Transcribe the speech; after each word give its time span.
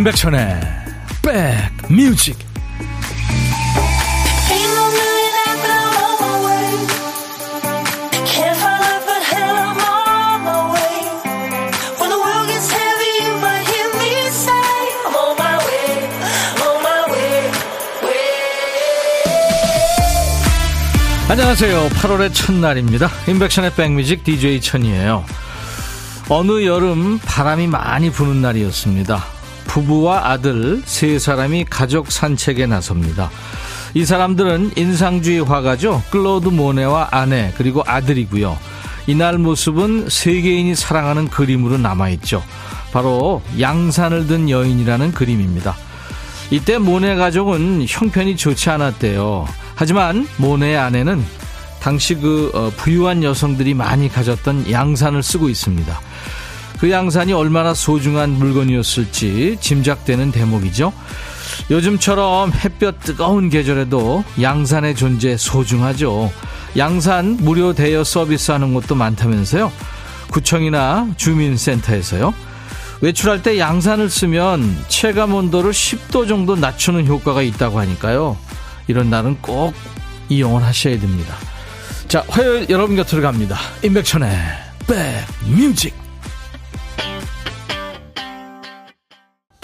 임백천의 0.00 0.58
백뮤직 1.20 2.38
안녕하세요. 21.28 21.88
8월의 21.90 22.34
첫날입니다. 22.34 23.10
임백천의 23.28 23.74
백뮤직 23.74 24.24
DJ 24.24 24.62
천이에요. 24.62 25.26
어느 26.30 26.64
여름 26.64 27.18
바람이 27.18 27.66
많이 27.66 28.10
부는 28.10 28.40
날이었습니다 28.40 29.39
부부와 29.70 30.30
아들 30.30 30.82
세 30.84 31.20
사람이 31.20 31.66
가족 31.70 32.10
산책에 32.10 32.66
나섭니다. 32.66 33.30
이 33.94 34.04
사람들은 34.04 34.72
인상주의 34.76 35.44
화가죠. 35.44 36.02
클로드 36.10 36.48
모네와 36.48 37.08
아내 37.12 37.52
그리고 37.56 37.84
아들이고요. 37.86 38.58
이날 39.06 39.38
모습은 39.38 40.08
세계인이 40.08 40.74
사랑하는 40.74 41.28
그림으로 41.28 41.78
남아있죠. 41.78 42.42
바로 42.92 43.42
양산을 43.60 44.26
든 44.26 44.50
여인이라는 44.50 45.12
그림입니다. 45.12 45.76
이때 46.50 46.78
모네 46.78 47.14
가족은 47.14 47.86
형편이 47.88 48.36
좋지 48.36 48.70
않았대요. 48.70 49.46
하지만 49.76 50.26
모네의 50.38 50.76
아내는 50.76 51.24
당시 51.80 52.16
그 52.16 52.50
어, 52.54 52.72
부유한 52.76 53.22
여성들이 53.22 53.74
많이 53.74 54.08
가졌던 54.08 54.68
양산을 54.68 55.22
쓰고 55.22 55.48
있습니다. 55.48 56.00
그 56.80 56.90
양산이 56.90 57.34
얼마나 57.34 57.74
소중한 57.74 58.30
물건이었을지 58.30 59.58
짐작되는 59.60 60.32
대목이죠. 60.32 60.94
요즘처럼 61.70 62.52
햇볕 62.52 63.00
뜨거운 63.00 63.50
계절에도 63.50 64.24
양산의 64.40 64.94
존재 64.94 65.36
소중하죠. 65.36 66.32
양산 66.78 67.36
무료 67.40 67.74
대여 67.74 68.02
서비스 68.02 68.50
하는 68.50 68.72
곳도 68.72 68.94
많다면서요. 68.94 69.70
구청이나 70.30 71.06
주민센터에서요. 71.18 72.32
외출할 73.02 73.42
때 73.42 73.58
양산을 73.58 74.08
쓰면 74.08 74.84
체감 74.88 75.34
온도를 75.34 75.72
10도 75.72 76.26
정도 76.26 76.56
낮추는 76.56 77.06
효과가 77.06 77.42
있다고 77.42 77.78
하니까요. 77.78 78.38
이런 78.86 79.10
날은 79.10 79.38
꼭 79.42 79.74
이용을 80.30 80.62
하셔야 80.62 80.98
됩니다. 80.98 81.34
자, 82.08 82.24
화요일 82.28 82.66
여러분 82.70 82.96
곁으로 82.96 83.20
갑니다. 83.20 83.58
임백천의 83.82 84.30
백뮤직. 84.86 85.99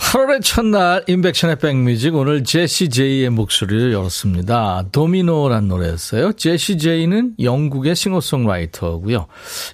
8월의 0.07 0.41
첫날 0.41 1.03
임백천의 1.09 1.57
백뮤직 1.57 2.15
오늘 2.15 2.45
제시 2.45 2.89
제이의 2.89 3.29
목소리를 3.31 3.93
열었습니다. 3.93 4.85
도미노란 4.93 5.67
노래였어요. 5.67 6.35
제시 6.35 6.79
제이는 6.79 7.35
영국의 7.41 7.97
싱어송라이터고요. 7.97 9.27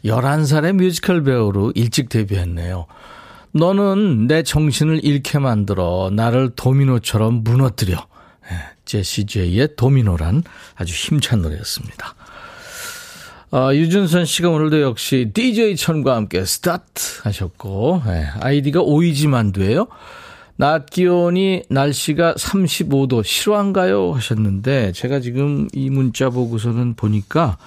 11살의 0.06 0.72
뮤지컬 0.72 1.22
배우로 1.22 1.72
일찍 1.74 2.08
데뷔했네요. 2.08 2.86
너는 3.52 4.26
내 4.26 4.42
정신을 4.42 5.04
잃게 5.04 5.38
만들어 5.38 6.10
나를 6.10 6.52
도미노처럼 6.56 7.44
무너뜨려. 7.44 7.98
예, 8.50 8.56
제시 8.86 9.26
제이의 9.26 9.76
도미노란 9.76 10.44
아주 10.76 10.94
힘찬 10.94 11.42
노래였습니다. 11.42 12.14
어, 13.50 13.74
유준선 13.74 14.24
씨가 14.24 14.48
오늘도 14.48 14.80
역시 14.80 15.30
DJ 15.34 15.76
천과 15.76 16.16
함께 16.16 16.42
스타트 16.46 17.20
하셨고, 17.24 18.02
네, 18.06 18.26
아이디가 18.40 18.80
오이지 18.80 19.28
만두예요. 19.28 19.88
낮 20.62 20.88
기온이 20.88 21.64
날씨가 21.70 22.34
35도 22.34 23.24
실화인가요? 23.24 24.12
하셨는데 24.12 24.92
제가 24.92 25.18
지금 25.18 25.66
이 25.72 25.90
문자 25.90 26.30
보고서는 26.30 26.94
보니까 26.94 27.58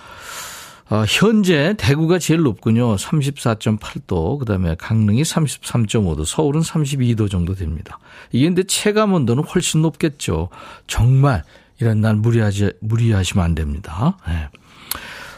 어, 0.89 1.03
현재 1.05 1.73
대구가 1.77 2.19
제일 2.19 2.43
높군요. 2.43 2.95
34.8도. 2.95 4.39
그 4.39 4.45
다음에 4.45 4.75
강릉이 4.75 5.23
33.5도. 5.23 6.23
서울은 6.23 6.61
32도 6.61 7.29
정도 7.29 7.53
됩니다. 7.53 7.99
이게 8.31 8.45
근데 8.45 8.63
체감 8.63 9.11
온도는 9.11 9.43
훨씬 9.43 9.81
높겠죠. 9.81 10.47
정말 10.87 11.43
이런 11.81 11.99
날 11.99 12.15
무리하지 12.15 12.75
무리하시면 12.79 13.43
안 13.43 13.55
됩니다. 13.55 14.17
네. 14.25 14.47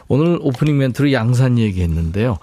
오늘 0.07 0.39
오프닝 0.41 0.77
멘트로 0.77 1.11
양산 1.11 1.57
얘기했는데요. 1.59 2.37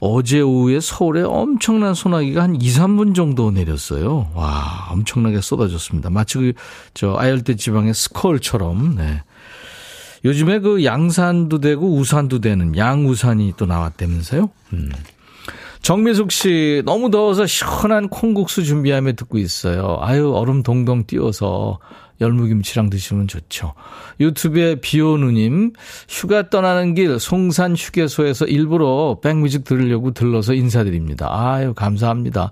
어제 0.00 0.40
오후에 0.40 0.80
서울에 0.80 1.22
엄청난 1.22 1.94
소나기가 1.94 2.42
한 2.42 2.60
2, 2.60 2.68
3분 2.68 3.14
정도 3.14 3.50
내렸어요. 3.50 4.30
와, 4.34 4.88
엄청나게 4.90 5.40
쏟아졌습니다. 5.40 6.10
마치 6.10 6.38
그, 6.38 6.52
저, 6.94 7.16
아열대 7.16 7.56
지방의 7.56 7.94
스콜처럼, 7.94 8.96
네. 8.96 9.22
요즘에 10.24 10.58
그 10.58 10.84
양산도 10.84 11.60
되고 11.60 11.94
우산도 11.94 12.40
되는 12.40 12.76
양우산이 12.76 13.54
또 13.56 13.66
나왔다면서요? 13.66 14.50
음. 14.72 14.90
정미숙 15.80 16.32
씨, 16.32 16.82
너무 16.84 17.10
더워서 17.10 17.46
시원한 17.46 18.08
콩국수 18.08 18.64
준비하며 18.64 19.12
듣고 19.12 19.38
있어요. 19.38 19.98
아유, 20.00 20.32
얼음 20.34 20.62
동동 20.62 21.06
띄워서 21.06 21.78
열무김치랑 22.20 22.90
드시면 22.90 23.28
좋죠. 23.28 23.74
유튜브에 24.20 24.76
비오누님, 24.76 25.72
휴가 26.08 26.50
떠나는 26.50 26.94
길 26.94 27.18
송산 27.18 27.76
휴게소에서 27.76 28.46
일부러 28.46 29.18
백뮤직 29.22 29.64
들으려고 29.64 30.12
들러서 30.12 30.54
인사드립니다. 30.54 31.28
아유, 31.30 31.74
감사합니다. 31.74 32.50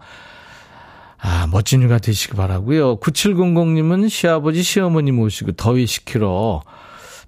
아, 1.18 1.46
멋진 1.50 1.82
휴가 1.82 1.98
되시기 1.98 2.34
바라고요 2.34 3.00
9700님은 3.00 4.08
시아버지, 4.08 4.62
시어머니 4.62 5.12
모시고 5.12 5.52
더위 5.52 5.86
식히러 5.86 6.62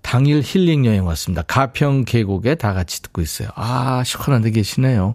당일 0.03 0.43
힐링 0.45 0.87
여행 0.87 1.07
왔습니다. 1.07 1.43
가평 1.43 2.05
계곡에 2.05 2.55
다 2.55 2.73
같이 2.73 3.03
듣고 3.03 3.21
있어요. 3.21 3.49
아, 3.57 4.03
시원한 4.05 4.43
데 4.43 4.51
계시네요. 4.51 5.15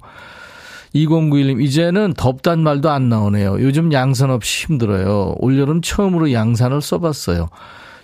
2091님, 0.95 1.61
이제는 1.61 2.13
덥단 2.15 2.59
말도 2.61 2.89
안 2.91 3.09
나오네요. 3.09 3.57
요즘 3.61 3.91
양산 3.93 4.29
없이 4.29 4.65
힘들어요. 4.67 5.35
올여름 5.39 5.81
처음으로 5.81 6.31
양산을 6.31 6.81
써봤어요. 6.81 7.49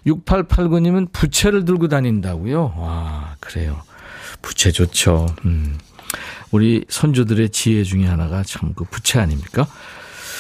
6889님은 0.08 1.12
부채를 1.12 1.66
들고 1.66 1.88
다닌다고요? 1.88 2.74
와, 2.78 3.36
그래요. 3.40 3.82
부채 4.42 4.72
좋죠. 4.72 5.28
음. 5.46 5.78
우리 6.52 6.84
선조들의 6.90 7.50
지혜 7.50 7.84
중에 7.84 8.06
하나가 8.06 8.42
참 8.44 8.74
그 8.76 8.86
부채 8.86 9.20
아닙니까? 9.20 9.68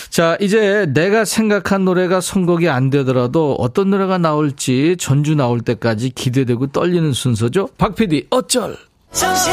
자, 0.09 0.35
이제 0.41 0.88
내가 0.91 1.23
생각한 1.25 1.85
노래가 1.85 2.19
선곡이 2.19 2.67
안 2.67 2.89
되더라도 2.89 3.53
어떤 3.59 3.91
노래가 3.91 4.17
나올지 4.17 4.95
전주 4.97 5.35
나올 5.35 5.61
때까지 5.61 6.09
기대되고 6.09 6.67
떨리는 6.67 7.13
순서죠. 7.13 7.69
박 7.77 7.93
PD, 7.93 8.25
어쩔! 8.31 8.75
정신 9.11 9.51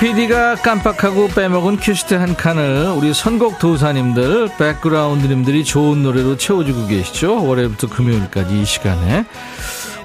PD가 0.00 0.54
깜빡하고 0.54 1.28
빼먹은 1.28 1.76
큐시트 1.76 2.14
한 2.14 2.34
칸을 2.34 2.94
우리 2.96 3.12
선곡 3.12 3.58
도사님들, 3.58 4.48
백그라운드님들이 4.56 5.62
좋은 5.62 6.02
노래로 6.02 6.38
채워주고 6.38 6.86
계시죠. 6.86 7.44
월요일부터 7.44 7.88
금요일까지 7.90 8.62
이 8.62 8.64
시간에. 8.64 9.26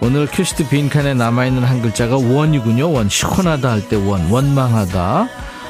오늘 0.02 0.28
큐시트 0.28 0.68
빈칸에 0.68 1.14
남아있는 1.14 1.64
한 1.64 1.82
글자가 1.82 2.18
원이군요. 2.18 2.92
원. 2.92 3.08
시원하다 3.08 3.72
할 3.72 3.88
때 3.88 3.96
원. 3.96 4.30
원망하다. 4.30 5.30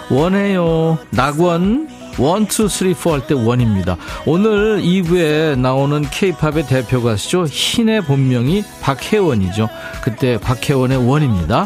원해요. 0.10 0.98
낙원. 1.12 1.88
one, 2.18 2.45
two, 2.47 2.68
three, 2.68 2.94
four할 2.94 3.27
때 3.27 3.33
원입니다. 3.33 3.97
오늘 4.25 4.81
2부에 4.81 5.57
나오는 5.59 6.01
케이팝의 6.09 6.67
대표 6.67 7.01
가수죠. 7.03 7.45
흰의 7.45 8.01
본명이 8.06 8.63
박혜원이죠. 8.81 9.69
그때 10.01 10.38
박혜원의 10.39 11.07
원입니다. 11.09 11.65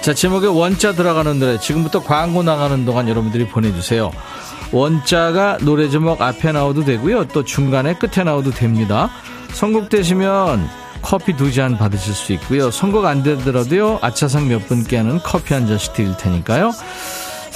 자, 0.00 0.14
제목에 0.14 0.46
원자 0.46 0.92
들어가는 0.92 1.38
노래 1.38 1.58
지금부터 1.58 2.02
광고 2.02 2.42
나가는 2.42 2.84
동안 2.84 3.08
여러분들이 3.08 3.46
보내주세요. 3.48 4.10
원자가 4.72 5.58
노래 5.62 5.88
제목 5.90 6.22
앞에 6.22 6.52
나와도 6.52 6.84
되고요. 6.84 7.26
또 7.28 7.44
중간에 7.44 7.94
끝에 7.94 8.24
나와도 8.24 8.52
됩니다. 8.52 9.10
선곡되시면 9.52 10.68
커피 11.02 11.34
두 11.36 11.50
잔 11.50 11.76
받으실 11.76 12.14
수 12.14 12.32
있고요. 12.34 12.70
선곡 12.70 13.04
안 13.06 13.22
되더라도요. 13.22 13.98
아차상 14.02 14.48
몇 14.48 14.66
분께는 14.68 15.20
커피 15.24 15.54
한 15.54 15.66
잔씩 15.66 15.94
드릴 15.94 16.16
테니까요. 16.16 16.72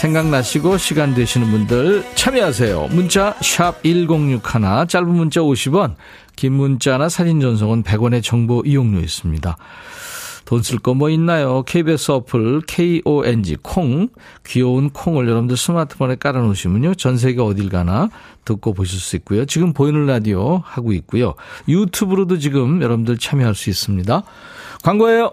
생각나시고 0.04 0.76
시간 0.76 1.14
되시는 1.14 1.50
분들 1.50 2.04
참여하세요. 2.14 2.88
문자 2.90 3.34
1061, 3.40 4.42
짧은 4.86 5.08
문자 5.08 5.40
50원, 5.40 5.94
긴 6.36 6.52
문자나 6.52 7.08
사진 7.08 7.40
전송은 7.40 7.84
100원의 7.84 8.22
정보 8.22 8.62
이용료 8.66 9.00
있습니다. 9.00 9.56
돈 10.44 10.60
쓸 10.60 10.78
거 10.80 10.92
뭐 10.92 11.08
있나요? 11.08 11.62
KBS 11.62 12.10
어플 12.10 12.60
KONG 12.66 13.56
콩 13.62 14.08
귀여운 14.46 14.90
콩을 14.90 15.26
여러분들 15.26 15.56
스마트폰에 15.56 16.16
깔아놓으시면요. 16.16 16.96
전 16.96 17.16
세계 17.16 17.40
어딜 17.40 17.70
가나 17.70 18.10
듣고 18.44 18.74
보실 18.74 19.00
수 19.00 19.16
있고요. 19.16 19.46
지금 19.46 19.72
보이는 19.72 20.04
라디오 20.04 20.60
하고 20.66 20.92
있고요. 20.92 21.32
유튜브로도 21.66 22.36
지금 22.40 22.82
여러분들 22.82 23.16
참여할 23.16 23.54
수 23.54 23.70
있습니다. 23.70 24.22
광고예요. 24.82 25.32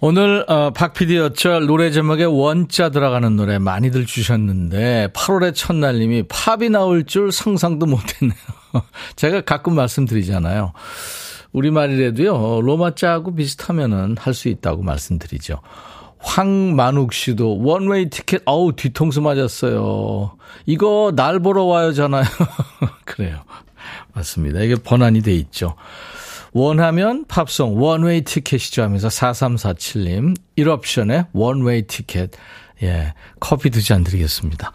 오늘 0.00 0.44
어, 0.46 0.70
박PD 0.70 1.18
어쩔 1.18 1.66
노래 1.66 1.90
제목에 1.90 2.22
원자 2.22 2.88
들어가는 2.88 3.34
노래 3.34 3.58
많이들 3.58 4.06
주셨는데 4.06 5.08
8월의 5.12 5.56
첫날님이 5.56 6.22
팝이 6.28 6.70
나올 6.70 7.04
줄 7.04 7.32
상상도 7.32 7.86
못했네요. 7.86 8.38
제가 9.16 9.40
가끔 9.40 9.74
말씀드리잖아요. 9.74 10.72
우리말이라도요 11.50 12.60
로마자하고 12.60 13.34
비슷하면은 13.34 14.14
할 14.20 14.34
수 14.34 14.48
있다고 14.48 14.84
말씀드리죠. 14.84 15.62
황만욱 16.20 17.12
씨도 17.12 17.58
원웨이 17.60 18.08
티켓 18.08 18.42
어우 18.44 18.76
뒤통수 18.76 19.20
맞았어요. 19.20 20.36
이거 20.66 21.12
날 21.16 21.40
보러 21.40 21.64
와요잖아요. 21.64 22.22
그래요. 23.04 23.40
맞습니다. 24.12 24.60
이게 24.60 24.76
번안이 24.76 25.22
돼 25.22 25.34
있죠. 25.34 25.74
원하면 26.52 27.24
팝송 27.28 27.80
원웨이 27.80 28.22
티켓이죠 28.22 28.82
하면서 28.82 29.08
4347님 29.08 30.36
1옵션에 30.58 31.26
원웨이 31.32 31.82
티켓 31.82 32.30
예 32.82 33.12
커피 33.40 33.70
두 33.70 33.80
잔 33.82 34.04
드리겠습니다. 34.04 34.72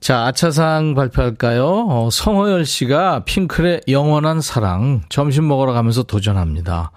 자, 0.00 0.24
아차상 0.26 0.94
발표할까요? 0.94 1.86
어, 1.88 2.08
성호열 2.10 2.64
씨가 2.64 3.24
핑클의 3.26 3.82
영원한 3.88 4.40
사랑 4.40 5.02
점심 5.10 5.46
먹으러 5.46 5.72
가면서 5.74 6.02
도전합니다. 6.04 6.90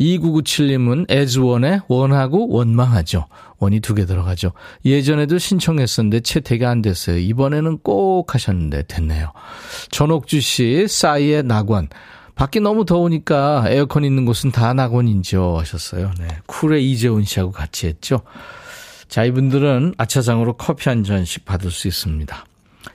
2997님은 0.00 1.06
에즈원의 1.08 1.82
원하고 1.86 2.48
원망하죠. 2.48 3.26
원이 3.60 3.78
두 3.78 3.94
개 3.94 4.04
들어가죠. 4.04 4.50
예전에도 4.84 5.38
신청했었는데 5.38 6.20
채택이 6.20 6.66
안 6.66 6.82
됐어요. 6.82 7.18
이번에는 7.18 7.78
꼭 7.78 8.34
하셨는데 8.34 8.84
됐네요. 8.88 9.32
전옥주 9.92 10.40
씨, 10.40 10.86
싸이의 10.88 11.44
낙원. 11.44 11.88
밖이 12.34 12.60
너무 12.62 12.84
더우니까 12.84 13.64
에어컨 13.68 14.04
있는 14.04 14.24
곳은 14.24 14.50
다 14.50 14.74
낙원인죠 14.74 15.58
하셨어요. 15.58 16.10
네. 16.18 16.26
쿨의 16.46 16.90
이재훈 16.90 17.24
씨하고 17.24 17.52
같이 17.52 17.86
했죠. 17.86 18.22
자, 19.08 19.24
이분들은 19.24 19.94
아차상으로 19.96 20.54
커피 20.54 20.88
한 20.88 21.04
잔씩 21.04 21.44
받을 21.44 21.70
수 21.70 21.86
있습니다. 21.86 22.44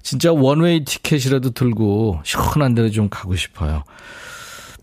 진짜 0.03 0.33
원웨이 0.33 0.83
티켓이라도 0.83 1.51
들고 1.51 2.19
시원한 2.23 2.75
데로 2.75 2.89
좀 2.89 3.09
가고 3.09 3.35
싶어요. 3.35 3.83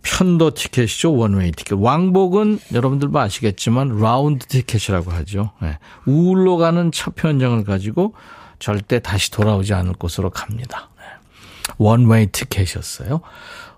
편도 0.03 0.55
티켓이죠. 0.55 1.15
원웨이 1.15 1.53
티켓. 1.53 1.75
왕복은 1.75 2.61
여러분들도 2.73 3.13
뭐 3.13 3.21
아시겠지만 3.23 3.99
라운드 3.99 4.47
티켓이라고 4.47 5.11
하죠. 5.11 5.51
네. 5.61 5.79
우울로 6.07 6.57
가는 6.57 6.93
첫 6.93 7.15
편정을 7.17 7.65
가지고 7.65 8.15
절대 8.59 9.01
다시 9.01 9.31
돌아오지 9.31 9.75
않을 9.75 9.95
곳으로 9.95 10.31
갑니다. 10.31 10.89
네. 10.97 11.05
원웨이 11.79 12.29
티켓이었어요. 12.29 13.21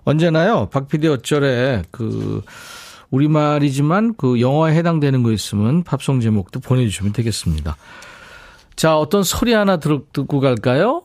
언제나요, 0.09 0.69
박 0.71 0.87
PD 0.87 1.07
어쩔에 1.07 1.83
그, 1.91 2.43
우리말이지만 3.11 4.15
그 4.17 4.41
영어에 4.41 4.73
해당되는 4.75 5.21
거 5.21 5.31
있으면 5.31 5.83
팝송 5.83 6.19
제목도 6.19 6.61
보내주시면 6.61 7.13
되겠습니다. 7.13 7.77
자, 8.75 8.97
어떤 8.97 9.21
소리 9.21 9.53
하나 9.53 9.77
듣고 9.77 10.39
갈까요? 10.39 11.03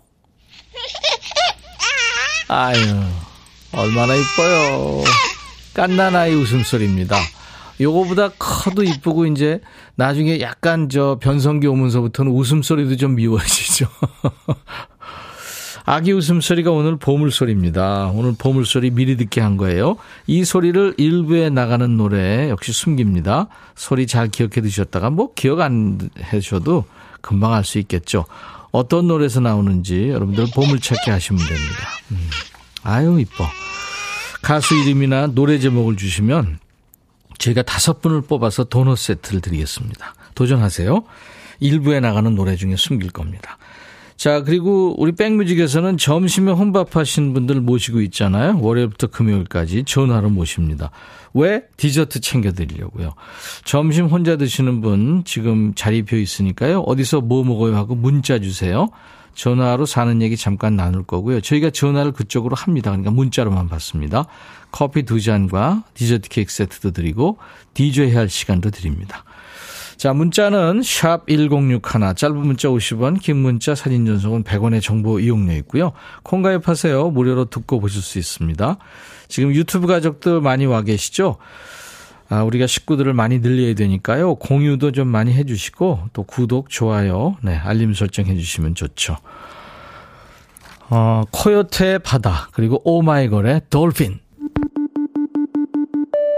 아유, 2.49 2.79
얼마나 3.73 4.15
이뻐요. 4.15 5.05
깐난아이 5.75 6.33
웃음소리입니다. 6.35 7.17
요거보다 7.81 8.31
커도 8.39 8.85
이쁘고 8.85 9.27
이제 9.27 9.61
나중에 9.97 10.41
약간 10.41 10.89
저 10.89 11.19
변성기 11.21 11.67
오면서부터는 11.67 12.33
웃음소리도 12.33 12.97
좀 12.97 13.17
미워지죠. 13.17 13.87
아기 15.87 16.13
웃음소리가 16.13 16.71
오늘 16.71 16.97
보물소리입니다. 16.97 18.07
오늘 18.15 18.35
보물소리 18.39 18.91
미리 18.91 19.17
듣게 19.17 19.41
한 19.43 19.57
거예요. 19.59 19.97
이 20.27 20.45
소리를 20.45 20.95
일부에 20.97 21.51
나가는 21.51 21.97
노래 21.97 22.49
역시 22.49 22.73
숨깁니다. 22.73 23.49
소리 23.75 24.07
잘 24.07 24.29
기억해 24.29 24.63
두셨다가 24.63 25.11
뭐 25.11 25.35
기억 25.35 25.61
안 25.61 25.99
해주셔도 26.33 26.85
금방 27.21 27.53
알 27.53 27.65
수 27.65 27.79
있겠죠. 27.79 28.25
어떤 28.71 29.07
노래에서 29.07 29.41
나오는지 29.41 30.09
여러분들 30.09 30.47
보물찾기 30.55 31.11
하시면 31.11 31.47
됩니다. 31.47 31.89
음. 32.13 32.29
아유 32.83 33.21
이뻐. 33.21 33.47
가수 34.43 34.75
이름이나 34.75 35.29
노래 35.29 35.59
제목을 35.59 35.97
주시면 35.97 36.59
제가 37.39 37.63
다섯 37.63 38.01
분을 38.01 38.23
뽑아서 38.23 38.65
도넛 38.65 38.99
세트를 38.99 39.41
드리겠습니다. 39.41 40.15
도전하세요. 40.35 41.05
일부에 41.61 42.01
나가는 42.01 42.35
노래 42.35 42.57
중에 42.57 42.77
숨길 42.77 43.11
겁니다. 43.11 43.59
자, 44.17 44.43
그리고 44.43 44.95
우리 44.99 45.13
백뮤직에서는 45.13 45.97
점심에 45.99 46.53
혼밥하신 46.53 47.35
분들 47.35 47.61
모시고 47.61 48.01
있잖아요. 48.03 48.59
월요일부터 48.61 49.09
금요일까지 49.09 49.85
전화로 49.85 50.31
모십니다. 50.31 50.91
왜? 51.35 51.65
디저트 51.77 52.21
챙겨드리려고요. 52.21 53.15
점심 53.65 54.07
혼자 54.07 54.37
드시는 54.37 54.81
분 54.81 55.25
지금 55.25 55.75
자리 55.75 56.03
비어 56.03 56.19
있으니까요. 56.19 56.81
어디서 56.81 57.23
뭐 57.23 57.43
먹어요 57.45 57.77
하고 57.77 57.95
문자 57.97 58.39
주세요. 58.39 58.89
전화로 59.35 59.85
사는 59.85 60.23
얘기 60.23 60.37
잠깐 60.37 60.77
나눌 60.77 61.03
거고요. 61.03 61.41
저희가 61.41 61.71
전화를 61.71 62.13
그쪽으로 62.13 62.55
합니다. 62.55 62.91
그러니까 62.93 63.11
문자로만 63.11 63.69
받습니다. 63.69 64.27
커피 64.71 65.03
두 65.03 65.21
잔과 65.21 65.83
디저트 65.95 66.29
케이크 66.29 66.53
세트도 66.53 66.93
드리고 66.93 67.39
디저이 67.75 68.15
할 68.15 68.29
시간도 68.29 68.71
드립니다. 68.71 69.25
자, 70.05 70.13
문자는 70.13 70.83
샵 70.83 71.27
1061, 71.27 71.81
짧은 72.15 72.37
문자 72.37 72.69
50원, 72.69 73.19
긴 73.19 73.37
문자 73.37 73.75
사진 73.75 74.05
전송은 74.05 74.45
100원의 74.45 74.83
정보 74.83 75.19
이용료 75.19 75.55
있고요. 75.61 75.93
콩 76.23 76.43
가입하세요. 76.43 77.09
무료로 77.09 77.47
듣고 77.47 77.81
보실 77.81 78.03
수 78.03 78.19
있습니다. 78.19 78.77
지금 79.29 79.55
유튜브 79.55 79.87
가족들 79.87 80.43
많이 80.43 80.67
와 80.67 80.83
계시죠? 80.83 81.39
아, 82.29 82.43
우리가 82.43 82.67
식구들을 82.67 83.15
많이 83.15 83.41
늘려야 83.41 83.75
되니까요. 83.75 84.35
공유도 84.35 84.93
좀 84.93 85.09
많이 85.09 85.33
해주시고, 85.33 86.11
또 86.13 86.23
구독, 86.25 86.69
좋아요, 86.69 87.39
네, 87.41 87.57
알림 87.57 87.95
설정 87.95 88.27
해주시면 88.27 88.75
좋죠. 88.75 89.17
어, 90.91 91.23
코요태 91.31 92.01
바다, 92.01 92.51
그리고 92.53 92.79
오마이걸의 92.85 93.63
돌핀. 93.71 94.21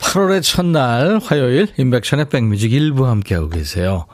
8월의 0.00 0.42
첫날 0.42 1.20
화요일 1.22 1.68
임백천의 1.78 2.28
백뮤직 2.28 2.72
일부 2.72 3.06
함께하고 3.06 3.50
계세요. 3.50 4.06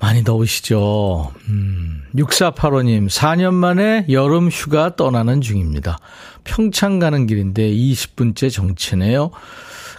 많이 0.00 0.24
더우시죠? 0.24 1.32
음, 1.48 2.02
6485님, 2.14 3.08
4년 3.08 3.52
만에 3.52 4.06
여름 4.08 4.48
휴가 4.48 4.96
떠나는 4.96 5.42
중입니다. 5.42 5.98
평창 6.44 6.98
가는 6.98 7.26
길인데 7.26 7.70
20분째 7.70 8.50
정체네요. 8.50 9.30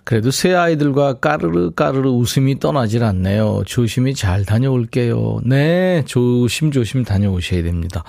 그래도 0.03 0.31
새 0.31 0.53
아이들과 0.53 1.19
까르르 1.19 1.71
까르르 1.71 2.09
웃음이 2.09 2.59
떠나질 2.59 3.03
않네요. 3.03 3.63
조심히 3.67 4.15
잘 4.15 4.45
다녀올게요. 4.45 5.41
네, 5.45 6.03
조심조심 6.05 7.05
다녀오셔야 7.05 7.61
됩니다. 7.63 8.03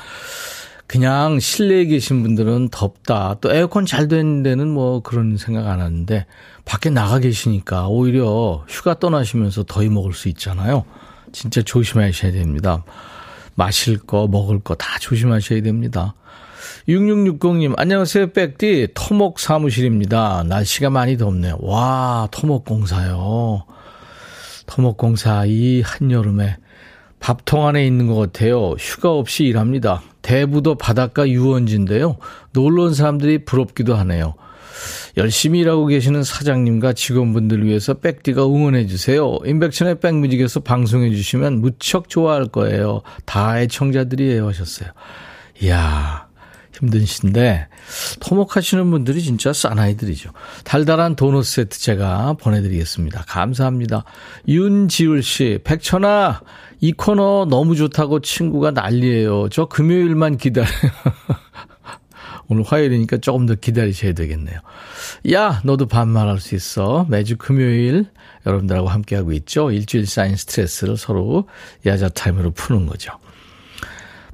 그냥 0.87 1.41
실내에 1.41 1.87
계신 1.87 2.23
분들은 2.23 2.69
덥다. 2.71 3.37
또 3.41 3.53
에어컨 3.53 3.87
잘 3.87 4.07
되는 4.09 4.43
데는 4.43 4.69
뭐 4.69 5.01
그런 5.01 5.37
생각 5.37 5.67
안 5.67 5.81
하는데 5.81 6.27
밖에 6.65 6.91
나가 6.91 7.19
계시니까 7.19 7.89
오히려 7.89 8.65
휴가 8.69 8.99
떠나시면서 8.99 9.65
더위 9.65 9.89
먹을 9.89 10.13
수 10.13 10.29
있잖아요. 10.29 10.85
진짜 11.33 11.63
조심하셔야 11.63 12.33
됩니다. 12.33 12.85
마실 13.55 13.99
거, 13.99 14.27
먹을 14.29 14.59
거 14.61 14.75
다 14.75 14.99
조심하셔야 15.01 15.63
됩니다. 15.63 16.15
6660님, 16.89 17.75
안녕하세요, 17.79 18.33
백디. 18.33 18.89
토목 18.95 19.41
사무실입니다. 19.41 20.45
날씨가 20.47 20.91
많이 20.91 21.17
덥네요. 21.17 21.57
와, 21.61 22.29
토목공사요. 22.31 23.65
토목공사, 24.67 25.45
이 25.47 25.83
한여름에 25.83 26.57
밥통 27.25 27.67
안에 27.67 27.87
있는 27.87 28.07
것 28.07 28.17
같아요. 28.17 28.73
휴가 28.79 29.11
없이 29.11 29.45
일합니다. 29.45 30.03
대부도 30.21 30.75
바닷가 30.75 31.27
유원지인데요. 31.27 32.19
놀러 32.53 32.83
온 32.83 32.93
사람들이 32.93 33.47
부럽기도 33.47 33.95
하네요. 33.95 34.35
열심히 35.17 35.61
일하고 35.61 35.87
계시는 35.87 36.23
사장님과 36.23 36.93
직원분들 36.93 37.65
위해서 37.65 37.95
백디가 37.95 38.45
응원해 38.45 38.87
주세요. 38.87 39.39
인백천의 39.43 40.01
백뮤직에서 40.01 40.61
방송해 40.61 41.09
주시면 41.15 41.63
무척 41.63 42.11
좋아할 42.11 42.49
거예요. 42.49 43.01
다 43.25 43.59
애청자들이에요 43.59 44.47
하셨어요. 44.47 44.91
이야 45.63 46.24
힘드신데 46.79 47.69
토목하시는 48.21 48.91
분들이 48.91 49.23
진짜 49.23 49.53
싸나이들이죠. 49.53 50.31
달달한 50.65 51.17
도넛 51.17 51.45
세트 51.45 51.79
제가 51.79 52.35
보내드리겠습니다. 52.35 53.25
감사합니다. 53.27 54.05
윤지울 54.49 55.23
씨, 55.23 55.61
백천아 55.65 56.43
이 56.81 56.93
코너 56.93 57.47
너무 57.49 57.77
좋다고 57.77 58.21
친구가 58.21 58.73
난리예요. 58.73 59.49
저 59.51 59.67
금요일만 59.67 60.37
기다려요. 60.37 60.69
오늘 62.49 62.63
화요일이니까 62.63 63.19
조금 63.19 63.47
더 63.47 63.55
기다리셔야 63.55 64.13
되겠네요. 64.13 64.61
야, 65.33 65.63
너도 65.65 65.87
반말할 65.87 66.41
수 66.41 66.55
있어. 66.55 67.07
매주 67.09 67.37
금요일 67.39 68.07
여러분들하고 68.45 68.89
함께하고 68.89 69.33
있죠. 69.33 69.71
일주일 69.71 70.07
쌓인 70.07 70.37
스트레스를 70.37 70.99
서로 70.99 71.49
야자 71.87 72.11
타임으로 72.11 72.51
푸는 72.51 72.87
거죠. 72.87 73.13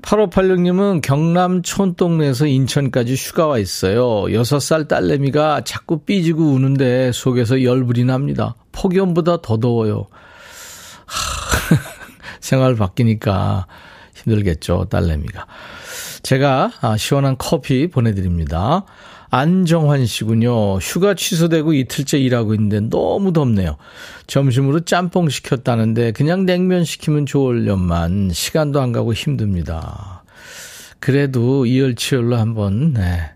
8586님은 0.02 1.02
경남 1.02 1.62
촌동네에서 1.62 2.46
인천까지 2.46 3.14
휴가 3.14 3.46
와 3.46 3.58
있어요. 3.58 4.22
6살 4.24 4.88
딸내미가 4.88 5.62
자꾸 5.64 6.00
삐지고 6.00 6.44
우는데 6.44 7.12
속에서 7.12 7.62
열불이 7.62 8.04
납니다. 8.04 8.54
폭염보다 8.72 9.42
더 9.42 9.58
더워요. 9.58 10.06
하, 11.06 11.76
생활 12.40 12.74
바뀌니까 12.74 13.66
힘들겠죠, 14.14 14.86
딸내미가. 14.90 15.46
제가 16.22 16.72
아, 16.80 16.96
시원한 16.96 17.36
커피 17.38 17.88
보내드립니다. 17.88 18.84
안정환 19.30 20.06
씨군요. 20.06 20.78
휴가 20.78 21.14
취소되고 21.14 21.72
이틀째 21.72 22.18
일하고 22.18 22.54
있는데 22.54 22.80
너무 22.80 23.32
덥네요. 23.32 23.76
점심으로 24.26 24.80
짬뽕 24.80 25.28
시켰다는데 25.28 26.12
그냥 26.12 26.46
냉면 26.46 26.84
시키면 26.84 27.26
좋을련만 27.26 28.30
시간도 28.32 28.80
안 28.80 28.90
가고 28.90 29.14
힘듭니다. 29.14 30.24
그래도 30.98 31.64
이열치열로 31.64 32.36
한번 32.36 32.92
네. 32.92 33.30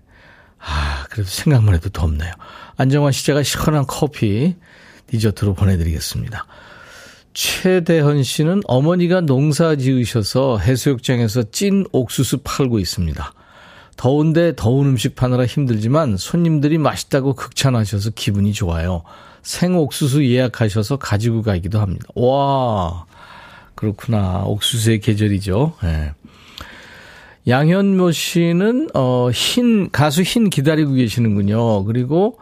아, 0.59 1.05
그래도 1.11 1.29
생각만 1.29 1.75
해도 1.75 1.91
덥네요. 1.91 2.33
안정환 2.77 3.13
씨 3.13 3.25
제가 3.27 3.43
시원한 3.43 3.85
커피 3.87 4.57
디저트로 5.07 5.55
보내드리겠습니다. 5.55 6.47
최대헌 7.35 8.23
씨는 8.23 8.63
어머니가 8.65 9.21
농사 9.21 9.77
지으셔서 9.77 10.59
해수욕장에서 10.59 11.51
찐 11.51 11.85
옥수수 11.93 12.39
팔고 12.45 12.79
있습니다. 12.79 13.33
더운데 13.97 14.55
더운 14.57 14.87
음식 14.87 15.15
파느라 15.15 15.47
힘들지만 15.47 16.17
손님들이 16.17 16.79
맛있다고 16.79 17.35
극찬하셔서 17.35 18.11
기분이 18.11 18.53
좋아요. 18.53 19.03
생옥수수 19.43 20.25
예약하셔서 20.27 20.97
가지고 20.97 21.43
가기도 21.43 21.81
합니다. 21.81 22.07
와, 22.15 23.07
그렇구나. 23.75 24.45
옥수수의 24.45 25.01
계절이죠. 25.01 25.75
네. 25.83 26.13
양현모 27.47 28.13
씨는, 28.13 28.89
어, 28.95 29.29
흰, 29.31 29.91
가수 29.91 30.23
흰 30.23 30.49
기다리고 30.49 30.93
계시는군요. 30.93 31.85
그리고, 31.85 32.39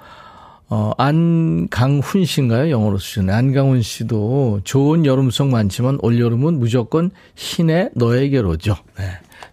어, 0.68 0.92
안강훈 0.96 2.24
씨인가요? 2.24 2.70
영어로 2.70 2.98
쓰시네. 2.98 3.32
안강훈 3.32 3.82
씨도 3.82 4.60
좋은 4.62 5.04
여름송 5.04 5.50
많지만 5.50 5.98
올여름은 6.00 6.58
무조건 6.60 7.10
흰의 7.34 7.90
너에게로죠. 7.94 8.76
네. 8.96 9.04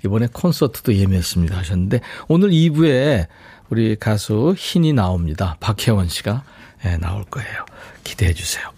이번에 0.06 0.27
콘서트도 0.32 0.96
예매했습니다 0.96 1.58
하셨는데 1.58 2.01
오늘 2.27 2.50
2부에 2.50 3.27
우리 3.70 3.96
가수 3.96 4.56
흰이 4.58 4.94
나옵니다. 4.94 5.58
박혜원 5.60 6.08
씨가 6.10 6.44
네, 6.84 6.98
나올 6.98 7.24
거예요. 7.25 7.65
기대해 8.03 8.34
주세요. 8.34 8.70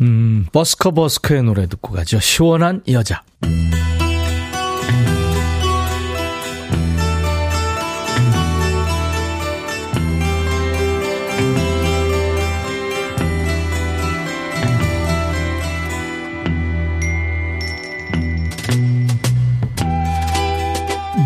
음, 0.00 0.46
버스커 0.52 0.92
버스커의 0.92 1.42
노래 1.42 1.66
듣고 1.66 1.92
가죠. 1.92 2.20
시원한 2.20 2.82
여자. 2.88 3.22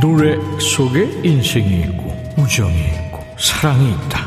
노래 0.04 0.38
속에 0.60 1.22
인생이 1.24 1.80
있고 1.80 2.14
우정이 2.36 2.76
있고 2.76 3.24
사랑이 3.38 3.92
있다. 3.92 4.20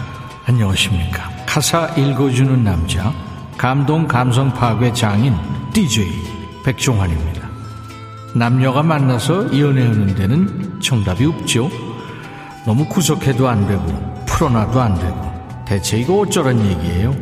안녕하십니까. 0.48 1.30
가사 1.46 1.86
읽어주는 1.96 2.64
남자 2.64 3.14
감동 3.60 4.08
감성 4.08 4.52
파괴 4.52 4.92
장인 4.92 5.36
DJ 5.74 6.08
백종환입니다. 6.66 7.48
남녀가 8.34 8.82
만나서 8.82 9.56
연애하는 9.60 10.16
데는 10.16 10.82
정답이 10.82 11.26
없죠. 11.26 11.70
너무 12.66 12.88
구속해도 12.88 13.48
안 13.48 13.68
되고 13.68 13.86
풀어놔도 14.26 14.82
안 14.82 14.96
되고 14.96 15.64
대체 15.68 16.00
이거 16.00 16.22
어쩌란 16.22 16.60
얘기예요. 16.66 17.14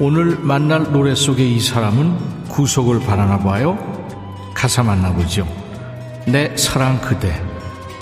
오늘 0.00 0.36
만날 0.40 0.90
노래 0.90 1.14
속의 1.14 1.54
이 1.54 1.60
사람은 1.60 2.48
구속을 2.48 2.98
바라나 3.06 3.38
봐요. 3.38 3.78
가사 4.54 4.82
만나보죠. 4.82 5.46
내 6.26 6.56
사랑 6.56 7.00
그대 7.00 7.40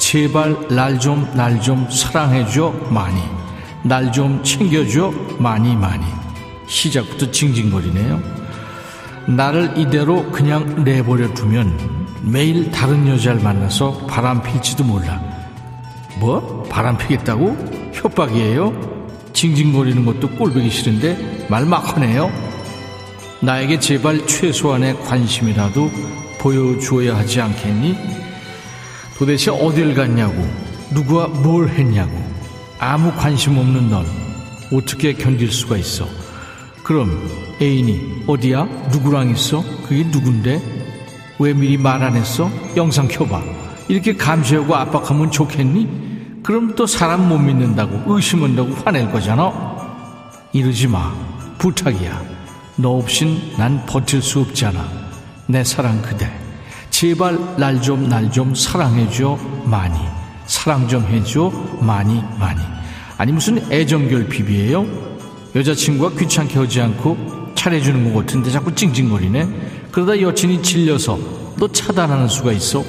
제발 0.09 0.55
날 0.69 0.99
좀 1.01 1.25
날 1.35 1.59
좀 1.63 1.89
사랑해줘 1.91 2.75
많이 2.91 3.19
날 3.83 4.13
좀 4.13 4.43
챙겨줘 4.45 5.11
많이 5.39 5.75
많이 5.75 6.05
시작부터 6.67 7.31
징징거리네요 7.31 8.21
나를 9.27 9.73
이대로 9.79 10.31
그냥 10.31 10.85
내버려 10.85 11.33
두면 11.33 12.07
매일 12.21 12.71
다른 12.71 13.09
여자를 13.09 13.41
만나서 13.41 14.07
바람 14.07 14.43
필지도 14.43 14.85
몰라 14.85 15.23
뭐? 16.21 16.63
바람 16.71 16.99
피겠다고? 16.99 17.91
협박이에요? 17.95 18.73
징징거리는 19.33 20.05
것도 20.05 20.29
꼴보기 20.37 20.69
싫은데 20.69 21.47
말 21.49 21.65
막 21.65 21.97
하네요 21.97 22.31
나에게 23.41 23.81
제발 23.81 24.27
최소한의 24.27 25.01
관심이라도 25.01 25.91
보여주어야 26.41 27.17
하지 27.17 27.41
않겠니? 27.41 28.24
도대체 29.19 29.51
어딜 29.51 29.95
갔냐고, 29.95 30.35
누구와 30.93 31.29
뭘 31.29 31.69
했냐고, 31.69 32.13
아무 32.79 33.13
관심 33.13 33.57
없는 33.59 33.91
널 33.91 34.05
어떻게 34.73 35.13
견딜 35.13 35.51
수가 35.51 35.77
있어? 35.77 36.07
그럼 36.83 37.29
애인이 37.63 38.25
어디야? 38.27 38.65
누구랑 38.93 39.31
있어? 39.31 39.63
그게 39.87 40.05
누군데? 40.05 40.61
왜 41.39 41.53
미리 41.55 41.77
말 41.77 42.03
안 42.03 42.15
했어? 42.17 42.51
영상 42.77 43.09
켜봐. 43.09 43.43
이렇게 43.89 44.17
감시하고 44.17 44.75
압박하면 44.75 45.31
좋겠니? 45.31 46.41
그럼 46.43 46.75
또 46.75 46.87
사람 46.87 47.29
못 47.29 47.39
믿는다고 47.39 48.13
의심한다고 48.15 48.75
화낼 48.85 49.11
거잖아. 49.11 49.53
이러지 50.53 50.89
마. 50.89 51.13
부탁이야. 51.59 52.23
너 52.77 52.91
없인 52.99 53.41
난 53.57 53.85
버틸 53.87 54.21
수 54.21 54.41
없잖아. 54.41 54.87
내 55.47 55.65
사랑 55.65 56.03
그대. 56.03 56.31
제발 56.95 57.37
날 57.59 57.83
좀 57.83 58.09
날 58.09 58.31
좀 58.31 58.55
사랑해줘 58.55 59.37
많이 59.65 59.99
사랑 60.47 60.87
좀 60.87 61.03
해줘 61.07 61.51
많이 61.81 62.23
많이 62.39 62.61
아니 63.19 63.33
무슨 63.33 63.59
애정결 63.73 64.29
비비예요 64.29 64.87
여자친구가 65.57 66.17
귀찮게 66.17 66.57
하지 66.57 66.81
않고 66.83 67.53
잘해주는 67.57 68.15
것 68.15 68.21
같은데 68.21 68.49
자꾸 68.53 68.73
찡찡거리네 68.73 69.89
그러다 69.91 70.21
여친이 70.21 70.63
질려서 70.63 71.19
너 71.57 71.67
차단하는 71.67 72.29
수가 72.29 72.53
있어? 72.53 72.85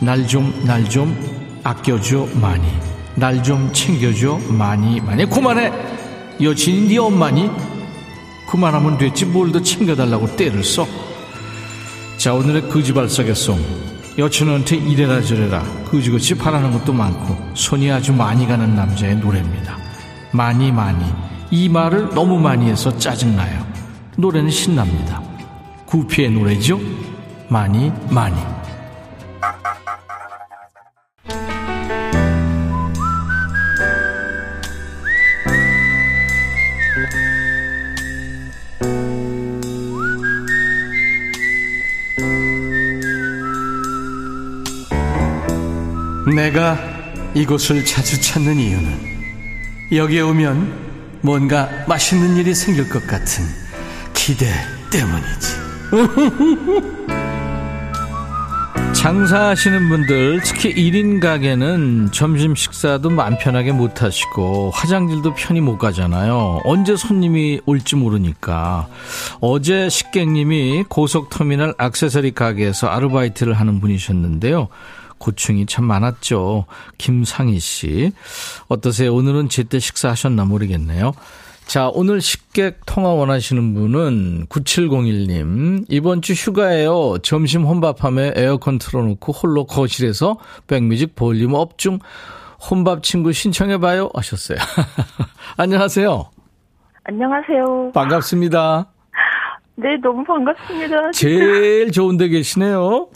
날 0.00 0.26
좀, 0.26 0.52
날 0.66 0.86
좀 0.88 1.16
아껴줘, 1.64 2.26
많이. 2.34 2.66
날 3.14 3.42
좀 3.42 3.70
챙겨줘, 3.72 4.40
많이, 4.48 5.00
많이. 5.00 5.24
그만해! 5.26 5.70
여친이 6.40 6.88
네 6.88 6.98
엄마니? 6.98 7.50
그만하면 8.48 8.96
됐지, 8.98 9.26
뭘 9.26 9.52
더 9.52 9.60
챙겨달라고 9.62 10.34
때를 10.36 10.64
써? 10.64 10.86
자, 12.22 12.32
오늘의 12.34 12.68
거지발사계송. 12.68 13.58
여친한테 14.16 14.76
이래라 14.76 15.20
저래라, 15.22 15.64
거지같이 15.86 16.36
바라는 16.38 16.70
것도 16.70 16.92
많고, 16.92 17.36
손이 17.54 17.90
아주 17.90 18.12
많이 18.12 18.46
가는 18.46 18.76
남자의 18.76 19.16
노래입니다. 19.16 19.76
많이, 20.30 20.70
많이. 20.70 21.04
이 21.50 21.68
말을 21.68 22.10
너무 22.10 22.38
많이 22.38 22.70
해서 22.70 22.96
짜증나요. 22.96 23.66
노래는 24.16 24.50
신납니다. 24.50 25.20
구피의 25.86 26.30
노래죠? 26.30 26.78
많이 27.48 27.90
많이 28.08 28.36
내가 46.34 46.78
이곳을 47.34 47.84
자주 47.84 48.20
찾는 48.20 48.56
이유는 48.56 49.12
여기에 49.92 50.20
오면 50.22 51.20
뭔가 51.20 51.68
맛있는 51.86 52.36
일이 52.36 52.54
생길 52.54 52.88
것 52.88 53.06
같은 53.06 53.44
기대 54.14 54.46
때문이지. 54.90 55.62
장사하시는 58.94 59.88
분들 59.88 60.42
특히 60.44 60.72
1인 60.72 61.20
가게는 61.20 62.10
점심 62.12 62.54
식사도 62.54 63.10
마음 63.10 63.36
편하게 63.36 63.72
못 63.72 64.00
하시고 64.00 64.70
화장실도 64.72 65.34
편히 65.34 65.60
못 65.60 65.76
가잖아요. 65.76 66.60
언제 66.64 66.94
손님이 66.94 67.60
올지 67.66 67.96
모르니까. 67.96 68.86
어제 69.40 69.88
식객님이 69.88 70.84
고속터미널 70.88 71.74
악세서리 71.78 72.30
가게에서 72.30 72.86
아르바이트를 72.86 73.54
하는 73.54 73.80
분이셨는데요. 73.80 74.68
고충이 75.26 75.66
참 75.66 75.84
많았죠. 75.84 76.66
김상희 76.98 77.60
씨. 77.60 78.10
어떠세요? 78.66 79.14
오늘은 79.14 79.48
제때 79.48 79.78
식사하셨나 79.78 80.44
모르겠네요. 80.44 81.12
자, 81.64 81.88
오늘 81.94 82.20
식객 82.20 82.80
통화 82.86 83.10
원하시는 83.10 83.72
분은 83.74 84.46
9701님. 84.48 85.84
이번 85.88 86.22
주 86.22 86.32
휴가예요. 86.32 87.18
점심 87.22 87.62
혼밥하며 87.62 88.32
에어컨 88.34 88.78
틀어놓고 88.78 89.32
홀로 89.32 89.64
거실에서 89.64 90.38
백뮤직 90.66 91.14
volume 91.14 91.54
up 91.54 91.78
중 91.78 92.00
혼밥 92.68 93.02
친구 93.04 93.32
신청해봐요. 93.32 94.10
하셨어요. 94.14 94.58
안녕하세요. 95.56 96.30
안녕하세요. 97.04 97.92
반갑습니다. 97.94 98.86
네, 99.76 99.96
너무 100.02 100.22
반갑습니다. 100.24 101.12
제일 101.12 101.90
좋은 101.92 102.16
데 102.16 102.28
계시네요. 102.28 103.08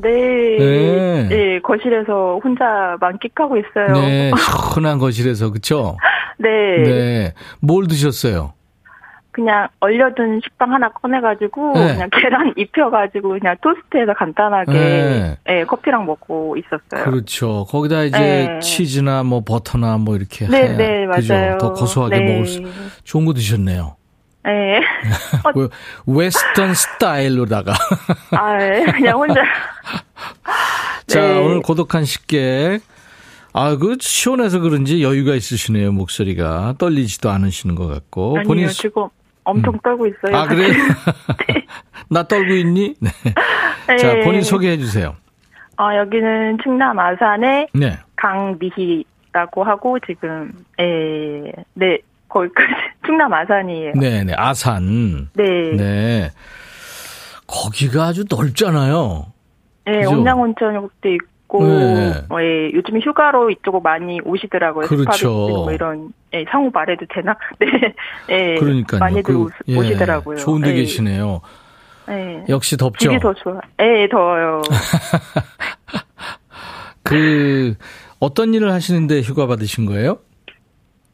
네. 0.00 0.56
네. 0.58 1.28
네. 1.28 1.58
거실에서 1.60 2.40
혼자 2.42 2.96
만끽하고 3.00 3.56
있어요. 3.58 4.00
네, 4.00 4.30
시원한 4.72 4.98
거실에서, 4.98 5.50
그쵸? 5.50 5.96
네. 6.38 6.48
네. 6.82 7.34
뭘 7.60 7.88
드셨어요? 7.88 8.52
그냥 9.32 9.68
얼려둔 9.78 10.40
식빵 10.42 10.72
하나 10.72 10.88
꺼내가지고 10.88 11.72
네. 11.74 11.94
그냥 11.94 12.10
계란 12.12 12.52
입혀가지고 12.56 13.38
그냥 13.38 13.56
토스트해서 13.60 14.12
간단하게 14.14 14.72
네. 14.72 15.36
네, 15.44 15.64
커피랑 15.64 16.06
먹고 16.06 16.56
있었어요. 16.56 17.04
그렇죠. 17.04 17.64
거기다 17.68 18.02
이제 18.02 18.18
네. 18.18 18.58
치즈나 18.60 19.22
뭐 19.22 19.42
버터나 19.46 19.98
뭐 19.98 20.16
이렇게 20.16 20.48
네, 20.48 20.76
네, 20.76 21.06
맞아요. 21.06 21.58
더 21.58 21.72
고소하게 21.72 22.18
네. 22.18 22.32
먹을 22.32 22.46
수 22.46 22.62
좋은 23.04 23.26
거 23.26 23.32
드셨네요. 23.32 23.97
네. 24.44 24.80
그 25.52 25.68
웨스턴 26.06 26.74
스타일로다가. 26.74 27.74
아, 28.30 28.56
네. 28.56 28.84
그냥 28.92 29.18
혼자. 29.18 29.42
자, 31.06 31.20
네. 31.20 31.38
오늘 31.38 31.60
고독한 31.60 32.04
식객. 32.04 32.80
아, 33.52 33.76
그 33.76 33.96
시원해서 34.00 34.60
그런지 34.60 35.02
여유가 35.02 35.34
있으시네요, 35.34 35.92
목소리가. 35.92 36.74
떨리지도 36.78 37.30
않으시는 37.30 37.74
것 37.74 37.86
같고. 37.88 38.36
아니요, 38.38 38.46
본인 38.46 38.68
지금 38.68 39.08
엄청 39.44 39.74
음. 39.74 39.78
떨고 39.82 40.06
있어요. 40.06 40.36
아, 40.36 40.46
그래요? 40.46 40.68
네. 41.48 41.66
나 42.10 42.22
떨고 42.22 42.52
있니? 42.52 42.94
네. 43.00 43.10
네. 43.88 43.96
자, 43.96 44.14
본인 44.24 44.42
소개해 44.42 44.78
주세요. 44.78 45.16
아, 45.76 45.96
여기는 45.96 46.58
충남 46.62 46.98
아산의 46.98 47.68
네. 47.72 47.98
강미희라고 48.16 49.64
하고 49.64 49.98
지금 50.00 50.52
에, 50.78 51.52
네, 51.74 51.98
거기까지 52.28 52.68
충남 53.06 53.32
아산이에요. 53.32 53.92
네, 53.94 54.24
네. 54.24 54.32
아산. 54.36 55.28
네. 55.34 55.44
네. 55.76 56.30
거기가 57.46 58.04
아주 58.04 58.24
넓잖아요. 58.28 59.26
네, 59.86 60.04
온양온천역도 60.04 61.08
있고 61.08 61.38
있고 61.48 61.66
네. 61.66 62.12
어, 62.28 62.40
예, 62.40 62.70
요즘 62.74 63.00
휴가로 63.00 63.50
이쪽으로 63.50 63.80
많이 63.80 64.20
오시더라고요. 64.20 64.86
그렇죠. 64.86 65.30
뭐 65.30 65.72
이런 65.72 66.12
예, 66.34 66.44
상호 66.50 66.70
말해도 66.70 67.06
되나? 67.12 67.34
네, 67.58 67.66
예, 68.28 68.54
그러니까요. 68.56 69.00
많이들 69.00 69.22
그, 69.22 69.48
예, 69.68 69.76
오시더라고요. 69.76 70.36
좋은데 70.36 70.70
예. 70.70 70.74
계시네요. 70.74 71.40
예. 72.10 72.44
역시 72.48 72.76
덥죠. 72.76 73.10
집이 73.10 73.18
더 73.18 73.34
좋아. 73.34 73.60
예, 73.80 74.06
더워요. 74.08 74.60
그 77.02 77.74
어떤 78.20 78.52
일을 78.52 78.72
하시는데 78.72 79.22
휴가 79.22 79.46
받으신 79.46 79.86
거예요? 79.86 80.18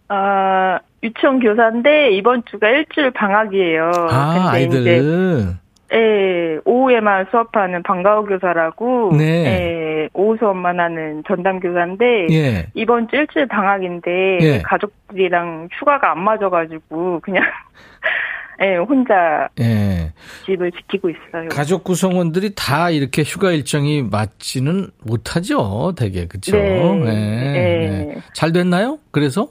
아 0.08 0.80
유치원 1.04 1.38
교사인데 1.38 2.12
이번 2.12 2.42
주가 2.50 2.68
일주일 2.68 3.10
방학이에요. 3.12 3.90
아 4.10 4.50
아이들. 4.52 5.54
예, 5.92 6.58
오후에만 6.64 7.26
수업하는 7.30 7.82
방과후 7.82 8.24
교사라고, 8.24 9.12
네. 9.16 9.24
예, 9.44 10.08
오후 10.12 10.36
수업만 10.38 10.80
하는 10.80 11.22
전담 11.28 11.60
교사인데, 11.60 12.26
예. 12.30 12.66
이번 12.74 13.06
주 13.08 13.16
일주일 13.16 13.46
방학인데, 13.46 14.38
예. 14.40 14.62
가족들이랑 14.62 15.68
휴가가 15.72 16.10
안 16.10 16.24
맞아 16.24 16.48
가지고, 16.48 17.20
그냥, 17.20 17.44
예, 18.62 18.76
혼자 18.76 19.48
예. 19.60 20.12
집을 20.46 20.72
지키고 20.72 21.10
있어요. 21.10 21.48
가족 21.50 21.84
구성원들이 21.84 22.54
다 22.56 22.90
이렇게 22.90 23.22
휴가 23.22 23.52
일정이 23.52 24.02
맞지는 24.02 24.88
못하죠, 25.04 25.92
되게, 25.96 26.26
그쵸? 26.26 26.56
네. 26.56 27.04
예. 27.06 28.10
예. 28.14 28.16
잘 28.32 28.52
됐나요? 28.52 28.98
그래서? 29.12 29.48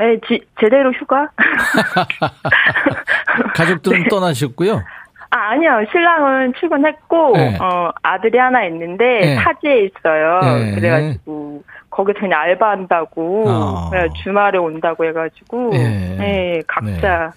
예, 0.00 0.18
지, 0.26 0.40
제대로 0.60 0.90
휴가? 0.92 1.28
가족들은 3.54 4.04
네. 4.04 4.08
떠나셨고요? 4.08 4.82
아, 5.30 5.36
아니요. 5.50 5.84
신랑은 5.90 6.54
출근했고, 6.58 7.32
네. 7.36 7.58
어, 7.60 7.90
아들이 8.02 8.38
하나 8.38 8.64
있는데, 8.66 9.20
네. 9.20 9.36
타지에 9.36 9.84
있어요. 9.84 10.40
네. 10.40 10.74
그래가지고, 10.74 11.62
거기서 11.90 12.20
그냥 12.20 12.40
알바한다고, 12.40 13.48
어. 13.48 13.90
주말에 14.22 14.58
온다고 14.58 15.04
해가지고, 15.04 15.70
네, 15.70 16.16
네 16.18 16.62
각자, 16.66 17.32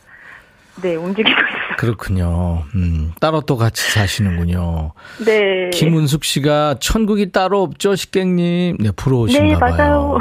네. 0.82 0.90
네. 0.90 0.96
움직이고 0.96 1.30
있어요. 1.30 1.76
그렇군요. 1.78 2.64
음, 2.76 3.12
따로 3.20 3.42
또 3.42 3.58
같이 3.58 3.92
사시는군요. 3.92 4.92
네. 5.26 5.70
김은숙 5.72 6.24
씨가 6.24 6.78
천국이 6.80 7.32
따로 7.32 7.62
없죠, 7.64 7.96
식객님. 7.96 8.78
네, 8.80 8.92
부러우신가 8.96 9.46
네, 9.46 9.56
맞아요. 9.56 10.18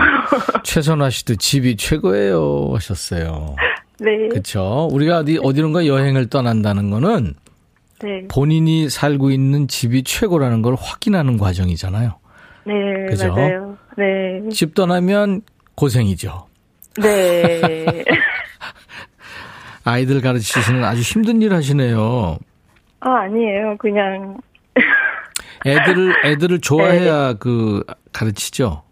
최선화 0.64 1.10
씨도 1.10 1.36
집이 1.36 1.76
최고예요 1.76 2.70
하셨어요. 2.74 3.56
네. 4.00 4.28
그렇죠. 4.30 4.88
우리가 4.92 5.18
어디 5.18 5.38
어디론가 5.42 5.86
여행을 5.86 6.28
떠난다는 6.28 6.90
거는 6.90 7.34
네. 8.02 8.26
본인이 8.28 8.90
살고 8.90 9.30
있는 9.30 9.68
집이 9.68 10.02
최고라는 10.02 10.62
걸 10.62 10.74
확인하는 10.78 11.38
과정이잖아요. 11.38 12.18
네, 12.66 12.72
그죠? 13.08 13.32
맞아요. 13.32 13.76
네. 13.96 14.48
집 14.50 14.74
떠나면 14.74 15.42
고생이죠. 15.76 16.46
네. 17.00 18.04
아이들 19.84 20.20
가르치시는 20.20 20.82
아주 20.84 21.00
힘든 21.00 21.42
일 21.42 21.52
하시네요. 21.52 22.38
아, 23.00 23.10
아니에요. 23.20 23.76
그냥. 23.78 24.38
애들을, 25.66 26.26
애들을 26.26 26.60
좋아해야 26.60 27.32
네. 27.32 27.38
그 27.38 27.84
가르치죠? 28.12 28.82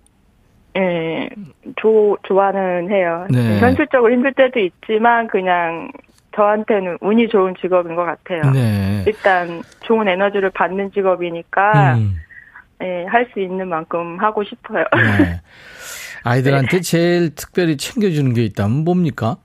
네. 0.74 1.28
조, 1.76 2.16
좋아는 2.22 2.90
해요. 2.90 3.26
네. 3.30 3.58
현실적으로 3.58 4.12
힘들 4.12 4.32
때도 4.32 4.58
있지만, 4.60 5.26
그냥 5.28 5.90
저한테는 6.34 6.98
운이 7.00 7.28
좋은 7.28 7.54
직업인 7.60 7.94
것 7.94 8.04
같아요. 8.04 8.50
네. 8.52 9.04
일단 9.06 9.62
좋은 9.80 10.08
에너지를 10.08 10.50
받는 10.50 10.92
직업이니까 10.92 11.94
음. 11.96 12.16
네, 12.78 13.04
할수 13.06 13.38
있는 13.38 13.68
만큼 13.68 14.18
하고 14.18 14.42
싶어요. 14.42 14.84
네. 14.96 15.40
아이들한테 16.24 16.78
네. 16.78 16.80
제일 16.80 17.34
특별히 17.34 17.76
챙겨주는 17.76 18.32
게 18.32 18.44
있다면 18.44 18.84
뭡니까? 18.84 19.36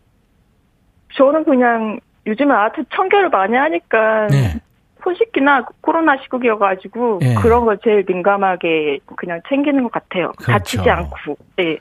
저는 1.18 1.44
그냥 1.44 2.00
요즘에 2.26 2.54
아트 2.54 2.84
청결을 2.94 3.30
많이 3.30 3.56
하니까 3.56 4.28
네. 4.28 4.60
소식기나 5.04 5.66
코로나 5.82 6.18
시국이어가지고 6.24 7.20
예. 7.24 7.34
그런 7.36 7.66
걸 7.66 7.78
제일 7.84 8.04
민감하게 8.08 9.00
그냥 9.16 9.42
챙기는 9.48 9.82
것 9.84 9.92
같아요. 9.92 10.32
그렇죠. 10.38 10.52
다치지 10.52 10.90
않고. 10.90 11.38
네. 11.56 11.78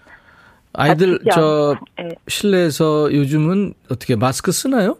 아이들 0.72 1.18
저 1.32 1.74
네. 1.98 2.10
실내에서 2.28 3.12
요즘은 3.12 3.74
어떻게 3.90 4.14
마스크 4.14 4.52
쓰나요? 4.52 4.96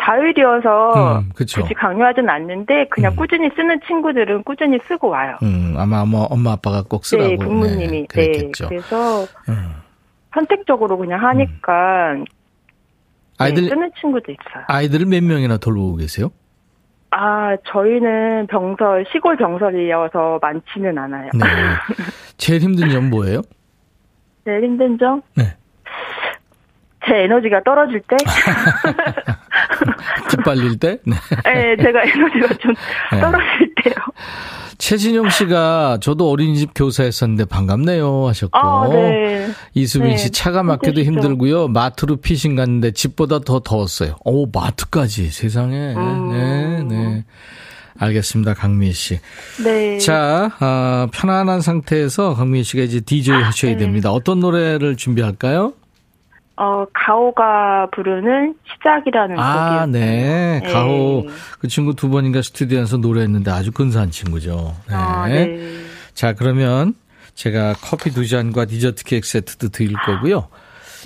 자율이어서 0.00 1.20
음, 1.20 1.30
굳이 1.34 1.60
강요하진 1.74 2.28
않는데 2.28 2.88
그냥 2.90 3.12
음. 3.12 3.16
꾸준히 3.16 3.48
쓰는 3.54 3.80
친구들은 3.86 4.42
꾸준히 4.42 4.78
쓰고 4.86 5.08
와요. 5.08 5.38
음, 5.42 5.74
아마 5.78 6.04
뭐 6.04 6.24
엄마 6.24 6.52
아빠가 6.52 6.82
꼭 6.82 7.04
쓰라고. 7.04 7.28
네, 7.28 7.36
부모님이. 7.36 8.06
네, 8.08 8.32
네 8.32 8.50
그래서 8.68 9.22
음. 9.48 9.74
선택적으로 10.34 10.98
그냥 10.98 11.22
하니까 11.22 12.14
네, 12.14 12.24
아이들 13.38 13.68
쓰는 13.68 13.90
친구도 14.00 14.32
있어요. 14.32 14.64
아이들을 14.68 15.06
몇 15.06 15.22
명이나 15.22 15.56
돌보고 15.56 15.96
계세요? 15.96 16.30
아, 17.10 17.56
저희는 17.68 18.48
병설 18.48 19.06
시골 19.12 19.36
병설이어서 19.36 20.38
많지는 20.42 20.98
않아요. 20.98 21.30
네. 21.34 21.46
제일 22.38 22.60
힘든 22.60 22.90
점 22.90 23.10
뭐예요? 23.10 23.42
제일 24.44 24.64
힘든 24.64 24.98
점? 24.98 25.22
네. 25.36 25.56
제 27.06 27.16
에너지가 27.24 27.62
떨어질 27.64 28.00
때? 28.00 28.16
기빨릴 30.30 30.78
때? 30.78 30.98
네. 31.06 31.14
네, 31.44 31.76
제가 31.76 32.02
에너지가 32.02 32.54
좀 32.54 32.74
네. 33.12 33.20
떨어질 33.20 33.74
때요. 33.82 33.94
최진영 34.78 35.30
씨가 35.30 35.98
저도 36.00 36.30
어린이집 36.30 36.70
교사했었는데 36.74 37.44
반갑네요 37.46 38.28
하셨고 38.28 38.58
아, 38.58 38.88
네. 38.88 39.50
이수빈 39.74 40.10
네. 40.10 40.16
씨 40.16 40.30
차가 40.30 40.62
막혀도 40.62 41.02
힘들고요 41.02 41.68
마트로 41.68 42.16
피신 42.16 42.56
갔는데 42.56 42.92
집보다 42.92 43.40
더 43.40 43.60
더웠어요. 43.60 44.16
오 44.24 44.46
마트까지 44.46 45.30
세상에 45.30 45.94
음. 45.94 46.30
네 46.30 46.82
네. 46.82 47.24
알겠습니다, 47.96 48.54
강미애 48.54 48.92
씨. 48.92 49.20
네. 49.62 49.98
자, 49.98 50.50
아, 50.58 51.06
편안한 51.12 51.60
상태에서 51.60 52.34
강미애 52.34 52.64
씨가 52.64 52.82
이제 52.82 53.00
DJ 53.00 53.34
하셔야 53.34 53.72
네. 53.72 53.78
됩니다. 53.78 54.10
어떤 54.10 54.40
노래를 54.40 54.96
준비할까요? 54.96 55.74
어, 56.56 56.84
가오가 56.92 57.88
부르는 57.92 58.54
시작이라는 58.72 59.38
아, 59.38 59.86
곡이요. 59.86 59.86
네. 59.86 60.60
네. 60.62 60.72
가오. 60.72 61.24
그 61.58 61.68
친구 61.68 61.94
두 61.94 62.08
번인가 62.08 62.42
스튜디오에서 62.42 62.98
노래했는데 62.98 63.50
아주 63.50 63.72
근사한 63.72 64.10
친구죠. 64.10 64.74
네. 64.88 64.94
아, 64.94 65.26
네. 65.26 65.58
자, 66.12 66.32
그러면 66.32 66.94
제가 67.34 67.74
커피 67.80 68.10
두 68.10 68.26
잔과 68.26 68.66
디저트 68.66 69.04
케이크 69.04 69.26
세트도 69.26 69.70
드릴 69.70 69.94
거고요. 69.94 70.48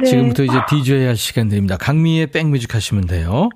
네. 0.01 0.05
지금부터 0.05 0.45
이제 0.45 0.61
DJ 0.69 1.07
할 1.07 1.17
시간 1.17 1.49
됩니다. 1.49 1.77
강미의 1.79 2.29
백뮤직 2.29 2.75
하시면 2.75 3.07
돼요. 3.07 3.49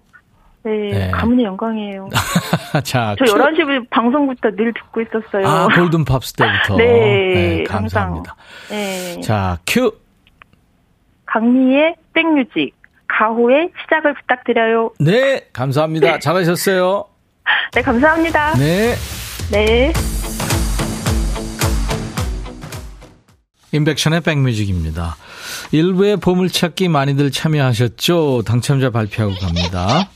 네, 0.64 0.70
네. 0.92 1.10
가문의 1.10 1.44
영광이에요. 1.44 2.08
자, 2.84 3.16
저 3.18 3.24
11시 3.24 3.90
방송부터 3.90 4.50
늘 4.52 4.72
듣고 4.72 5.02
있었어요. 5.02 5.46
아, 5.46 5.68
골든 5.74 6.04
팝스 6.04 6.34
때부터. 6.34 6.76
네, 6.78 6.84
네 6.84 7.64
감사합니다. 7.64 8.36
네. 8.70 9.20
자, 9.20 9.58
큐. 9.66 10.01
강미의 11.32 11.94
백뮤직 12.12 12.74
가호의 13.08 13.70
시작을 13.82 14.14
부탁드려요. 14.14 14.92
네, 15.00 15.46
감사합니다. 15.52 16.18
잘하셨어요. 16.18 17.06
네, 17.72 17.82
감사합니다. 17.82 18.54
네. 18.54 18.94
네. 19.50 19.92
인백션의 23.72 24.20
백뮤직입니다. 24.20 25.16
일부의 25.72 26.18
보물찾기 26.18 26.88
많이들 26.88 27.30
참여하셨죠? 27.30 28.42
당첨자 28.46 28.90
발표하고 28.90 29.34
갑니다. 29.40 30.10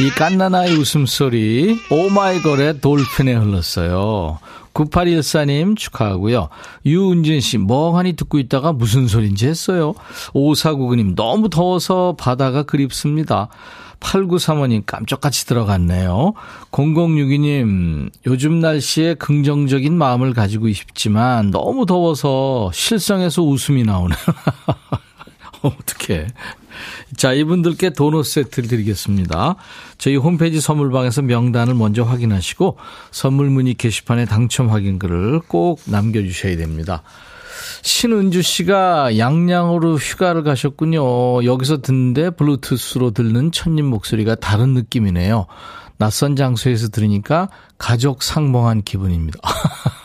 이 0.00 0.08
깐나나의 0.10 0.74
웃음소리 0.74 1.76
오마이걸의 1.90 2.80
돌핀에 2.80 3.34
흘렀어요. 3.34 4.38
9814님 4.74 5.76
축하하고요. 5.76 6.48
유은진 6.86 7.40
씨, 7.40 7.58
멍하니 7.58 8.14
듣고 8.14 8.38
있다가 8.38 8.72
무슨 8.72 9.06
소린지 9.06 9.46
했어요. 9.46 9.94
5499님, 10.34 11.14
너무 11.14 11.48
더워서 11.48 12.14
바다가 12.18 12.62
그립습니다. 12.62 13.48
8935님, 14.00 14.82
깜짝같이 14.84 15.46
들어갔네요. 15.46 16.34
0062님, 16.72 18.10
요즘 18.26 18.60
날씨에 18.60 19.14
긍정적인 19.14 19.96
마음을 19.96 20.34
가지고 20.34 20.72
싶지만 20.72 21.50
너무 21.50 21.86
더워서 21.86 22.70
실성에서 22.72 23.42
웃음이 23.42 23.84
나오네. 23.84 24.14
어떡해. 25.66 26.26
자, 27.16 27.32
이분들께 27.32 27.90
도넛 27.90 28.26
세트를 28.26 28.68
드리겠습니다. 28.68 29.56
저희 29.98 30.16
홈페이지 30.16 30.60
선물방에서 30.60 31.22
명단을 31.22 31.74
먼저 31.74 32.02
확인하시고 32.02 32.78
선물 33.10 33.50
문의 33.50 33.74
게시판에 33.74 34.24
당첨 34.24 34.70
확인글을 34.70 35.40
꼭 35.46 35.80
남겨주셔야 35.86 36.56
됩니다. 36.56 37.02
신은주 37.82 38.42
씨가 38.42 39.18
양양으로 39.18 39.96
휴가를 39.96 40.42
가셨군요. 40.42 41.44
여기서 41.44 41.82
듣는데 41.82 42.30
블루투스로 42.30 43.12
듣는 43.12 43.52
천님 43.52 43.86
목소리가 43.86 44.34
다른 44.36 44.74
느낌이네요. 44.74 45.46
낯선 45.98 46.34
장소에서 46.34 46.88
들으니까 46.88 47.48
가족 47.78 48.22
상봉한 48.22 48.82
기분입니다. 48.82 49.38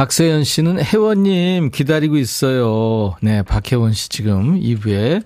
박세현 0.00 0.44
씨는 0.44 0.82
혜원님 0.82 1.70
기다리고 1.72 2.16
있어요. 2.16 3.16
네, 3.20 3.42
박혜원 3.42 3.92
씨 3.92 4.08
지금 4.08 4.58
2부에 4.58 5.22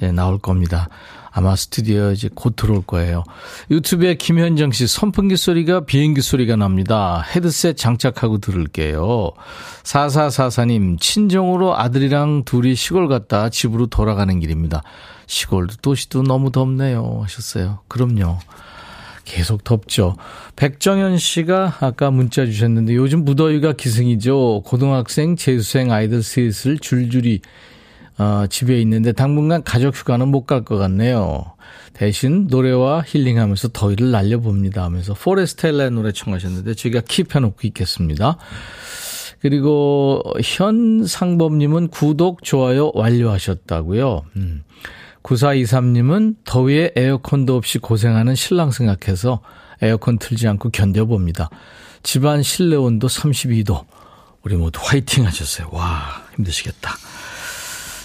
네, 0.00 0.10
나올 0.10 0.38
겁니다. 0.38 0.88
아마 1.30 1.54
스튜디오에 1.54 2.14
이제 2.14 2.30
곧 2.34 2.56
들어올 2.56 2.80
거예요. 2.86 3.24
유튜브에 3.70 4.14
김현정 4.14 4.72
씨 4.72 4.86
선풍기 4.86 5.36
소리가 5.36 5.80
비행기 5.80 6.22
소리가 6.22 6.56
납니다. 6.56 7.22
헤드셋 7.34 7.76
장착하고 7.76 8.38
들을게요. 8.38 9.32
4444님 9.82 10.98
친정으로 10.98 11.76
아들이랑 11.76 12.44
둘이 12.46 12.74
시골 12.74 13.08
갔다 13.08 13.50
집으로 13.50 13.86
돌아가는 13.88 14.40
길입니다. 14.40 14.82
시골도 15.26 15.76
도시도 15.82 16.22
너무 16.22 16.50
덥네요 16.50 17.20
하셨어요. 17.24 17.80
그럼요. 17.88 18.38
계속 19.26 19.64
덥죠. 19.64 20.16
백정현 20.54 21.18
씨가 21.18 21.76
아까 21.80 22.10
문자 22.10 22.46
주셨는데 22.46 22.94
요즘 22.94 23.24
무더위가 23.26 23.74
기승이죠. 23.74 24.62
고등학생, 24.64 25.36
재수생 25.36 25.92
아이들 25.92 26.22
셋을 26.22 26.78
줄줄이 26.78 27.40
어, 28.18 28.46
집에 28.48 28.80
있는데 28.80 29.12
당분간 29.12 29.62
가족 29.62 29.94
휴가는 29.94 30.26
못 30.26 30.46
갈 30.46 30.64
것 30.64 30.78
같네요. 30.78 31.44
대신 31.92 32.46
노래와 32.48 33.04
힐링하면서 33.06 33.68
더위를 33.72 34.10
날려봅니다 34.10 34.82
하면서 34.84 35.12
포레스텔라의 35.14 35.90
노래 35.90 36.12
청하셨는데 36.12 36.74
저희가 36.74 37.00
킵해놓고 37.00 37.64
있겠습니다. 37.66 38.38
그리고 39.40 40.22
현상범님은 40.42 41.88
구독, 41.88 42.42
좋아요 42.42 42.90
완료하셨다고요. 42.94 44.22
음. 44.36 44.62
9423님은 45.26 46.36
더위에 46.44 46.92
에어컨도 46.96 47.56
없이 47.56 47.78
고생하는 47.78 48.34
신랑 48.34 48.70
생각해서 48.70 49.40
에어컨 49.82 50.18
틀지 50.18 50.46
않고 50.48 50.70
견뎌봅니다. 50.70 51.50
집안 52.02 52.42
실내 52.42 52.76
온도 52.76 53.08
32도. 53.08 53.84
우리 54.42 54.56
모두 54.56 54.78
화이팅 54.82 55.26
하셨어요. 55.26 55.68
와, 55.72 56.22
힘드시겠다. 56.36 56.92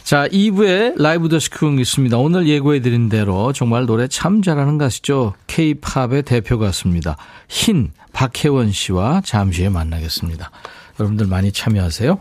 자, 0.03 0.27
2부에 0.27 0.99
라이브 0.99 1.29
더시쿵 1.29 1.79
있습니다. 1.79 2.17
오늘 2.17 2.47
예고해드린 2.47 3.07
대로 3.07 3.53
정말 3.53 3.86
노래 3.86 4.07
참 4.07 4.41
잘하는 4.41 4.77
가수죠. 4.77 5.36
K-팝의 5.47 6.23
대표 6.23 6.57
가수입니다. 6.57 7.15
흰 7.47 7.91
박혜원 8.12 8.71
씨와 8.71 9.21
잠시 9.23 9.62
후에 9.62 9.69
만나겠습니다. 9.69 10.51
여러분들 10.99 11.27
많이 11.27 11.51
참여하세요. 11.51 12.17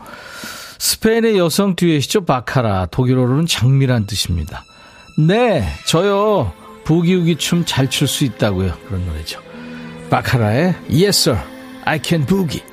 스페인의 0.77 1.37
여성 1.37 1.75
듀엣이죠. 1.75 2.25
바카라. 2.25 2.85
독일어로는 2.85 3.47
장미란 3.47 4.05
뜻입니다. 4.05 4.63
네, 5.17 5.63
저요. 5.85 6.53
부기우기 6.83 7.35
춤 7.37 7.63
잘 7.65 7.87
출 7.89 8.07
수 8.07 8.23
있다고요. 8.25 8.73
그런 8.87 9.05
노래죠. 9.05 9.39
바카라의 10.09 10.75
Yes 10.89 11.29
Sir, 11.29 11.39
I 11.85 11.99
Can 12.03 12.25
Boogie. 12.25 12.63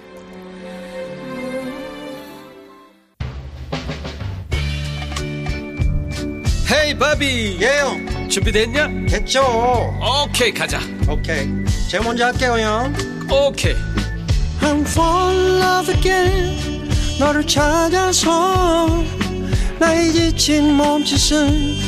헤이 6.71 6.99
바비 6.99 7.59
예영 7.61 8.29
준비됐냐? 8.29 8.89
됐죠 9.09 9.43
오케이 10.25 10.53
가자 10.53 10.79
오케이 11.09 11.47
제가 11.91 12.05
먼저 12.05 12.27
할게요 12.27 12.59
형 12.59 12.95
오케이 13.31 13.75
I'm 14.61 14.83
fall 14.87 15.35
in 15.37 15.63
love 15.63 15.95
again 15.95 16.89
너를 17.19 17.47
찾아서 17.47 19.03
나의 19.79 20.13
지친 20.13 20.75
몸짓은 20.75 21.88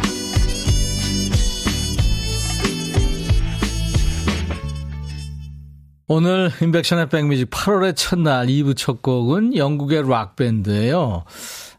오늘 6.13 6.51
임백천의 6.61 7.07
백뮤직 7.07 7.49
8월의 7.49 7.95
첫날 7.95 8.47
2부 8.47 8.75
첫 8.75 9.01
곡은 9.01 9.55
영국의 9.55 10.09
락밴드예요. 10.09 11.23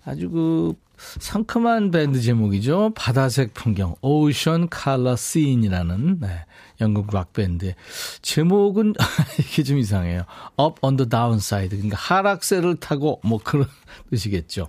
아주 0.07 0.31
그 0.31 0.73
상큼한 0.97 1.91
밴드 1.91 2.19
제목이죠. 2.19 2.93
바다색 2.95 3.53
풍경, 3.53 3.95
Ocean 4.01 4.69
Color 4.73 5.19
Scene이라는 5.19 6.21
네, 6.21 6.47
영국 6.81 7.13
락밴드. 7.13 7.75
제목은 8.23 8.95
이게 9.39 9.63
좀 9.65 9.77
이상해요. 9.77 10.23
Up 10.59 10.77
on 10.81 10.97
the 10.97 11.07
Downside. 11.11 11.77
그러니까 11.77 11.99
하락세를 11.99 12.77
타고 12.77 13.21
뭐 13.23 13.39
그런 13.45 13.67
뜻이겠죠. 14.09 14.69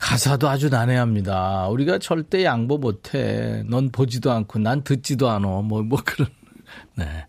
가사도 0.00 0.50
아주 0.50 0.68
난해합니다. 0.68 1.68
우리가 1.68 1.96
절대 1.96 2.44
양보 2.44 2.76
못해. 2.76 3.62
넌 3.70 3.90
보지도 3.90 4.30
않고 4.32 4.58
난 4.58 4.84
듣지도 4.84 5.30
않아. 5.30 5.46
뭐, 5.62 5.80
뭐 5.80 5.98
그런. 6.04 6.28
네. 6.94 7.24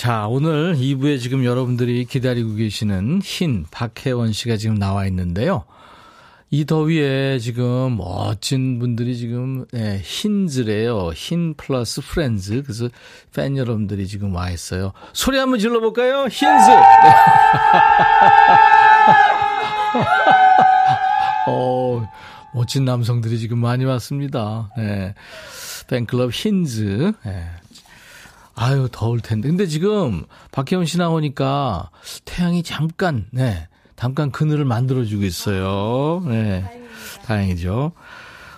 자, 0.00 0.26
오늘 0.28 0.76
2부에 0.76 1.20
지금 1.20 1.44
여러분들이 1.44 2.06
기다리고 2.06 2.54
계시는 2.54 3.20
흰 3.22 3.66
박혜원 3.70 4.32
씨가 4.32 4.56
지금 4.56 4.78
나와 4.78 5.04
있는데요. 5.04 5.64
이 6.48 6.64
더위에 6.64 7.38
지금 7.38 7.98
멋진 7.98 8.78
분들이 8.78 9.14
지금 9.18 9.66
네, 9.72 10.00
흰즈래요. 10.02 11.10
흰 11.14 11.52
플러스 11.52 12.00
프렌즈. 12.00 12.62
그래서 12.62 12.88
팬 13.34 13.58
여러분들이 13.58 14.06
지금 14.06 14.34
와 14.34 14.48
있어요. 14.48 14.94
소리 15.12 15.36
한번 15.36 15.58
질러 15.58 15.80
볼까요? 15.80 16.22
흰즈. 16.28 16.46
네. 16.48 16.76
어, 21.46 22.08
멋진 22.54 22.86
남성들이 22.86 23.38
지금 23.38 23.58
많이 23.58 23.84
왔습니다. 23.84 24.70
네. 24.78 25.12
팬클럽 25.88 26.32
흰즈. 26.32 27.12
네. 27.22 27.50
아유, 28.54 28.88
더울 28.90 29.20
텐데. 29.20 29.48
근데 29.48 29.66
지금 29.66 30.24
박혜원 30.52 30.86
씨 30.86 30.98
나오니까 30.98 31.90
태양이 32.24 32.62
잠깐, 32.62 33.26
네. 33.30 33.68
잠깐 33.96 34.30
그늘을 34.30 34.64
만들어주고 34.64 35.24
있어요. 35.24 36.22
네. 36.26 36.64
다행이죠. 37.24 37.92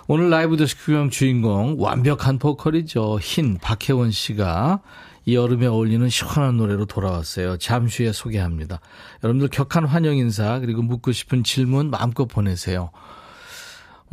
오늘 0.07 0.29
라이브 0.29 0.57
구경 0.57 1.09
주인공 1.09 1.75
완벽한 1.79 2.37
보컬이죠. 2.37 3.19
흰 3.19 3.57
박혜원 3.57 4.11
씨가 4.11 4.81
이 5.25 5.35
여름에 5.35 5.67
어울리는 5.67 6.07
시원한 6.09 6.57
노래로 6.57 6.85
돌아왔어요. 6.85 7.57
잠시 7.57 8.03
후에 8.03 8.11
소개합니다. 8.11 8.81
여러분들 9.23 9.47
격한 9.47 9.85
환영 9.85 10.17
인사 10.17 10.59
그리고 10.59 10.81
묻고 10.81 11.13
싶은 11.13 11.43
질문 11.43 11.89
마음껏 11.89 12.25
보내세요. 12.25 12.91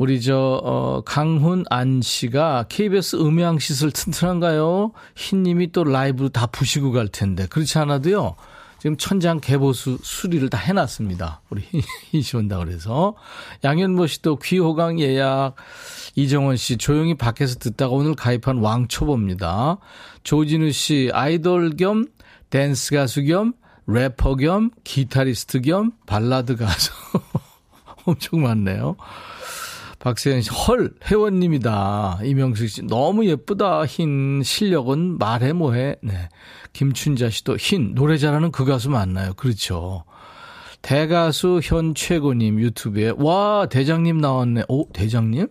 우리 0.01 0.19
저 0.19 0.59
어, 0.63 1.01
강훈 1.05 1.63
안 1.69 2.01
씨가 2.01 2.65
KBS 2.69 3.17
음향 3.17 3.59
시설 3.59 3.91
튼튼한가요? 3.91 4.93
흰님이 5.15 5.73
또 5.73 5.83
라이브로 5.83 6.29
다 6.29 6.47
부시고 6.47 6.91
갈 6.91 7.07
텐데 7.07 7.45
그렇지 7.45 7.77
않아도요. 7.77 8.35
지금 8.79 8.97
천장 8.97 9.39
개보수 9.39 9.99
수리를 10.01 10.49
다 10.49 10.57
해놨습니다. 10.57 11.41
우리 11.51 11.61
흰 12.13 12.26
씨 12.26 12.35
온다 12.35 12.57
그래서. 12.57 13.13
양현모 13.63 14.07
씨도 14.07 14.37
귀호강 14.37 14.99
예약. 14.99 15.53
이정원 16.15 16.57
씨 16.57 16.77
조용히 16.77 17.13
밖에서 17.13 17.59
듣다가 17.59 17.93
오늘 17.93 18.15
가입한 18.15 18.57
왕초보입니다. 18.57 19.77
조진우 20.23 20.71
씨 20.71 21.11
아이돌 21.13 21.75
겸 21.77 22.07
댄스 22.49 22.95
가수 22.95 23.21
겸 23.21 23.53
래퍼 23.85 24.37
겸 24.37 24.71
기타리스트 24.83 25.61
겸 25.61 25.91
발라드 26.07 26.55
가수. 26.55 26.91
엄청 28.05 28.41
많네요. 28.41 28.95
박세현 30.01 30.41
씨, 30.41 30.49
헐, 30.49 30.93
회원님이다. 31.05 32.21
이명숙 32.23 32.69
씨, 32.69 32.81
너무 32.83 33.25
예쁘다. 33.25 33.85
흰 33.85 34.41
실력은 34.43 35.19
말해 35.19 35.53
뭐해. 35.53 35.97
네. 36.01 36.29
김춘자 36.73 37.29
씨도 37.29 37.57
흰, 37.57 37.93
노래 37.93 38.17
잘하는 38.17 38.51
그 38.51 38.65
가수 38.65 38.89
맞나요? 38.89 39.33
그렇죠. 39.35 40.03
대가수 40.81 41.61
현 41.63 41.93
최고님 41.93 42.59
유튜브에, 42.59 43.13
와, 43.17 43.67
대장님 43.69 44.17
나왔네. 44.17 44.63
오, 44.67 44.89
대장님? 44.91 45.47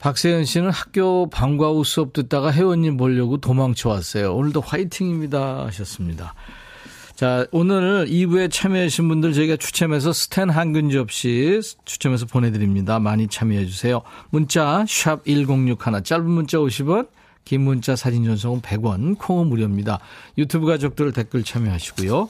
박세현 0.00 0.44
씨는 0.44 0.70
학교 0.70 1.30
방과 1.30 1.68
후 1.68 1.84
수업 1.84 2.12
듣다가 2.12 2.52
회원님 2.52 2.96
보려고 2.96 3.38
도망쳐 3.38 3.88
왔어요. 3.88 4.34
오늘도 4.34 4.60
화이팅입니다. 4.62 5.64
하셨습니다. 5.66 6.34
자, 7.14 7.46
오늘 7.52 8.06
2부에 8.06 8.50
참여하신 8.50 9.06
분들 9.06 9.34
저희가 9.34 9.56
추첨해서 9.56 10.12
스탠 10.12 10.50
한근 10.50 10.90
접시 10.90 11.60
추첨해서 11.84 12.26
보내드립니다. 12.26 12.98
많이 12.98 13.28
참여해주세요. 13.28 14.02
문자, 14.30 14.84
샵 14.88 15.24
1061, 15.24 16.02
짧은 16.02 16.28
문자 16.28 16.58
50원, 16.58 17.06
긴 17.44 17.60
문자 17.60 17.94
사진 17.94 18.24
전송은 18.24 18.62
100원, 18.62 19.16
콩은 19.16 19.46
무료입니다. 19.46 20.00
유튜브 20.38 20.66
가족들 20.66 21.12
댓글 21.12 21.44
참여하시고요. 21.44 22.28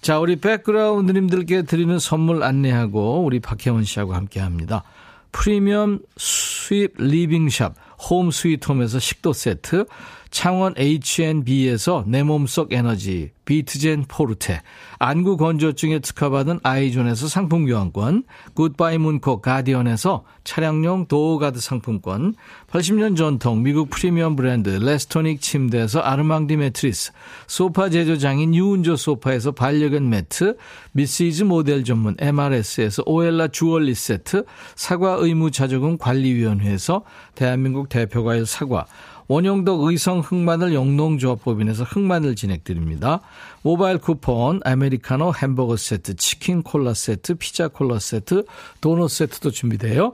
자, 0.00 0.18
우리 0.18 0.34
백그라운드님들께 0.34 1.62
드리는 1.62 1.96
선물 2.00 2.42
안내하고 2.42 3.22
우리 3.22 3.38
박혜원 3.38 3.84
씨하고 3.84 4.14
함께 4.14 4.40
합니다. 4.40 4.82
프리미엄 5.30 6.00
수입 6.16 6.94
리빙샵 6.98 7.76
홈 8.10 8.32
스위트홈에서 8.32 8.98
식도 8.98 9.32
세트 9.32 9.86
창원 10.32 10.72
H&B에서 10.78 12.04
내 12.08 12.22
몸속 12.22 12.72
에너지 12.72 13.30
비트젠 13.44 14.06
포르테 14.08 14.62
안구 14.98 15.36
건조증에 15.36 15.98
특허받은 15.98 16.60
아이존에서 16.62 17.28
상품 17.28 17.66
교환권 17.66 18.24
굿바이 18.54 18.96
문코 18.96 19.42
가디언에서 19.42 20.24
차량용 20.44 21.06
door 21.06 21.30
guard 21.30 21.60
상품권 21.60 22.34
80년 22.70 23.14
전통 23.16 23.62
미국 23.62 23.90
프리미엄 23.90 24.34
브랜드 24.34 24.70
레스토닉 24.70 25.42
침대에서 25.42 26.00
아르망디 26.00 26.56
매트리스 26.56 27.12
소파 27.46 27.90
제조장인 27.90 28.54
유운조 28.54 28.96
소파에서 28.96 29.52
반려견 29.52 30.08
매트 30.08 30.56
미시즈 30.92 31.42
모델 31.42 31.84
전문 31.84 32.16
MRS에서 32.18 33.02
오엘라 33.04 33.48
주얼리 33.48 33.94
세트 33.94 34.46
사과 34.76 35.16
의무 35.18 35.50
자조금 35.50 35.98
관리위원회에서 35.98 37.04
대한민국 37.34 37.90
대표과일 37.90 38.46
사과 38.46 38.86
원용덕 39.32 39.84
의성 39.84 40.20
흑마늘 40.20 40.74
영농조합법인에서 40.74 41.84
흑마늘 41.84 42.36
진행드립니다. 42.36 43.20
모바일 43.62 43.96
쿠폰, 43.96 44.60
아메리카노 44.62 45.32
햄버거 45.32 45.78
세트, 45.78 46.16
치킨 46.16 46.62
콜라 46.62 46.92
세트, 46.92 47.36
피자 47.36 47.68
콜라 47.68 47.98
세트, 47.98 48.44
도넛 48.82 49.10
세트도 49.10 49.50
준비돼요. 49.50 50.12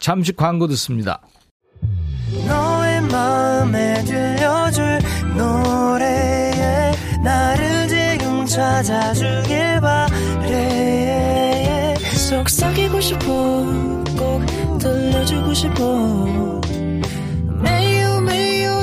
잠시 0.00 0.32
광고 0.32 0.66
듣습니다. 0.66 1.20
너의 2.48 3.02
마음에 3.02 4.02
들려줄 4.02 4.98
노래에 5.36 6.90
나를 7.22 7.86
지금 7.86 8.44
찾아주길 8.46 9.80
바래 9.80 11.94
속삭이고 11.94 13.00
싶어 13.00 13.24
꼭 14.18 14.44
들려주고 14.80 15.54
싶어 15.54 16.60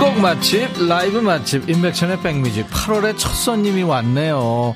선곡 0.00 0.18
맛집, 0.22 0.88
라이브 0.88 1.18
맛집, 1.18 1.68
인백천의 1.68 2.22
백뮤직. 2.22 2.66
8월에 2.70 3.18
첫 3.18 3.34
손님이 3.34 3.82
왔네요. 3.82 4.74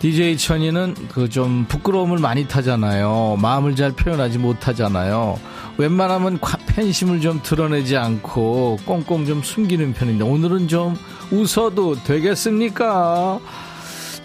DJ 0.00 0.36
천이는 0.36 0.94
그 1.08 1.30
좀 1.30 1.64
부끄러움을 1.66 2.18
많이 2.18 2.46
타잖아요. 2.46 3.38
마음을 3.40 3.74
잘 3.74 3.92
표현하지 3.92 4.36
못하잖아요. 4.36 5.40
웬만하면 5.78 6.40
팬심을 6.66 7.22
좀 7.22 7.40
드러내지 7.42 7.96
않고 7.96 8.80
꽁꽁 8.84 9.24
좀 9.24 9.42
숨기는 9.42 9.94
편인데 9.94 10.24
오늘은 10.24 10.68
좀 10.68 10.94
웃어도 11.30 12.04
되겠습니까? 12.04 13.40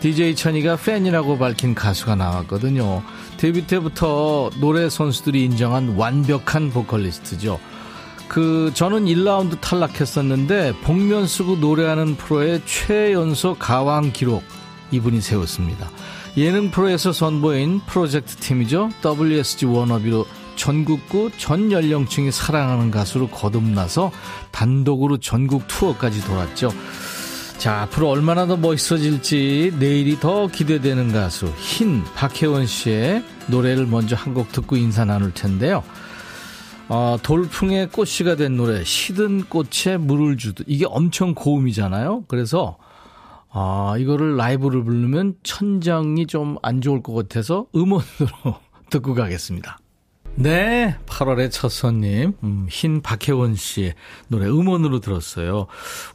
DJ 0.01 0.35
천이가 0.35 0.75
팬이라고 0.75 1.37
밝힌 1.37 1.73
가수가 1.73 2.15
나왔거든요. 2.15 3.03
데뷔 3.37 3.65
때부터 3.65 4.49
노래 4.59 4.89
선수들이 4.89 5.45
인정한 5.45 5.95
완벽한 5.95 6.71
보컬리스트죠. 6.71 7.57
그 8.27 8.71
저는 8.73 9.05
1라운드 9.05 9.59
탈락했었는데 9.61 10.73
복면 10.83 11.27
쓰고 11.27 11.57
노래하는 11.57 12.15
프로의 12.17 12.61
최연소 12.65 13.55
가왕 13.55 14.11
기록 14.13 14.43
이분이 14.91 15.21
세웠습니다. 15.21 15.89
예능 16.37 16.69
프로에서 16.69 17.13
선보인 17.13 17.81
프로젝트 17.87 18.35
팀이죠. 18.35 18.89
WSG 19.03 19.65
워너비로 19.67 20.25
전국구 20.55 21.31
전 21.37 21.71
연령층이 21.71 22.31
사랑하는 22.31 22.91
가수로 22.91 23.27
거듭나서 23.27 24.11
단독으로 24.51 25.17
전국 25.17 25.67
투어까지 25.67 26.23
돌았죠. 26.25 26.71
자, 27.57 27.81
앞으로 27.83 28.09
얼마나 28.09 28.45
더 28.45 28.57
멋있어질지 28.57 29.75
내일이 29.79 30.19
더 30.19 30.47
기대되는 30.47 31.13
가수 31.13 31.51
흰 31.57 32.03
박혜원 32.15 32.65
씨의 32.67 33.23
노래를 33.47 33.85
먼저 33.87 34.15
한 34.15 34.33
곡 34.33 34.51
듣고 34.51 34.75
인사 34.75 35.05
나눌 35.05 35.33
텐데요. 35.33 35.83
어, 36.87 37.17
돌풍의 37.21 37.89
꽃씨가 37.89 38.35
된 38.35 38.57
노래 38.57 38.83
시든 38.83 39.45
꽃에 39.45 39.97
물을 39.97 40.37
주듯 40.37 40.65
이게 40.69 40.85
엄청 40.87 41.33
고음이잖아요. 41.33 42.25
그래서 42.27 42.77
아, 43.49 43.95
이거를 43.97 44.35
라이브를 44.35 44.83
부르면 44.83 45.35
천장이 45.43 46.27
좀 46.27 46.57
안 46.61 46.81
좋을 46.81 47.01
것 47.01 47.13
같아서 47.13 47.65
음원으로 47.75 48.59
듣고 48.91 49.15
가겠습니다. 49.15 49.79
네, 50.37 50.97
8월의 51.05 51.49
첫 51.49 51.69
손님, 51.69 52.33
음, 52.43 52.67
흰 52.69 53.01
박혜원 53.01 53.55
씨의 53.55 53.95
노래 54.27 54.47
음원으로 54.47 54.99
들었어요. 54.99 55.67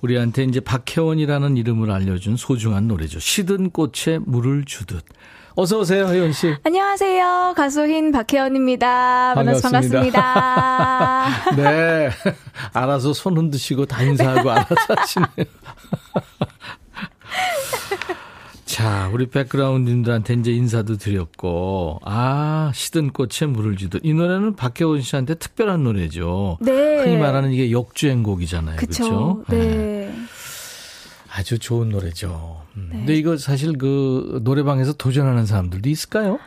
우리한테 0.02 0.44
이제 0.44 0.60
박혜원이라는 0.60 1.56
이름을 1.56 1.90
알려준 1.90 2.36
소중한 2.36 2.86
노래죠. 2.86 3.18
시든 3.18 3.70
꽃에 3.70 4.18
물을 4.20 4.64
주듯. 4.66 5.02
어서 5.60 5.80
오세요, 5.80 6.06
혜원 6.06 6.32
씨. 6.32 6.56
안녕하세요. 6.64 7.52
가수 7.54 7.86
흰 7.86 8.12
박혜원입니다. 8.12 9.34
반갑습니다. 9.34 9.68
반갑습니다. 9.82 11.52
네. 11.54 12.08
알아서 12.72 13.12
손 13.12 13.36
흔드시고 13.36 13.84
다 13.84 14.02
인사하고 14.02 14.50
알아서 14.50 14.74
하시네요. 14.96 15.28
자, 18.64 19.10
우리 19.12 19.26
백그라운드님들한테 19.26 20.32
이제 20.32 20.50
인사도 20.52 20.96
드렸고, 20.96 22.00
아, 22.06 22.72
시든 22.74 23.10
꽃에 23.10 23.46
물을 23.46 23.76
주듯. 23.76 24.00
이 24.02 24.14
노래는 24.14 24.56
박혜원 24.56 25.02
씨한테 25.02 25.34
특별한 25.34 25.84
노래죠. 25.84 26.56
네. 26.62 27.02
흔히 27.02 27.18
말하는 27.18 27.52
이게 27.52 27.70
역주행곡이잖아요. 27.70 28.76
그렇죠? 28.76 29.44
네. 29.50 29.58
네. 29.58 30.14
아주 31.40 31.58
좋은 31.58 31.88
노래죠. 31.88 32.62
음. 32.76 32.88
네. 32.92 32.98
근데 32.98 33.14
이거 33.16 33.36
사실 33.38 33.76
그 33.78 34.40
노래방에서 34.44 34.92
도전하는 34.92 35.46
사람들도 35.46 35.88
있을까요? 35.88 36.38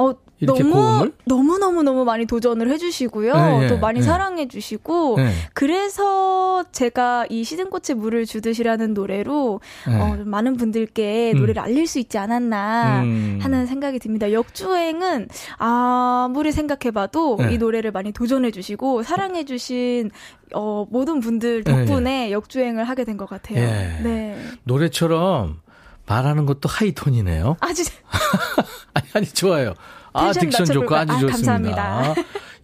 어, 0.00 0.14
너무, 0.42 0.70
고음을? 0.72 1.12
너무너무너무 1.26 2.06
많이 2.06 2.24
도전을 2.24 2.70
해주시고요. 2.70 3.34
네, 3.34 3.66
또 3.68 3.78
많이 3.78 4.00
네. 4.00 4.06
사랑해주시고, 4.06 5.16
네. 5.18 5.32
그래서 5.52 6.64
제가 6.72 7.26
이 7.28 7.44
시즌꽃에 7.44 7.94
물을 7.94 8.24
주듯이라는 8.24 8.94
노래로, 8.94 9.60
어, 9.88 10.16
많은 10.24 10.56
분들께 10.56 11.32
음. 11.34 11.40
노래를 11.40 11.60
알릴 11.62 11.86
수 11.86 11.98
있지 11.98 12.16
않았나 12.16 13.02
음. 13.02 13.38
하는 13.42 13.66
생각이 13.66 13.98
듭니다. 13.98 14.32
역주행은 14.32 15.28
아무리 15.58 16.52
생각해봐도 16.52 17.38
이 17.50 17.58
노래를 17.58 17.92
많이 17.92 18.10
도전해주시고, 18.12 19.02
사랑해주신 19.02 20.10
어, 20.54 20.86
모든 20.90 21.20
분들 21.20 21.64
덕분에 21.64 22.32
역주행을 22.32 22.84
하게 22.84 23.04
된 23.04 23.16
것 23.20 23.28
같아요. 23.28 23.58
예. 23.58 24.00
네. 24.02 24.38
노래처럼 24.64 25.60
말하는 26.06 26.46
것도 26.46 26.68
하이톤이네요. 26.70 27.56
아, 27.60 27.72
진짜. 27.74 27.92
아니, 28.94 29.06
아니, 29.14 29.26
좋아요. 29.26 29.74
아, 30.12 30.30
딕션 30.32 30.72
좋고 30.72 30.94
아주 30.94 31.12
아, 31.12 31.18
좋습니다. 31.20 31.52
감사합니다. 31.52 32.14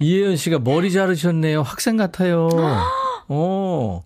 이혜연 0.00 0.36
씨가 0.36 0.58
머리 0.58 0.92
자르셨네요. 0.92 1.62
학생 1.62 1.96
같아요. 1.96 2.48
어. 3.28 4.02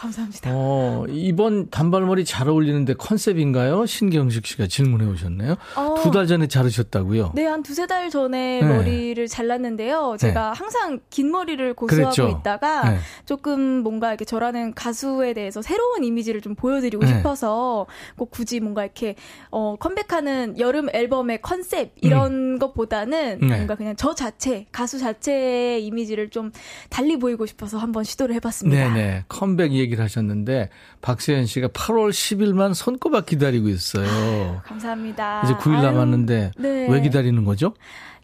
감사합니다. 0.00 0.50
어, 0.54 1.04
이번 1.10 1.68
단발머리 1.68 2.24
잘 2.24 2.48
어울리는데 2.48 2.94
컨셉인가요? 2.94 3.84
신경식 3.84 4.46
씨가 4.46 4.66
질문해 4.66 5.04
오셨네요. 5.06 5.56
어, 5.76 5.94
두달 6.02 6.26
전에 6.26 6.48
자르셨다고요? 6.48 7.32
네, 7.34 7.44
한 7.44 7.62
두세 7.62 7.86
달 7.86 8.08
전에 8.08 8.60
네. 8.62 8.66
머리를 8.66 9.26
잘랐는데요. 9.28 10.16
제가 10.18 10.52
네. 10.52 10.58
항상 10.58 11.00
긴 11.10 11.30
머리를 11.30 11.74
고수하고 11.74 12.14
그랬죠. 12.14 12.38
있다가 12.40 12.90
네. 12.90 12.98
조금 13.26 13.60
뭔가 13.60 14.08
이렇게 14.08 14.24
저라는 14.24 14.74
가수에 14.74 15.34
대해서 15.34 15.60
새로운 15.60 16.02
이미지를 16.02 16.40
좀 16.40 16.54
보여드리고 16.54 17.04
네. 17.04 17.16
싶어서 17.16 17.86
꼭 18.16 18.30
굳이 18.30 18.60
뭔가 18.60 18.84
이렇게 18.84 19.16
어, 19.50 19.76
컴백하는 19.78 20.58
여름 20.58 20.88
앨범의 20.94 21.42
컨셉 21.42 21.92
이런 21.96 22.54
음. 22.54 22.58
것보다는 22.58 23.38
네. 23.40 23.46
뭔가 23.46 23.74
그냥 23.74 23.94
저 23.96 24.14
자체, 24.14 24.66
가수 24.72 24.98
자체의 24.98 25.84
이미지를 25.84 26.30
좀 26.30 26.52
달리 26.88 27.18
보이고 27.18 27.44
싶어서 27.44 27.76
한번 27.76 28.04
시도를 28.04 28.34
해봤습니다. 28.36 28.94
네 28.94 28.94
네. 28.94 29.24
컴백 29.28 29.72
얘기 29.72 29.89
얘기를 29.90 30.04
하셨는데 30.04 30.70
박세현 31.02 31.46
씨가 31.46 31.68
8월 31.68 32.10
10일만 32.10 32.74
손꼽아 32.74 33.22
기다리고 33.22 33.68
있어요. 33.68 34.06
아유, 34.08 34.56
감사합니다. 34.64 35.42
이제 35.44 35.54
9일 35.54 35.76
아유, 35.76 35.82
남았는데 35.82 36.52
네. 36.56 36.86
왜 36.88 37.00
기다리는 37.00 37.44
거죠? 37.44 37.74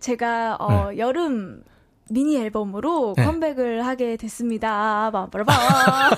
제가 0.00 0.56
어, 0.60 0.90
네. 0.90 0.98
여름 0.98 1.62
미니 2.08 2.36
앨범으로 2.38 3.14
네. 3.16 3.24
컴백을 3.24 3.84
하게 3.84 4.16
됐습니다. 4.16 5.10
빠빠라바. 5.12 5.52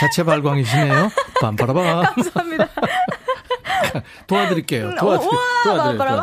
자체 0.00 0.24
발광이시네요. 0.24 1.10
빰빠라바. 1.40 2.14
감사합니다. 2.14 2.68
도와드릴게요. 4.26 4.96
도와드릴게요. 4.96 5.40
도와드릴게요. 5.64 6.20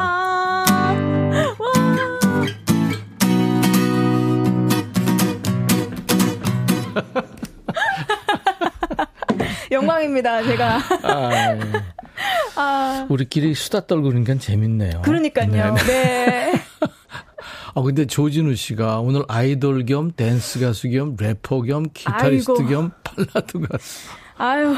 영광입니다, 9.72 10.44
제가. 10.44 10.80
아, 11.04 11.54
예. 11.56 11.60
아. 12.56 13.06
우리끼리 13.10 13.54
수다 13.54 13.86
떨고 13.86 14.10
그러니까 14.10 14.36
재밌네요. 14.36 15.02
그러니까요. 15.04 15.76
네. 15.76 15.84
네. 15.86 16.54
아, 17.76 17.82
근데 17.82 18.06
조진우 18.06 18.56
씨가 18.56 19.00
오늘 19.00 19.24
아이돌 19.28 19.86
겸 19.86 20.12
댄스 20.12 20.60
가수 20.60 20.90
겸 20.90 21.16
래퍼 21.18 21.62
겸 21.62 21.86
기타리스트 21.94 22.52
아이고. 22.52 22.68
겸 22.68 22.92
발라드 23.04 23.60
가수. 23.68 24.10
아유. 24.38 24.76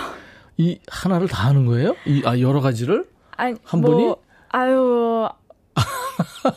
이 0.58 0.78
하나를 0.88 1.28
다 1.28 1.48
하는 1.48 1.66
거예요? 1.66 1.96
이, 2.06 2.22
아, 2.26 2.38
여러 2.40 2.62
가지를? 2.62 3.06
아니, 3.38 3.56
한 3.64 3.82
뭐, 3.82 3.92
분이? 3.92 4.16
아유. 4.50 5.30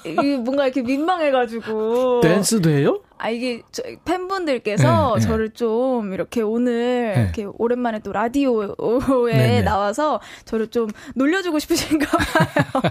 이 0.05 0.37
뭔가 0.37 0.65
이렇게 0.65 0.83
민망해가지고. 0.83 2.21
댄스도 2.21 2.71
해요? 2.71 3.01
아, 3.19 3.31
이게 3.31 3.63
저, 3.73 3.83
팬분들께서 4.05 5.15
네, 5.15 5.21
네. 5.21 5.27
저를 5.27 5.51
좀 5.51 6.13
이렇게 6.13 6.43
오늘 6.43 7.13
네. 7.15 7.23
이렇게 7.23 7.47
오랜만에 7.59 8.01
또 8.01 8.13
라디오에 8.13 8.67
네, 9.33 9.33
네. 9.33 9.63
나와서 9.63 10.21
저를 10.45 10.69
좀 10.69 10.89
놀려주고 11.15 11.59
싶으신가 11.59 12.07
봐요. 12.19 12.91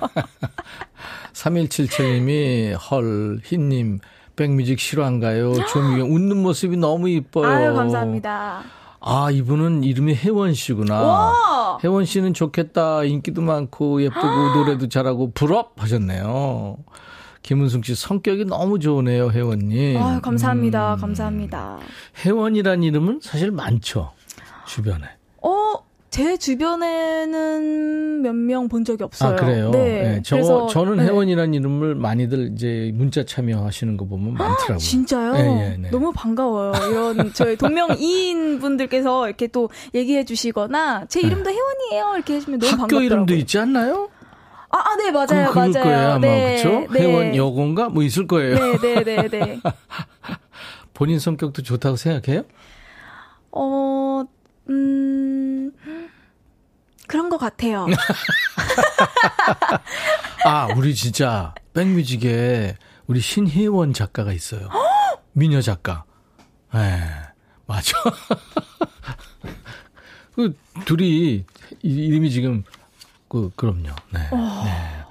3177님이 1.34 2.76
헐, 2.89 3.39
흰님, 3.43 3.99
백뮤직 4.36 4.80
실화인가요? 4.80 5.54
조미경 5.65 6.10
웃는 6.12 6.38
모습이 6.38 6.78
너무 6.78 7.10
이뻐요. 7.10 7.47
아유, 7.47 7.73
감사합니다. 7.73 8.63
아, 9.06 9.30
이분은 9.30 9.84
이름이 9.84 10.16
혜원 10.16 10.54
씨구나. 10.54 11.02
와! 11.02 11.78
혜원 11.84 12.06
씨는 12.06 12.34
좋겠다. 12.34 13.04
인기도 13.04 13.42
많고 13.42 14.02
예쁘고 14.02 14.56
노래도 14.56 14.88
잘하고 14.88 15.32
부럽 15.32 15.74
하셨네요. 15.78 16.78
김은숙 17.42 17.84
씨 17.84 17.96
성격이 17.96 18.46
너무 18.46 18.80
좋으네요, 18.80 19.30
혜원님. 19.32 20.02
아, 20.02 20.22
감사합니다. 20.22 20.94
음. 20.94 21.02
감사합니다. 21.02 21.80
혜원이란 22.26 22.84
이름은 22.84 23.20
사실 23.22 23.52
많죠. 23.52 24.13
주변에. 24.66 25.06
어, 25.42 25.74
제 26.13 26.38
주변에는 26.38 28.21
몇 28.21 28.35
명 28.35 28.67
본 28.67 28.85
적이 28.85 29.04
없어요. 29.06 29.33
아, 29.33 29.35
그래요? 29.35 29.71
네. 29.71 29.79
네. 29.79 30.21
저, 30.23 30.35
그래서, 30.35 30.67
저는 30.67 30.98
네. 30.98 31.06
혜원이라는 31.06 31.56
이름을 31.56 31.96
많이들 31.96 32.52
이제 32.54 32.92
문자 32.94 33.23
참여하시는 33.25 33.98
거 33.98 34.06
보면 34.06 34.35
많더라고요. 34.35 34.77
진짜요? 34.77 35.33
네, 35.33 35.42
네, 35.44 35.77
네. 35.77 35.90
너무 35.90 36.12
반가워요. 36.13 36.73
이런 36.92 37.33
저희 37.33 37.56
동명 37.58 37.98
이인 37.98 38.60
분들께서 38.60 39.25
이렇게 39.27 39.48
또 39.48 39.69
얘기해 39.96 40.23
주시거나 40.25 41.06
제 41.10 41.19
이름도 41.19 41.50
혜원이에요. 41.50 42.13
이렇게 42.17 42.35
해주면 42.35 42.60
너무 42.60 42.69
반갑더라고요. 42.71 43.06
학교 43.06 43.15
이름도 43.15 43.33
있지 43.33 43.58
않나요? 43.58 44.10
아, 44.69 44.77
아 44.77 44.96
네, 44.98 45.10
맞아요. 45.10 45.50
그럴 45.52 45.71
맞아요. 45.71 45.71
거예요, 45.83 46.08
아마. 46.10 46.19
네, 46.19 46.62
그렇죠? 46.62 46.94
네. 46.94 47.00
혜원 47.00 47.35
여고인가 47.35 47.90
뭐 47.90 48.04
있을 48.04 48.27
거예요. 48.27 48.56
네, 48.56 48.77
네, 48.77 49.04
네, 49.04 49.27
네. 49.29 49.60
본인 50.94 51.17
성격도 51.17 51.63
좋다고 51.63 51.96
생각해요? 51.96 52.44
어, 53.52 54.23
음, 54.69 55.71
그런 57.08 57.29
것 57.29 57.37
같아요. 57.37 57.87
아, 60.45 60.67
우리 60.75 60.95
진짜 60.95 61.54
백뮤직에 61.73 62.75
우리 63.08 63.19
신혜원 63.19 63.93
작가가 63.93 64.31
있어요. 64.33 64.69
미녀 65.33 65.62
작가. 65.62 66.06
예, 66.75 66.99
맞아. 67.65 67.91
그 70.35 70.56
둘이 70.85 71.45
이름이 71.81 72.31
지금 72.31 72.63
그 73.27 73.51
그럼요. 73.56 73.89
네. 74.12 74.19
네. 74.31 75.04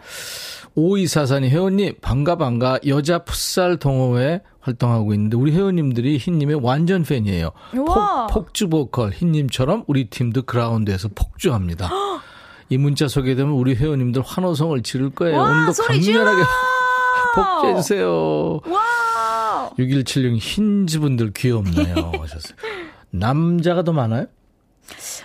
오이사사님 0.75 1.51
회원님 1.51 1.95
반가 2.01 2.37
반가 2.37 2.79
여자 2.87 3.19
풋살 3.21 3.79
동호회 3.79 4.41
활동하고 4.61 5.13
있는데 5.15 5.37
우리 5.37 5.53
회원님들이 5.53 6.19
흰님의 6.19 6.61
완전 6.63 7.03
팬이에요. 7.03 7.51
폭, 7.75 8.27
폭주 8.31 8.69
보컬 8.69 9.11
흰님처럼 9.11 9.85
우리 9.87 10.09
팀도 10.09 10.43
그라운드에서 10.43 11.09
폭주합니다. 11.15 11.91
이 12.69 12.79
문자 12.79 13.09
소개되면 13.09 13.53
우리 13.53 13.75
회원님들 13.75 14.23
환호성을 14.25 14.83
지를 14.83 15.11
거예요. 15.11 15.37
와, 15.39 15.51
오늘도 15.51 15.73
강렬하게 15.83 16.43
복제해주세요. 17.35 18.61
6176 19.79 20.39
흰지분들 20.41 21.33
귀엽네요. 21.35 21.95
하셨어요. 22.19 22.57
남자가 23.11 23.83
더 23.83 23.93
많아요? 23.93 24.27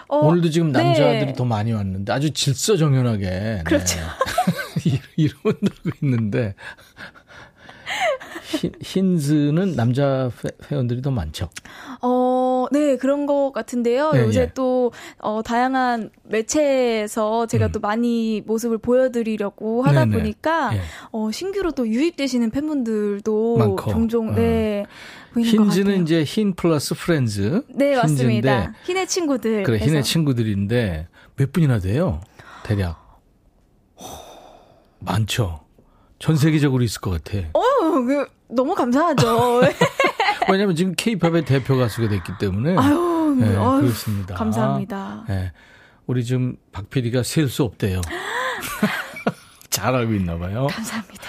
어, 0.10 0.18
오늘도 0.18 0.50
지금 0.50 0.72
네. 0.72 0.82
남자들이 0.84 1.26
네. 1.28 1.34
더 1.34 1.46
많이 1.46 1.74
왔는데 1.74 2.12
아주 2.12 2.32
질서정연하게. 2.32 3.26
네. 3.30 3.62
그렇죠. 3.66 3.98
네. 3.98 4.04
이름은 5.16 5.60
들고 5.62 5.98
있는데. 6.02 6.56
흰, 8.48 8.72
흰즈는 8.82 9.76
남자 9.76 10.30
회원들이 10.70 11.02
더 11.02 11.12
많죠? 11.12 11.50
어, 12.02 12.66
네, 12.72 12.96
그런 12.96 13.26
것 13.26 13.52
같은데요. 13.52 14.12
네, 14.12 14.22
요새 14.22 14.46
네. 14.48 14.52
또, 14.54 14.92
어, 15.20 15.42
다양한 15.44 16.12
매체에서 16.24 17.48
제가 17.48 17.68
음. 17.68 17.72
또 17.74 17.80
많이 17.80 18.42
모습을 18.46 18.78
보여드리려고 18.78 19.84
하다 19.84 20.06
네네. 20.06 20.12
네. 20.12 20.18
보니까, 20.18 20.72
네. 20.72 20.82
어, 21.12 21.30
신규로 21.32 21.72
또 21.72 21.88
유입되시는 21.88 22.52
팬분들도 22.52 23.58
많고. 23.58 23.92
종종, 23.92 24.30
어. 24.30 24.36
네. 24.36 24.86
흰즈는 25.36 26.04
이제 26.04 26.24
흰 26.24 26.54
플러스 26.54 26.96
프렌즈. 26.96 27.62
네, 27.70 27.96
흰즈인데, 27.96 27.96
맞습니다. 27.96 28.74
흰의 28.86 29.08
친구들. 29.08 29.64
그래, 29.64 29.78
흰의 29.78 30.04
친구들인데, 30.04 31.08
몇 31.36 31.52
분이나 31.52 31.80
돼요? 31.80 32.22
대략. 32.64 33.07
많죠. 35.00 35.62
전 36.20 36.36
세계적으로 36.36 36.84
있을 36.84 37.02
것 37.02 37.12
같아. 37.24 37.38
어, 37.54 37.62
그, 38.06 38.28
너무 38.50 38.74
감사하죠. 38.76 39.62
왜냐면 40.50 40.76
지금 40.76 40.94
케이팝의 40.96 41.46
대표 41.46 41.78
가수가 41.78 42.10
됐기 42.10 42.32
때문에. 42.40 42.76
아유, 42.78 43.36
네, 43.40 43.56
아유 43.56 43.82
그렇습니다. 43.82 44.36
감사합니다. 44.36 45.26
네. 45.28 45.52
우리 46.08 46.24
지금 46.24 46.56
박 46.72 46.90
PD가 46.90 47.24
셀 47.24 47.50
수 47.50 47.64
없대요. 47.64 48.02
잘 49.70 49.94
알고 49.94 50.14
있나 50.14 50.38
봐요. 50.38 50.68
감사합니다. 50.72 51.24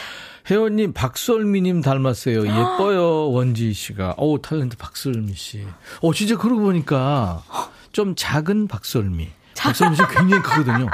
혜원님, 0.50 0.92
박솔미님 0.94 1.82
닮았어요. 1.82 2.46
예뻐요, 2.46 3.30
원지 3.30 3.72
씨가. 3.74 4.14
오, 4.16 4.38
탤런트 4.38 4.78
박솔미 4.78 5.34
씨. 5.34 5.66
어, 6.00 6.12
진짜 6.14 6.36
그러고 6.38 6.62
보니까 6.62 7.42
좀 7.92 8.14
작은 8.16 8.68
박솔미. 8.68 9.28
박솔미 9.58 9.96
씨 9.96 10.02
굉장히 10.08 10.42
크거든요. 10.42 10.86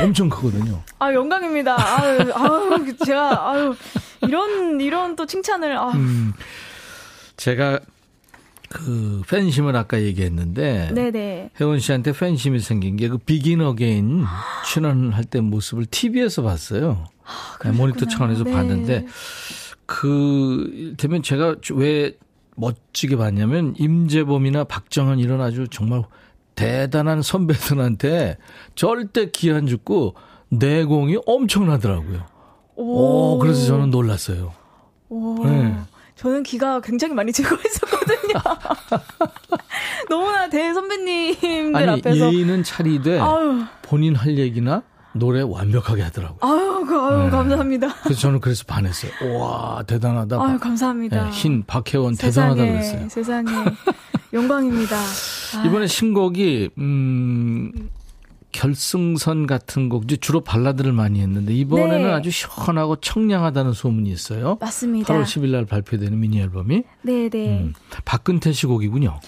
엄청 0.00 0.28
크거든요. 0.28 0.82
아, 0.98 1.12
영광입니다. 1.12 1.76
아유, 1.76 2.32
아유, 2.34 2.96
제가, 3.04 3.50
아유, 3.50 3.74
이런, 4.22 4.80
이런 4.80 5.16
또 5.16 5.26
칭찬을, 5.26 5.76
아. 5.76 5.90
음, 5.90 6.32
제가 7.36 7.80
그 8.70 9.22
팬심을 9.28 9.74
아까 9.76 10.00
얘기했는데 10.02 10.90
네네. 10.92 11.50
혜원 11.58 11.80
씨한테 11.80 12.12
팬심이 12.12 12.58
생긴 12.60 12.96
게 12.96 13.08
그 13.08 13.16
비긴 13.16 13.62
어게인 13.62 14.26
출연할 14.66 15.24
때 15.24 15.40
모습을 15.40 15.86
TV에서 15.86 16.42
봤어요. 16.42 17.06
아, 17.24 17.58
네, 17.64 17.70
모니터 17.70 18.06
차원에서 18.06 18.44
네. 18.44 18.52
봤는데 18.52 19.06
그 19.86 20.94
되면 20.98 21.22
제가 21.22 21.56
왜 21.72 22.12
멋지게 22.56 23.16
봤냐면 23.16 23.74
임재범이나 23.78 24.64
박정은 24.64 25.18
이런 25.18 25.40
아주 25.40 25.66
정말 25.70 26.02
대단한 26.58 27.22
선배들한테 27.22 28.36
절대 28.74 29.30
기한 29.30 29.68
죽고 29.68 30.14
내공이 30.48 31.18
엄청나더라고요. 31.24 32.26
오, 32.74 33.36
오 33.36 33.38
그래서 33.38 33.64
저는 33.66 33.90
놀랐어요. 33.90 34.52
오. 35.08 35.44
네. 35.46 35.74
저는 36.16 36.42
기가 36.42 36.80
굉장히 36.80 37.14
많이 37.14 37.30
들고 37.30 37.54
있었거든요. 37.64 38.34
너무나 40.10 40.48
대선배님들 40.48 41.76
아니, 41.76 42.00
앞에서. 42.00 42.32
예의는 42.32 42.64
차리되 42.64 43.20
아유. 43.20 43.62
본인 43.82 44.16
할 44.16 44.36
얘기나 44.36 44.82
노래 45.12 45.42
완벽하게 45.42 46.02
하더라고요. 46.02 46.38
아유, 46.40 46.84
그, 46.86 46.98
아유 46.98 47.24
네. 47.24 47.30
감사합니다. 47.30 47.94
그래서 48.02 48.20
저는 48.20 48.40
그래서 48.40 48.64
반했어요. 48.66 49.12
와 49.38 49.82
대단하다. 49.86 50.40
아유 50.42 50.58
감사합니다. 50.58 51.24
네, 51.24 51.30
흰 51.30 51.64
박혜원 51.66 52.14
세상에, 52.14 52.54
대단하다 52.54 52.72
그랬어요. 52.72 53.08
세상에 53.08 53.50
영광입니다. 54.32 54.96
이번에 55.66 55.86
신곡이 55.86 56.70
음 56.78 57.90
결승선 58.52 59.46
같은 59.46 59.88
곡, 59.88 60.04
주로 60.20 60.40
발라드를 60.40 60.92
많이 60.92 61.20
했는데 61.20 61.52
이번에는 61.54 62.02
네. 62.04 62.12
아주 62.12 62.30
시원하고 62.30 62.96
청량하다는 62.96 63.72
소문이 63.72 64.10
있어요. 64.10 64.56
맞습니다. 64.60 65.12
8월 65.12 65.24
10일 65.24 65.50
날 65.50 65.64
발표되는 65.64 66.18
미니 66.18 66.40
앨범이. 66.40 66.82
네, 67.02 67.28
네. 67.28 67.60
음, 67.60 67.74
박근태 68.04 68.52
씨 68.52 68.66
곡이군요. 68.66 69.20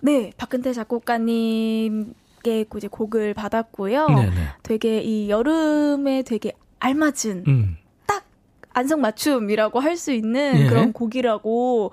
네, 0.00 0.32
박근태 0.36 0.72
작곡가님 0.72 2.14
께 2.42 2.64
이제 2.76 2.88
곡을 2.88 3.34
받았고요. 3.34 4.06
네네. 4.08 4.30
네. 4.30 4.36
되게 4.62 5.00
이 5.00 5.28
여름에 5.30 6.22
되게 6.22 6.52
알맞은 6.80 7.44
음. 7.48 7.76
딱 8.06 8.24
안성맞춤이라고 8.74 9.80
할 9.80 9.96
수 9.96 10.12
있는 10.12 10.60
예. 10.60 10.66
그런 10.68 10.92
곡이라고 10.92 11.92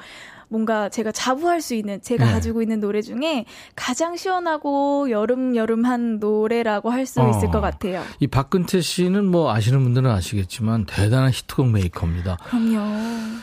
뭔가 0.55 0.87
제가 0.87 1.11
자부할 1.11 1.59
수 1.59 1.75
있는 1.75 2.01
제가 2.01 2.25
네. 2.25 2.31
가지고 2.31 2.61
있는 2.61 2.79
노래 2.79 3.01
중에 3.01 3.43
가장 3.75 4.15
시원하고 4.15 5.09
여름 5.09 5.57
여름한 5.57 6.19
노래라고 6.19 6.91
할수 6.91 7.21
어. 7.21 7.29
있을 7.29 7.51
것 7.51 7.59
같아요. 7.59 8.01
이 8.21 8.27
박근태 8.27 8.79
씨는 8.79 9.25
뭐 9.25 9.51
아시는 9.51 9.83
분들은 9.83 10.09
아시겠지만 10.09 10.85
대단한 10.85 11.31
히트곡 11.31 11.71
메이커입니다. 11.71 12.37
그럼요. 12.45 12.79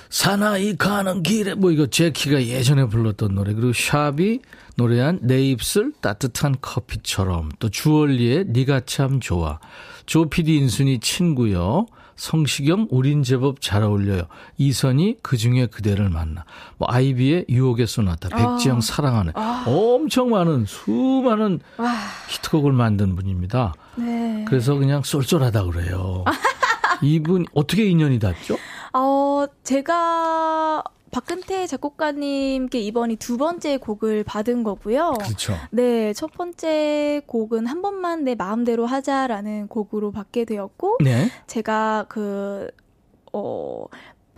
사나이 0.08 0.74
가는 0.78 1.22
길에 1.22 1.54
뭐 1.54 1.70
이거 1.70 1.86
제키가 1.86 2.46
예전에 2.46 2.86
불렀던 2.86 3.34
노래 3.34 3.52
그리고 3.52 3.74
샵이 3.74 4.40
노래한 4.76 5.18
내 5.20 5.42
입술 5.42 5.92
따뜻한 6.00 6.56
커피처럼 6.62 7.50
또 7.58 7.68
주얼리의 7.68 8.46
네가 8.48 8.82
참 8.86 9.20
좋아 9.20 9.60
조피디 10.06 10.56
인순이 10.56 11.00
친구요. 11.00 11.86
성시경 12.16 12.88
우린 12.90 13.22
제법 13.22 13.60
잘 13.60 13.82
어울려요. 13.82 14.22
이선이 14.58 15.18
그중에 15.22 15.66
그대를 15.66 16.08
만나. 16.08 16.44
뭐 16.78 16.88
아이비의 16.90 17.46
유혹의 17.48 17.86
소나타, 17.86 18.28
백지영 18.28 18.78
아. 18.78 18.80
사랑하는 18.80 19.32
아. 19.34 19.64
엄청 19.66 20.30
많은 20.30 20.66
수많은 20.66 21.60
아. 21.78 22.08
히트곡을 22.28 22.72
만든 22.72 23.16
분입니다. 23.16 23.74
네. 23.96 24.44
그래서 24.48 24.74
그냥 24.74 25.02
쏠쏠하다 25.02 25.64
그래요. 25.64 26.24
이분 27.02 27.46
어떻게 27.54 27.84
인연이 27.84 28.18
닿죠? 28.18 28.56
어, 28.92 29.46
제가 29.64 30.82
박근태 31.12 31.66
작곡가님께 31.66 32.80
이번이 32.80 33.16
두 33.16 33.36
번째 33.36 33.76
곡을 33.76 34.24
받은 34.24 34.64
거고요. 34.64 35.12
그렇죠. 35.20 35.54
네, 35.70 36.14
첫 36.14 36.32
번째 36.32 37.20
곡은 37.26 37.66
한 37.66 37.82
번만 37.82 38.24
내 38.24 38.34
마음대로 38.34 38.86
하자라는 38.86 39.68
곡으로 39.68 40.10
받게 40.10 40.46
되었고, 40.46 40.98
네. 41.04 41.28
제가 41.46 42.06
그, 42.08 42.70
어, 43.30 43.84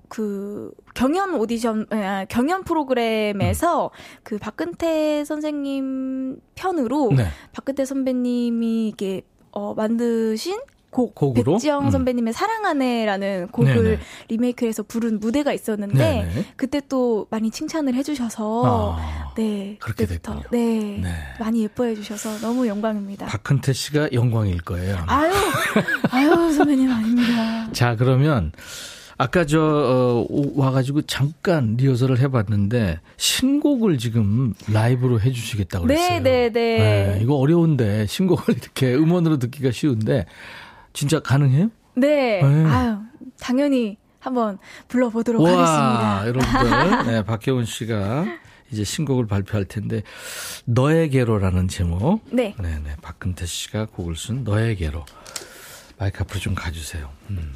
그 0.08 0.72
경연 0.94 1.34
오디션 1.34 1.86
아, 1.90 2.24
경연 2.28 2.64
프로그램에서 2.64 3.86
음. 3.86 4.20
그 4.22 4.38
박근태 4.38 5.24
선생님 5.24 6.40
편으로 6.54 7.12
네. 7.16 7.26
박근태 7.52 7.84
선배님이 7.84 8.88
이게 8.88 9.22
어 9.50 9.74
만드신 9.74 10.60
곡 10.94 11.14
곡으로? 11.14 11.54
백지영 11.54 11.86
음. 11.86 11.90
선배님의 11.90 12.30
음. 12.30 12.32
사랑하네라는 12.32 13.48
곡을 13.48 13.74
네네. 13.74 13.98
리메이크해서 14.28 14.84
부른 14.84 15.18
무대가 15.18 15.52
있었는데 15.52 15.98
네네. 15.98 16.44
그때 16.56 16.80
또 16.88 17.26
많이 17.30 17.50
칭찬을 17.50 17.94
해주셔서 17.94 18.96
아, 18.96 19.32
네 19.36 19.76
그렇게 19.80 20.06
됐군요. 20.06 20.42
네, 20.52 21.00
네, 21.02 21.12
많이 21.40 21.64
예뻐해 21.64 21.96
주셔서 21.96 22.38
너무 22.38 22.68
영광입니다. 22.68 23.26
박근태 23.26 23.72
씨가 23.72 24.12
영광일 24.12 24.62
거예요. 24.62 24.96
아마. 24.98 25.24
아유 25.24 25.32
아유 26.10 26.52
선배님 26.52 26.90
아닙니다. 26.90 27.72
자 27.74 27.96
그러면 27.96 28.52
아까 29.18 29.44
저 29.44 29.60
어, 29.60 30.26
와가지고 30.54 31.02
잠깐 31.02 31.76
리허설을 31.76 32.20
해봤는데 32.20 33.00
신곡을 33.16 33.98
지금 33.98 34.54
라이브로 34.72 35.20
해주시겠다고 35.20 35.86
그랬어요. 35.86 36.20
네, 36.20 36.20
네, 36.20 36.52
네. 36.52 36.78
네 36.78 37.18
이거 37.20 37.34
어려운데 37.34 38.06
신곡을 38.06 38.54
이렇게 38.62 38.94
음원으로 38.94 39.38
듣기가 39.38 39.72
쉬운데 39.72 40.26
진짜 40.94 41.20
가능해요? 41.20 41.70
네. 41.96 42.40
네. 42.40 42.64
아유, 42.66 42.98
당연히 43.38 43.98
한번 44.20 44.58
불러보도록 44.88 45.42
우와, 45.42 46.24
하겠습니다. 46.24 46.28
여러분들, 46.28 47.12
네, 47.12 47.24
박혜원 47.24 47.66
씨가 47.66 48.24
이제 48.70 48.82
신곡을 48.84 49.26
발표할 49.26 49.66
텐데 49.66 50.02
너에게로라는 50.64 51.68
제목. 51.68 52.24
네. 52.30 52.54
네, 52.58 52.78
네. 52.82 52.96
박근태 53.02 53.44
씨가 53.44 53.86
곡을 53.86 54.16
쓴 54.16 54.44
너에게로. 54.44 55.04
마이크 55.98 56.22
앞으로 56.22 56.40
좀 56.40 56.54
가주세요. 56.54 57.10
음. 57.30 57.52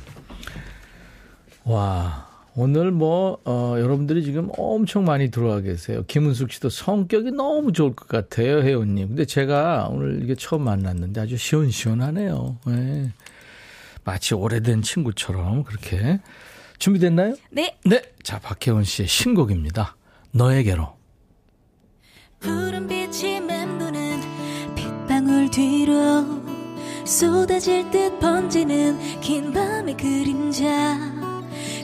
와, 1.65 2.29
오늘 2.55 2.91
뭐, 2.91 3.39
어, 3.45 3.77
여러분들이 3.79 4.25
지금 4.25 4.49
엄청 4.57 5.05
많이 5.05 5.31
들어와 5.31 5.61
계세요. 5.61 6.03
김은숙 6.07 6.53
씨도 6.53 6.71
성격이 6.71 7.33
너무 7.33 7.73
좋을 7.73 7.95
것 7.95 8.09
같아요, 8.09 8.63
혜원님. 8.63 9.09
근데 9.09 9.25
제가 9.25 9.89
오늘 9.91 10.23
이게 10.23 10.35
처음 10.35 10.63
만났는데 10.63 11.21
아주 11.21 11.37
시원시원하네요. 11.37 12.59
네. 12.67 13.13
마치 14.09 14.35
오래된 14.35 14.81
친구처럼 14.81 15.65
그렇게. 15.65 16.19
준비됐나요? 16.79 17.35
네. 17.51 17.77
네. 17.85 18.01
자, 18.23 18.39
박혜원 18.39 18.85
씨의 18.85 19.07
신곡입니다. 19.07 19.97
너에게로. 20.31 20.97
푸른 22.41 22.89
빛이 22.89 23.39
맴도는 23.39 24.23
빗방울 24.75 25.51
뒤로 25.51 26.25
쏟아질 27.05 27.91
듯 27.91 28.19
번지는 28.19 29.21
긴 29.21 29.53
밤의 29.53 29.95
그림자 29.99 30.97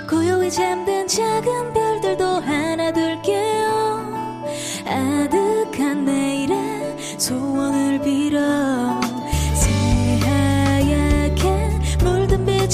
고요히 0.08 0.50
잠든 0.50 1.06
작은 1.06 1.74
별들도 1.74 2.24
하나 2.24 2.90
둘 2.90 3.20
깨어 3.20 4.44
아득한 4.86 6.06
내일의 6.06 7.18
소원을 7.18 8.00
빌어 8.00 9.03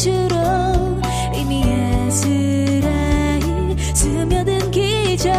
빛으로 0.01 0.99
이미 1.35 1.63
예스라이 1.63 3.43
스며든 3.95 4.71
기적. 4.71 5.31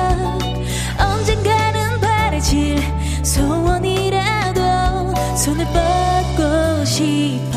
언젠가는 0.99 1.99
바래질 1.99 2.79
소원이라도 3.23 4.61
손을 5.35 5.65
뻗고 5.65 6.85
싶 6.85 7.50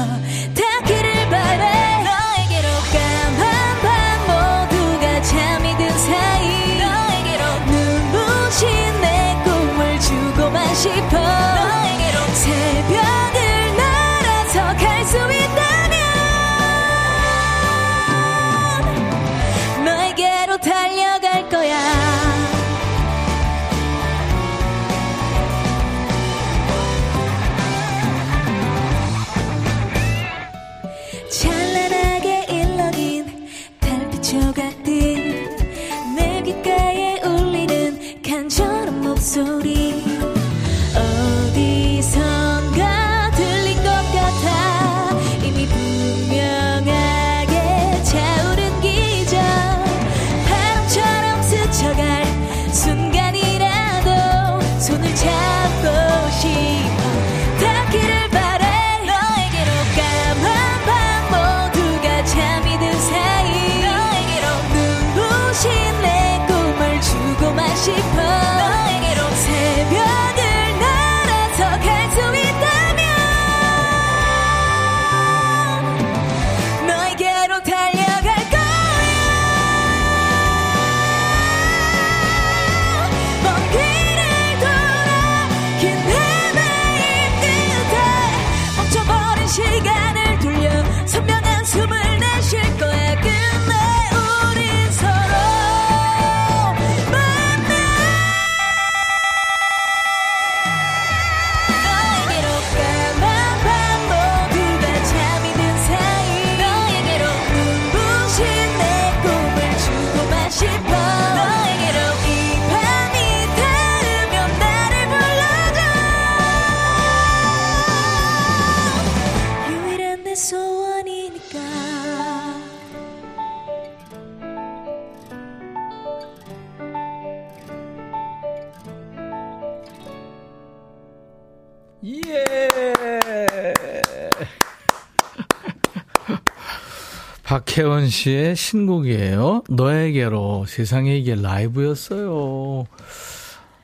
박혜원 137.75 138.09
씨의 138.09 138.55
신곡이에요. 138.55 139.65
너에게로 139.69 140.65
세상에 140.69 141.17
이게 141.17 141.35
라이브였어요. 141.35 142.85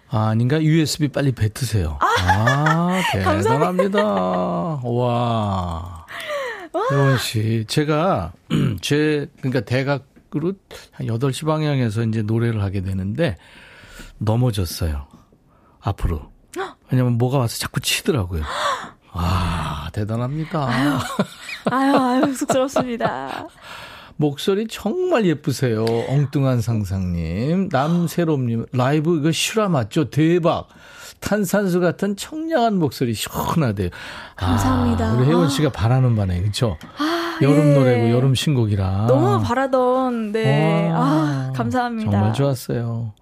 아, 0.09 0.29
아닌가? 0.29 0.63
USB 0.63 1.09
빨리 1.09 1.33
뱉으세요. 1.33 1.99
아, 2.01 3.01
대단합니다. 3.13 4.01
와. 4.85 6.07
혜원 6.93 7.19
씨. 7.19 7.65
제가, 7.67 8.33
제, 8.81 9.27
그러니까 9.39 9.63
대각으로 9.63 10.53
한 10.93 11.07
8시 11.09 11.45
방향에서 11.45 12.05
이제 12.05 12.23
노래를 12.23 12.63
하게 12.63 12.83
되는데 12.83 13.37
넘어졌어요. 14.19 15.09
앞으로. 15.81 16.31
왜냐면 16.93 17.19
뭐가 17.19 17.39
와서 17.39 17.59
자꾸 17.59 17.81
치더라고요. 17.81 18.45
아, 19.23 19.89
대단합니다. 19.93 20.67
아유, 20.67 20.93
아유, 21.71 21.97
아유 21.97 22.35
쑥스럽습니다. 22.35 23.47
목소리 24.17 24.67
정말 24.69 25.25
예쁘세요. 25.25 25.85
엉뚱한 26.09 26.61
상상님. 26.61 27.69
남세롬님, 27.73 28.67
라이브 28.73 29.19
이거 29.19 29.33
실화 29.33 29.69
맞죠? 29.69 30.11
대박. 30.11 30.69
탄산수 31.21 31.81
같은 31.81 32.17
청량한 32.17 32.79
목소리 32.79 33.15
시원하대요. 33.15 33.91
감사합니다. 34.37 35.11
아, 35.11 35.13
우리 35.15 35.27
혜원 35.27 35.49
씨가 35.49 35.71
바라는 35.71 36.17
바네, 36.17 36.43
그쵸? 36.43 36.79
아, 36.99 37.39
여름 37.43 37.69
예. 37.69 37.75
노래고 37.75 38.11
여름 38.11 38.35
신곡이라. 38.35 39.07
너무 39.07 39.43
바라던, 39.43 40.33
네. 40.33 40.91
와, 40.91 40.99
아, 40.99 41.53
감사합니다. 41.55 42.11
정말 42.11 42.33
좋았어요. 42.33 43.13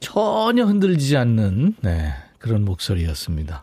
전혀 0.00 0.64
흔들리지 0.64 1.16
않는, 1.16 1.76
네, 1.80 2.12
그런 2.38 2.64
목소리였습니다. 2.64 3.62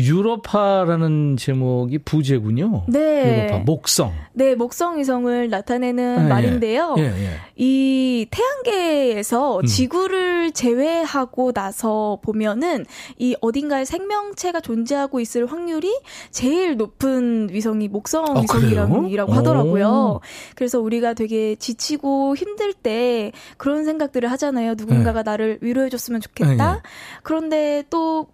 유로파라는 0.00 1.36
제목이 1.36 1.98
부제군요. 1.98 2.84
네. 2.88 3.46
유로파, 3.46 3.64
목성. 3.64 4.12
네, 4.32 4.54
목성 4.54 4.98
이성을 4.98 5.48
나타내는 5.48 6.22
네, 6.22 6.28
말인데요. 6.28 6.94
예, 6.98 7.02
예. 7.02 7.30
이 7.56 8.26
태양계에서 8.30 9.60
음. 9.60 9.66
지구를 9.66 10.52
제외하고 10.52 11.52
나서 11.52 12.18
보면은 12.22 12.86
이 13.18 13.36
어딘가에 13.40 13.84
생명체가 13.84 14.60
존재하고 14.60 15.20
있을 15.20 15.46
확률이 15.46 15.92
제일 16.30 16.76
높은 16.76 17.48
위성이 17.50 17.88
목성 17.88 18.24
아, 18.36 18.40
위성이라고 18.40 19.32
하더라고요. 19.32 19.86
오. 19.86 20.20
그래서 20.54 20.80
우리가 20.80 21.14
되게 21.14 21.54
지치고 21.56 22.36
힘들 22.36 22.72
때 22.72 23.32
그런 23.56 23.84
생각들을 23.84 24.30
하잖아요. 24.32 24.74
누군가가 24.76 25.22
네. 25.22 25.30
나를 25.30 25.58
위로해 25.60 25.88
줬으면 25.88 26.20
좋겠다. 26.20 26.74
네, 26.74 26.80
그런데 27.22 27.84
또 27.90 28.28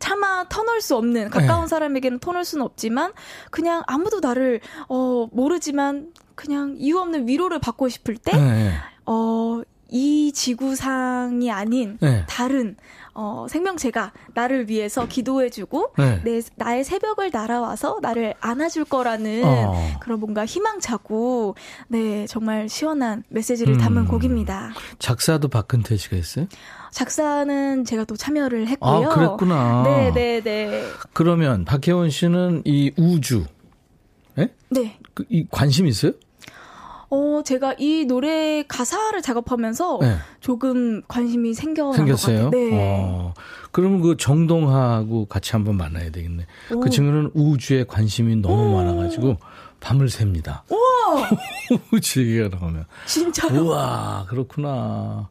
차마 0.00 0.44
터놓을 0.48 0.80
수 0.80 0.96
없는 0.96 1.30
가까운 1.30 1.62
네. 1.62 1.68
사람에게는 1.68 2.18
터놓을 2.18 2.44
수는 2.44 2.64
없지만 2.64 3.12
그냥 3.50 3.84
아무도 3.86 4.18
나를 4.18 4.60
어 4.88 5.28
모르지만 5.30 6.12
그냥 6.34 6.74
이유 6.78 6.98
없는 6.98 7.28
위로를 7.28 7.60
받고 7.60 7.88
싶을 7.88 8.16
때 8.16 8.36
네. 8.36 8.72
어. 9.06 9.62
이 9.92 10.30
지구상이 10.32 11.50
아닌 11.50 11.98
네. 12.00 12.24
다른 12.28 12.76
어, 13.14 13.46
생명체가 13.48 14.12
나를 14.34 14.68
위해서 14.68 15.06
기도해주고 15.06 15.94
네. 15.98 16.20
내 16.24 16.40
나의 16.56 16.84
새벽을 16.84 17.30
날아와서 17.32 17.98
나를 18.02 18.34
안아줄 18.40 18.84
거라는 18.84 19.42
어. 19.44 19.98
그런 20.00 20.20
뭔가 20.20 20.46
희망차고 20.46 21.54
네 21.88 22.26
정말 22.26 22.68
시원한 22.68 23.24
메시지를 23.28 23.78
담은 23.78 24.02
음. 24.02 24.08
곡입니다. 24.08 24.72
작사도 24.98 25.48
박근태 25.48 25.96
씨가 25.96 26.16
했어요? 26.16 26.46
작사는 26.90 27.84
제가 27.84 28.04
또 28.04 28.16
참여를 28.16 28.66
했고요. 28.66 29.10
아, 29.10 29.14
그랬구나. 29.14 29.82
네, 29.84 30.12
네, 30.12 30.40
네. 30.40 30.82
그러면 31.12 31.64
박혜원 31.64 32.10
씨는 32.10 32.62
이 32.64 32.90
우주, 32.96 33.44
네? 34.34 34.48
네. 34.70 34.98
그, 35.14 35.24
이 35.28 35.46
관심 35.50 35.86
있어요? 35.86 36.12
어, 37.10 37.42
제가 37.44 37.74
이 37.78 38.04
노래 38.06 38.62
가사를 38.68 39.20
작업하면서 39.20 39.98
네. 40.00 40.16
조금 40.40 41.02
관심이 41.08 41.54
생겨난 41.54 41.92
생겼어요? 41.94 42.36
것 42.38 42.44
같아요. 42.44 42.50
네. 42.50 42.70
어, 42.72 43.34
그러면 43.72 44.00
그 44.00 44.16
정동하고 44.16 45.26
같이 45.26 45.52
한번 45.52 45.76
만나야 45.76 46.10
되겠네. 46.10 46.46
그 46.68 46.76
오. 46.76 46.80
그 46.80 46.90
친구는 46.90 47.32
우주에 47.34 47.84
관심이 47.84 48.36
너무 48.36 48.70
오. 48.70 48.76
많아가지고 48.76 49.36
밤을 49.80 50.08
셉니다. 50.08 50.62
우와! 50.70 51.28
우주 51.92 52.20
얘기가 52.20 52.56
나오면. 52.56 52.86
진짜요? 53.06 53.60
우와, 53.60 54.26
그렇구나. 54.28 55.28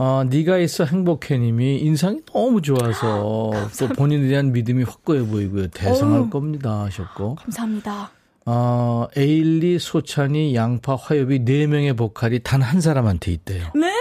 어, 0.00 0.22
네가 0.28 0.58
있어 0.58 0.84
행복해님이 0.84 1.78
인상이 1.80 2.20
너무 2.32 2.62
좋아서 2.62 3.50
또 3.78 3.88
본인에 3.96 4.28
대한 4.28 4.52
믿음이 4.52 4.82
확고해 4.84 5.24
보이고요. 5.24 5.68
대성할 5.68 6.20
어. 6.22 6.30
겁니다 6.30 6.82
하셨고. 6.84 7.36
감사합니다. 7.36 8.10
어, 8.50 9.06
에일리, 9.14 9.78
소찬이, 9.78 10.54
양파, 10.54 10.94
화요비 10.96 11.44
네 11.44 11.66
명의 11.66 11.92
보컬이 11.94 12.40
단 12.42 12.62
한 12.62 12.80
사람한테 12.80 13.30
있대요. 13.32 13.70
네? 13.74 13.92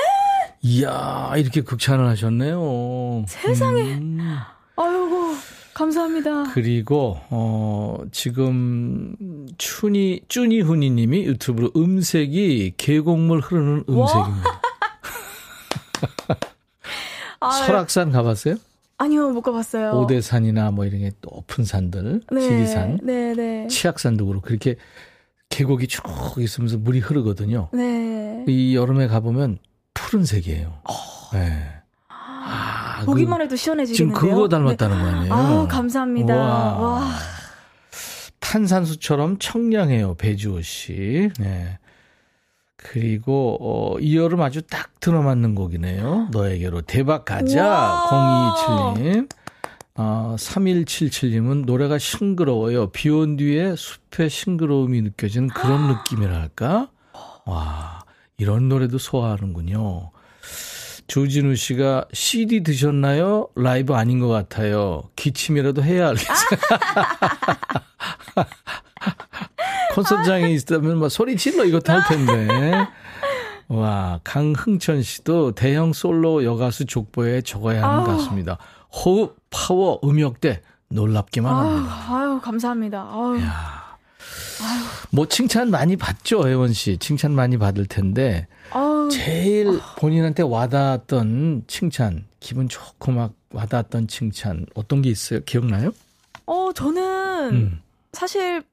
이야, 0.61 1.33
이렇게 1.35 1.59
극찬을 1.61 2.07
하셨네요. 2.07 3.25
세상에. 3.27 3.81
음. 3.95 4.19
아이고, 4.77 5.33
감사합니다. 5.73 6.43
그리고, 6.53 7.19
어, 7.29 7.99
지금, 8.13 9.15
춘이, 9.57 10.21
쭈니 10.29 10.61
훈이 10.61 10.91
님이 10.91 11.25
유튜브로 11.25 11.71
음색이 11.75 12.75
계곡물 12.77 13.41
흐르는 13.41 13.83
음색입니다. 13.89 14.61
아, 17.41 17.51
설악산 17.51 18.11
가봤어요? 18.13 18.55
아니요, 18.97 19.29
못 19.29 19.41
가봤어요. 19.41 19.91
오대산이나 19.91 20.71
뭐 20.71 20.85
이런 20.85 21.01
게 21.01 21.11
높은 21.21 21.63
산들, 21.63 22.21
네, 22.31 22.41
지리산, 22.41 22.99
네, 23.03 23.33
네. 23.33 23.67
치악산도 23.67 24.25
그렇고 24.25 24.47
그렇게 24.47 24.75
계곡이 25.49 25.87
쭉 25.87 26.03
있으면서 26.39 26.77
물이 26.77 26.99
흐르거든요. 26.99 27.69
네. 27.73 28.43
이 28.47 28.75
여름에 28.75 29.07
가보면 29.07 29.59
푸른색이에요. 29.93 30.81
어. 30.83 30.93
네. 31.33 31.63
아, 32.09 33.03
보기만 33.05 33.39
그, 33.39 33.43
해도 33.43 33.55
시원해지겠는데요. 33.55 34.19
지금 34.19 34.29
그거 34.29 34.47
닮았다는 34.47 34.97
네. 34.97 35.03
거 35.03 35.09
아니에요? 35.09 35.33
아, 35.33 35.67
감사합니다. 35.67 36.35
와. 36.35 36.79
와. 36.79 37.11
탄산수처럼 38.39 39.37
청량해요, 39.39 40.15
배주호 40.15 40.61
씨. 40.61 41.29
네. 41.39 41.77
그리고 42.77 43.57
어, 43.59 43.99
이 43.99 44.15
여름 44.15 44.41
아주 44.41 44.61
딱 44.61 44.99
들어맞는 44.99 45.55
곡이네요. 45.55 46.29
너에게로 46.31 46.81
대박 46.81 47.25
가자 47.25 48.05
027님. 48.07 49.29
어, 49.95 50.35
3177님은 50.37 51.65
노래가 51.65 51.97
싱그러워요. 51.97 52.91
비 52.91 53.09
온 53.09 53.35
뒤에 53.35 53.75
숲의 53.75 54.29
싱그러움이 54.29 55.01
느껴지는 55.01 55.47
그런 55.49 55.87
느낌이랄까? 55.87 56.89
와, 57.45 58.03
이런 58.37 58.69
노래도 58.69 58.99
소화하는군요. 58.99 60.11
조진우 61.07 61.55
씨가 61.55 62.05
CD 62.13 62.61
드셨나요? 62.63 63.47
라이브 63.55 63.95
아닌 63.95 64.19
것 64.19 64.27
같아요. 64.27 65.03
기침이라도 65.15 65.81
해야 65.81 66.09
알겠어요. 66.09 66.59
콘서트장에 69.97 70.49
있다면 70.51 70.99
막 70.99 71.09
소리 71.09 71.35
질러 71.35 71.65
이것도 71.65 71.91
할 71.91 72.01
텐데. 72.07 72.87
와, 73.67 74.19
강흥천 74.23 75.01
씨도 75.01 75.53
대형 75.53 75.91
솔로 75.91 76.43
여가수 76.43 76.85
족보에 76.85 77.41
적어야 77.41 77.83
하는 77.83 77.99
아유. 77.99 78.17
가수입니다. 78.17 78.57
호흡, 78.93 79.35
파워, 79.49 79.99
음역대 80.03 80.61
놀랍기만 80.89 81.53
아유, 81.53 81.67
합니다. 81.67 82.05
아유, 82.09 82.39
감사합니다. 82.41 83.09
아유. 83.11 83.39
뭐 85.11 85.25
칭찬 85.27 85.69
많이 85.69 85.95
받죠, 85.95 86.47
혜원 86.47 86.73
씨. 86.73 86.97
칭찬 86.97 87.33
많이 87.33 87.57
받을 87.57 87.85
텐데. 87.85 88.47
아유. 88.71 89.09
제일 89.11 89.79
본인한테 89.97 90.43
와닿았던 90.43 91.63
칭찬, 91.67 92.25
기분 92.39 92.69
좋고 92.69 93.11
막 93.11 93.33
와닿았던 93.51 94.07
칭찬 94.07 94.65
어떤 94.75 95.01
게 95.01 95.09
있어요? 95.09 95.39
기억나요? 95.45 95.91
어, 96.45 96.71
저는 96.73 97.49
음. 97.51 97.81
사실 98.13 98.63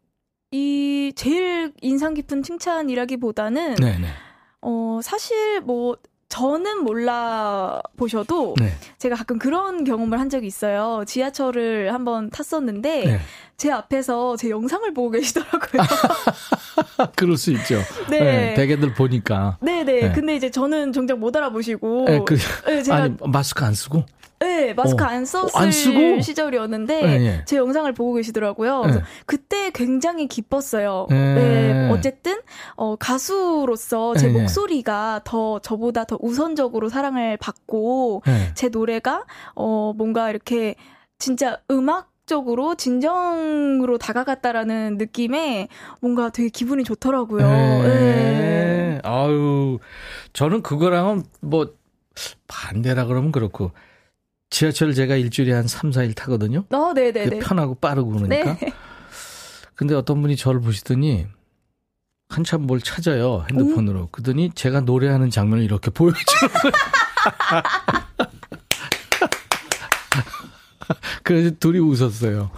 이 0.55 1.13
제일 1.17 1.73
인상 1.81 2.15
깊은 2.15 2.45
칭찬이라기보다는 2.45 3.75
네네. 3.75 4.07
어 4.61 5.01
사실 5.03 5.61
뭐 5.61 5.97
저는 6.29 6.85
몰라 6.85 7.83
보셔도 7.97 8.55
네. 8.61 8.73
제가 8.99 9.17
가끔 9.17 9.41
그런 9.41 9.83
경험을 9.83 10.21
한 10.21 10.31
적이 10.31 10.47
있어요. 10.47 11.03
지하철을 11.09 11.93
한번 11.93 12.31
탔었는데 12.31 13.05
네. 13.05 13.21
제 13.57 13.73
앞에서 13.73 14.37
제 14.37 14.49
영상을 14.49 14.95
보고 14.95 15.11
계시더라고요. 15.11 15.83
그럴 17.17 17.37
수 17.37 17.51
있죠. 17.51 17.81
네. 18.09 18.21
네 18.21 18.55
대개들 18.55 18.95
보니까. 18.95 19.59
네네. 19.61 20.01
네. 20.01 20.13
근데 20.13 20.37
이제 20.37 20.53
저는 20.53 20.93
정작 20.93 21.19
못 21.19 21.37
알아보시고. 21.37 22.05
네, 22.07 22.21
그, 22.25 22.37
네, 22.67 22.81
제가 22.81 22.97
아니, 22.97 23.17
마스크 23.27 23.65
안 23.65 23.75
쓰고? 23.75 24.05
네, 24.45 24.75
마스크 24.75 25.03
어. 25.03 25.07
안 25.07 25.25
썼을 25.25 25.51
어, 25.55 25.59
안 25.59 25.73
쓰고? 25.73 26.21
시절이었는데 26.21 27.03
네, 27.03 27.19
네. 27.19 27.45
제 27.47 27.57
영상을 27.57 27.91
보고 27.93 28.15
계시더라고요. 28.15 28.83
그래서 28.83 28.99
네. 29.01 29.05
그때 29.27 29.71
굉장히 29.71 30.29
기뻤어요. 30.29 31.07
네, 31.11 31.35
네 31.35 31.91
어쨌든 31.91 32.41
어, 32.77 32.97
가수로서 32.97 34.15
제 34.17 34.29
네, 34.29 34.33
목소리가 34.33 35.23
더 35.25 35.59
저보다 35.61 36.05
더 36.05 36.19
우선적으로 36.21 36.89
사랑을 36.89 37.37
받고 37.37 38.23
제 38.55 38.69
노래가 38.69 39.25
어 39.55 39.93
뭔가 39.97 40.31
이렇게 40.31 40.75
진짜 41.19 41.59
음악 41.71 42.13
적으로 42.27 42.75
진정으로 42.75 43.99
다가갔다라는 43.99 44.97
느낌에 44.97 45.69
뭔가 46.01 46.31
되게 46.31 46.49
기분이 46.49 46.85
좋더라고요. 46.85 47.47
네. 47.47 49.01
아유, 49.05 49.79
저는 50.33 50.63
그거랑은 50.63 51.25
뭐 51.41 51.75
반대라 52.47 53.05
그러면 53.07 53.33
그렇고 53.33 53.73
지하철 54.55 54.95
제가 54.95 55.17
일주일에 55.17 55.53
한 55.53 55.67
3, 55.67 55.91
4일 55.91 56.15
타거든요. 56.15 56.63
어, 56.71 56.93
네네네. 56.93 57.41
편하고 57.41 57.75
빠르고 57.75 58.13
그러니까. 58.13 58.57
네. 58.57 58.73
근데 59.75 59.97
어떤 59.97 60.23
분이 60.23 60.37
저를 60.37 60.61
보시더니 60.61 61.27
한참 62.29 62.63
뭘 62.63 62.81
찾아요. 62.81 63.45
핸드폰으로. 63.51 64.03
음? 64.03 64.09
그러더니 64.13 64.53
제가 64.55 64.83
노래하는 64.83 65.31
장면을 65.31 65.65
이렇게 65.65 65.91
보여주는 65.91 66.25
거예요. 66.53 66.73
그래서 71.25 71.51
둘이 71.59 71.81
웃었어요. 71.81 72.53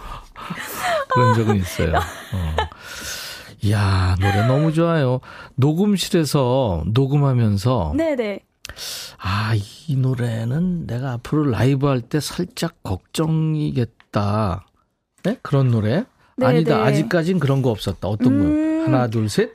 그런 1.09 1.33
적은 1.33 1.55
있어요. 1.55 1.95
어. 1.95 2.55
이야, 3.63 4.15
노래 4.19 4.45
너무 4.45 4.71
좋아요. 4.71 5.19
녹음실에서 5.55 6.83
녹음하면서. 6.85 7.93
네네. 7.97 8.41
아, 9.17 9.53
이 9.55 9.95
노래는 9.95 10.87
내가 10.87 11.13
앞으로 11.13 11.45
라이브 11.45 11.87
할 11.87 12.01
때 12.01 12.19
살짝 12.19 12.81
걱정이겠다. 12.83 14.65
네? 15.23 15.37
그런 15.41 15.69
노래? 15.69 16.05
네네. 16.37 16.49
아니다. 16.51 16.83
아직까진 16.83 17.39
그런 17.39 17.61
거 17.61 17.71
없었다. 17.71 18.07
어떤 18.07 18.33
음... 18.33 18.85
거? 18.85 18.91
하나, 18.91 19.07
둘, 19.07 19.27
셋? 19.29 19.51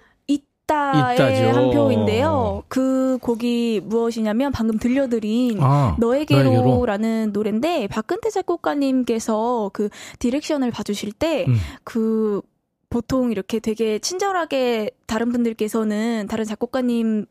있다의 0.73 1.53
한 1.53 1.71
표인데요. 1.71 2.63
그 2.69 3.19
곡이 3.21 3.83
무엇이냐면 3.85 4.53
방금 4.53 4.79
들려드린 4.79 5.59
아, 5.61 5.97
너에게로라는 5.99 7.33
노래인데 7.33 7.89
박근태 7.89 8.31
작곡가님께서 8.31 9.71
그 9.73 9.89
direction을 10.18 10.70
봐주실 10.71 11.13
때그 11.13 11.51
음. 11.51 11.57
그 11.85 12.41
보통 12.89 13.33
이렇게 13.33 13.59
되게 13.59 13.99
친절하게 13.99 14.91
다른 15.07 15.33
분들께서는 15.33 16.27
다른 16.29 16.45
작곡가님 16.45 17.27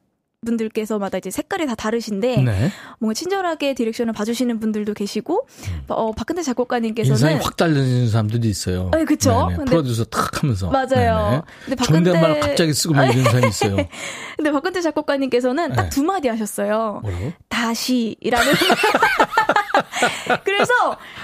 분들께서마다 0.46 1.20
이제 1.20 1.30
색깔이 1.30 1.68
다 1.68 1.76
다르신데 1.76 2.38
네. 2.38 2.72
뭔가 3.00 3.14
친절하게 3.14 3.76
direction을 3.76 4.12
봐주시는 4.14 4.60
분들도 4.60 4.94
계시고 4.96 5.48
음. 5.70 5.82
어, 5.88 6.12
박근태 6.14 6.42
작곡가님께서는 6.42 7.16
인상이 7.16 7.36
확 7.44 7.56
달라지는 7.58 8.10
사람들도 8.10 8.48
있어요. 8.48 8.90
네, 8.92 9.06
그렇죠. 9.06 9.50
프로듀서 9.68 10.04
탁 10.06 10.42
하면서 10.42 10.72
맞아요. 10.72 11.44
근데 11.64 11.76
박근태 11.76 12.12
존댓말 12.12 12.40
갑자기 12.40 12.74
쓰고 12.74 12.96
막 12.96 13.06
이런 13.06 13.24
사람이 13.24 13.48
있어요. 13.50 13.76
근데 14.36 14.52
박근태 14.52 14.82
작곡가님께서는 14.82 15.74
딱 15.74 15.92
두 15.92 16.04
마디 16.04 16.30
하셨어요. 16.30 17.02
뭐라고? 17.04 17.34
다시라는 17.50 18.54
그래서 20.44 20.74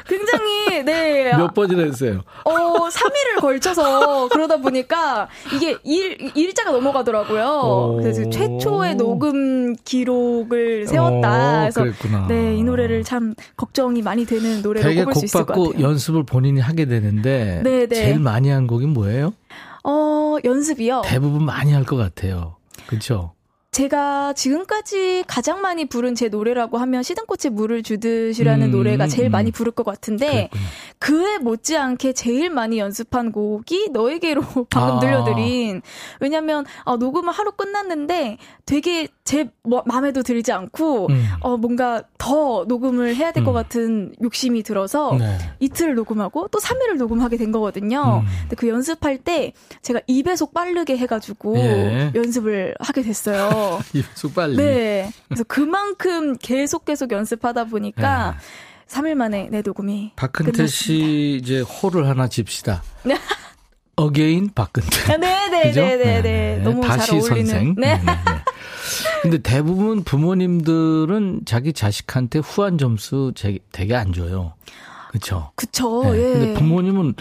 굉장히 0.07 0.83
네. 0.83 1.35
몇 1.35 1.53
번이나 1.53 1.83
했어요? 1.83 2.21
어, 2.45 2.51
3일을 2.89 3.41
걸쳐서 3.41 4.29
그러다 4.29 4.57
보니까 4.57 5.27
이게 5.53 5.77
일 5.83 6.31
일자가 6.35 6.71
넘어가더라고요. 6.71 7.97
그래서 8.01 8.29
최초의 8.29 8.95
녹음 8.95 9.75
기록을 9.75 10.87
세웠다. 10.87 11.59
그래서 11.61 11.81
그랬구나. 11.81 12.27
네, 12.27 12.55
이 12.55 12.63
노래를 12.63 13.03
참 13.03 13.33
걱정이 13.55 14.01
많이 14.01 14.25
되는 14.25 14.61
노래로 14.61 15.03
꼽을 15.05 15.15
수 15.15 15.25
있을 15.25 15.39
것 15.41 15.47
같아요. 15.47 15.63
되게 15.63 15.73
곡 15.73 15.77
받고 15.77 15.89
연습을 15.89 16.23
본인이 16.23 16.59
하게 16.59 16.85
되는데 16.85 17.61
네네. 17.63 17.87
제일 17.87 18.19
많이 18.19 18.49
한 18.49 18.67
곡이 18.67 18.85
뭐예요? 18.87 19.33
어, 19.83 20.35
연습이요. 20.43 21.01
대부분 21.05 21.43
많이 21.45 21.73
할 21.73 21.83
것 21.87 21.95
같아요. 21.95 22.55
그렇죠? 22.87 23.33
제가 23.77 24.33
지금까지 24.33 25.23
가장 25.27 25.61
많이 25.61 25.85
부른 25.85 26.15
제 26.15 26.29
노래라고 26.29 26.79
하면 26.79 27.03
시든꽃에 27.03 27.51
물을 27.51 27.83
주듯이라는 27.83 28.69
음, 28.69 28.71
노래가 28.71 29.07
제일 29.07 29.29
음. 29.29 29.31
많이 29.31 29.51
부를 29.51 29.71
것 29.71 29.85
같은데 29.85 30.25
그랬군요. 30.25 30.63
그에 30.99 31.37
못지않게 31.37 32.13
제일 32.13 32.49
많이 32.49 32.79
연습한 32.79 33.31
곡이 33.31 33.89
너에게로 33.91 34.41
방금 34.69 34.97
아. 34.97 34.99
들려드린 34.99 35.81
왜냐면 36.19 36.65
아, 36.85 36.95
녹음을 36.95 37.31
하루 37.31 37.51
끝났는데 37.51 38.37
되게 38.65 39.07
제 39.23 39.49
뭐, 39.63 39.83
마음에도 39.85 40.23
들지 40.23 40.51
않고 40.51 41.07
음. 41.07 41.27
어, 41.41 41.57
뭔가 41.57 42.03
더 42.17 42.65
녹음을 42.67 43.15
해야 43.15 43.31
될것 43.31 43.53
음. 43.53 43.53
같은 43.53 44.15
욕심이 44.21 44.63
들어서 44.63 45.15
네. 45.17 45.37
이틀을 45.59 45.95
녹음하고 45.95 46.47
또 46.47 46.59
3일을 46.59 46.97
녹음하게 46.97 47.37
된 47.37 47.51
거거든요. 47.51 48.23
음. 48.23 48.27
근데 48.41 48.55
그 48.55 48.67
연습할 48.67 49.17
때 49.19 49.53
제가 49.81 49.99
2배속 50.09 50.53
빠르게 50.53 50.97
해가지고 50.97 51.57
예. 51.57 52.11
연습을 52.15 52.75
하게 52.79 53.01
됐어요. 53.01 53.79
2배속 53.93 54.33
빨리. 54.33 54.57
네. 54.57 55.11
그래서 55.27 55.43
그만큼 55.45 56.37
계속 56.37 56.85
계속 56.85 57.11
연습하다 57.11 57.65
보니까 57.65 58.31
네. 58.31 58.37
3일 58.87 59.15
만에 59.15 59.49
내 59.51 59.61
녹음이. 59.61 60.13
박근태 60.15 60.67
씨 60.67 61.39
이제 61.41 61.59
호를 61.61 62.07
하나 62.07 62.27
칩시다. 62.27 62.83
again 63.95 64.51
박근태. 64.53 65.17
네네네네. 65.17 65.71
네, 65.71 65.95
네, 65.97 66.21
네, 66.21 66.57
너무 66.63 66.81
다시 66.81 67.07
잘 67.07 67.19
어울리는. 67.19 67.45
선생. 67.45 67.75
네. 67.77 67.97
네. 67.97 68.13
근데 69.21 69.39
대부분 69.39 70.03
부모님들은 70.03 71.41
자기 71.45 71.73
자식한테 71.73 72.39
후한 72.39 72.77
점수 72.77 73.33
되게 73.71 73.95
안 73.95 74.13
줘요. 74.13 74.53
그렇죠. 75.09 75.51
그쵸. 75.55 76.03
네. 76.03 76.17
예. 76.17 76.33
근데 76.33 76.53
부모님은 76.53 77.15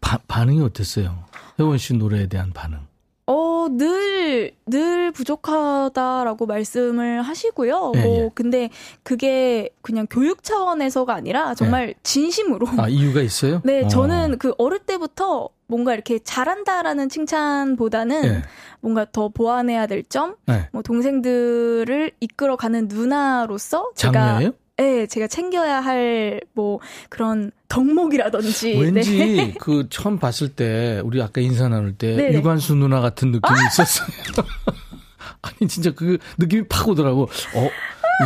바, 0.00 0.18
반응이 0.26 0.62
어땠어요? 0.62 1.24
혜원 1.58 1.78
씨 1.78 1.94
노래에 1.94 2.26
대한 2.26 2.52
반응. 2.52 2.85
어, 3.26 3.66
늘, 3.70 4.52
늘 4.66 5.10
부족하다라고 5.10 6.46
말씀을 6.46 7.22
하시고요. 7.22 7.92
네, 7.94 8.02
뭐, 8.04 8.24
예. 8.24 8.30
근데 8.34 8.70
그게 9.02 9.70
그냥 9.82 10.06
교육 10.08 10.44
차원에서가 10.44 11.12
아니라 11.12 11.54
정말 11.54 11.88
네. 11.88 11.94
진심으로. 12.04 12.68
아, 12.78 12.88
이유가 12.88 13.20
있어요? 13.20 13.60
네, 13.64 13.84
어. 13.84 13.88
저는 13.88 14.38
그 14.38 14.54
어릴 14.58 14.78
때부터 14.78 15.48
뭔가 15.66 15.92
이렇게 15.94 16.20
잘한다라는 16.20 17.08
칭찬보다는 17.08 18.22
네. 18.22 18.42
뭔가 18.80 19.04
더 19.10 19.28
보완해야 19.28 19.88
될 19.88 20.04
점, 20.04 20.36
네. 20.46 20.68
뭐 20.72 20.82
동생들을 20.82 22.12
이끌어가는 22.20 22.86
누나로서 22.86 23.90
제가 23.96 24.44
요 24.44 24.52
네, 24.78 25.06
제가 25.06 25.26
챙겨야 25.26 25.80
할 25.80 26.40
뭐 26.54 26.80
그런 27.10 27.50
덕목이라든지 27.68 28.78
왠지 28.78 29.18
네. 29.36 29.54
그 29.60 29.86
처음 29.90 30.18
봤을 30.18 30.48
때 30.48 31.00
우리 31.04 31.20
아까 31.22 31.40
인사 31.40 31.68
나눌 31.68 31.94
때 31.94 32.14
네네. 32.16 32.34
유관수 32.38 32.74
누나 32.74 33.00
같은 33.00 33.30
느낌이 33.30 33.58
아! 33.58 33.66
있었어요. 33.68 34.08
아니 35.42 35.68
진짜 35.68 35.90
그 35.94 36.18
느낌이 36.38 36.66
팍 36.68 36.88
오더라고. 36.88 37.22
어 37.24 37.70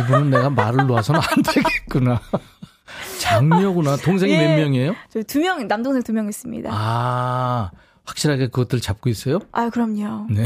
이분은 0.01 0.29
내가 0.29 0.49
말을 0.49 0.87
놓아서는 0.87 1.19
안 1.21 1.43
되겠구나. 1.43 2.21
장녀구나. 3.19 3.97
동생이 3.97 4.31
예. 4.33 4.47
몇 4.47 4.55
명이에요? 4.61 4.95
저 5.09 5.23
두 5.23 5.39
명, 5.39 5.67
남동생 5.67 6.03
두 6.03 6.11
명 6.13 6.27
있습니다. 6.29 6.69
아. 6.71 7.71
확실하게 8.03 8.47
그것들 8.47 8.81
잡고 8.81 9.09
있어요? 9.09 9.39
아, 9.51 9.69
그럼요. 9.69 10.25
네. 10.31 10.43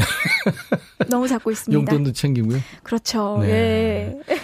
너무 1.08 1.26
잡고 1.26 1.50
있습니다. 1.50 1.78
용돈도 1.78 2.12
챙기고요. 2.12 2.58
그렇죠. 2.82 3.38
네. 3.40 4.14
예. 4.28 4.36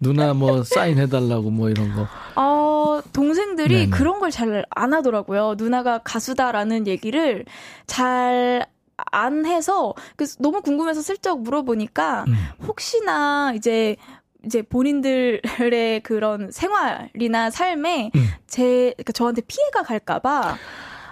누나 0.00 0.32
뭐 0.34 0.62
사인해달라고 0.64 1.50
뭐 1.50 1.68
이런 1.70 1.94
거. 1.94 2.08
어, 2.36 3.00
동생들이 3.12 3.74
네네. 3.74 3.90
그런 3.90 4.18
걸 4.18 4.30
잘 4.30 4.64
안 4.70 4.94
하더라고요. 4.94 5.54
누나가 5.58 5.98
가수다라는 5.98 6.86
얘기를 6.86 7.44
잘 7.86 8.66
안 9.12 9.46
해서 9.46 9.94
그래서 10.14 10.36
너무 10.40 10.60
궁금해서 10.60 11.00
슬쩍 11.00 11.40
물어보니까 11.40 12.26
음. 12.28 12.34
혹시나 12.66 13.50
이제 13.56 13.96
이제 14.44 14.60
본인들의 14.60 16.00
그런 16.02 16.50
생활이나 16.52 17.48
삶에 17.48 18.10
음. 18.14 18.28
제 18.46 18.92
그러니까 18.98 19.12
저한테 19.12 19.40
피해가 19.46 19.84
갈까봐 19.84 20.56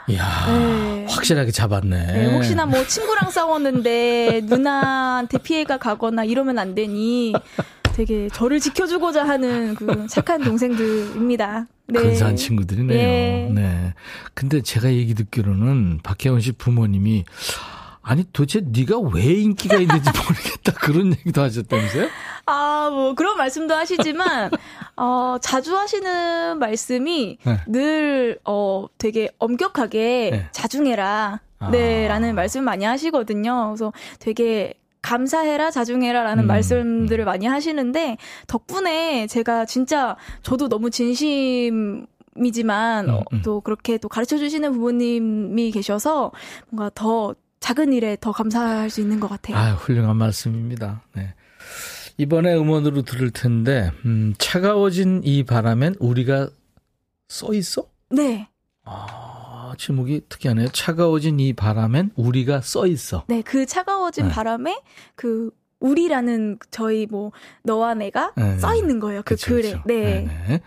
이야, 0.08 0.24
네. 0.48 1.06
확실하게 1.08 1.50
잡았네. 1.50 2.12
네, 2.12 2.34
혹시나 2.34 2.66
뭐 2.66 2.86
친구랑 2.86 3.30
싸웠는데 3.30 4.42
누나한테 4.44 5.38
피해가 5.38 5.78
가거나 5.78 6.24
이러면 6.24 6.58
안 6.58 6.74
되니 6.74 7.32
되게 7.98 8.28
저를 8.28 8.60
지켜주고자 8.60 9.26
하는 9.26 9.74
그 9.74 10.06
착한 10.06 10.40
동생들입니다. 10.40 11.66
네. 11.88 12.00
근사한 12.00 12.36
친구들이네요. 12.36 12.96
네. 12.96 13.50
네. 13.52 13.94
근데 14.34 14.62
제가 14.62 14.92
얘기 14.92 15.14
듣기로는 15.14 15.98
박혜원 16.04 16.40
씨 16.40 16.52
부모님이 16.52 17.24
아니 18.00 18.22
도대체 18.32 18.60
네가 18.64 19.00
왜 19.00 19.24
인기가 19.24 19.78
있는지 19.78 20.10
모르겠다 20.14 20.72
그런 20.74 21.10
얘기도 21.10 21.42
하셨다면서요? 21.42 22.08
아, 22.46 22.88
뭐 22.92 23.14
그런 23.16 23.36
말씀도 23.36 23.74
하시지만 23.74 24.52
어 24.96 25.38
자주 25.42 25.76
하시는 25.76 26.56
말씀이 26.60 27.38
네. 27.44 27.60
늘어 27.66 28.88
되게 28.96 29.28
엄격하게 29.40 30.30
네. 30.30 30.48
자중해라. 30.52 31.40
아. 31.58 31.70
네라는 31.70 32.36
말씀 32.36 32.62
많이 32.62 32.84
하시거든요. 32.84 33.70
그래서 33.70 33.92
되게 34.20 34.74
감사해라, 35.02 35.70
자중해라라는 35.70 36.44
음, 36.44 36.46
말씀들을 36.46 37.24
음. 37.24 37.26
많이 37.26 37.46
하시는데 37.46 38.16
덕분에 38.46 39.26
제가 39.26 39.64
진짜 39.64 40.16
저도 40.42 40.68
너무 40.68 40.90
진심 40.90 42.06
이지만 42.44 43.08
음, 43.08 43.14
어, 43.14 43.22
음. 43.32 43.42
또 43.44 43.60
그렇게 43.60 43.98
또 43.98 44.08
가르쳐 44.08 44.38
주시는 44.38 44.72
부모님이 44.72 45.70
계셔서 45.70 46.32
뭔가 46.70 46.90
더 46.94 47.34
작은 47.60 47.92
일에 47.92 48.16
더 48.20 48.32
감사할 48.32 48.90
수 48.90 49.00
있는 49.00 49.18
것 49.20 49.28
같아요. 49.28 49.56
아, 49.56 49.72
훌륭한 49.72 50.16
말씀입니다. 50.16 51.02
네. 51.14 51.34
이번에 52.16 52.54
음원으로 52.54 53.02
들을 53.02 53.30
텐데 53.30 53.90
음, 54.04 54.34
차가워진 54.38 55.22
이 55.24 55.44
바람엔 55.44 55.96
우리가 55.98 56.50
써 57.28 57.52
있어? 57.54 57.84
네. 58.10 58.48
아, 58.84 59.27
제목이 59.76 60.22
특이하네요. 60.28 60.68
차가워진 60.68 61.40
이 61.40 61.52
바람엔 61.52 62.12
우리가 62.16 62.60
써 62.60 62.86
있어. 62.86 63.24
네, 63.28 63.42
그 63.42 63.66
차가워진 63.66 64.28
네. 64.28 64.30
바람에 64.30 64.80
그 65.14 65.50
우리라는 65.80 66.58
저희 66.70 67.06
뭐 67.06 67.32
너와 67.62 67.94
내가 67.94 68.32
네. 68.36 68.58
써 68.58 68.74
있는 68.74 68.98
거예요. 69.00 69.22
그 69.24 69.34
그쵸, 69.34 69.50
글에. 69.50 69.70
그쵸. 69.70 69.82
네. 69.86 69.94
네네. 69.94 70.24
네. 70.48 70.60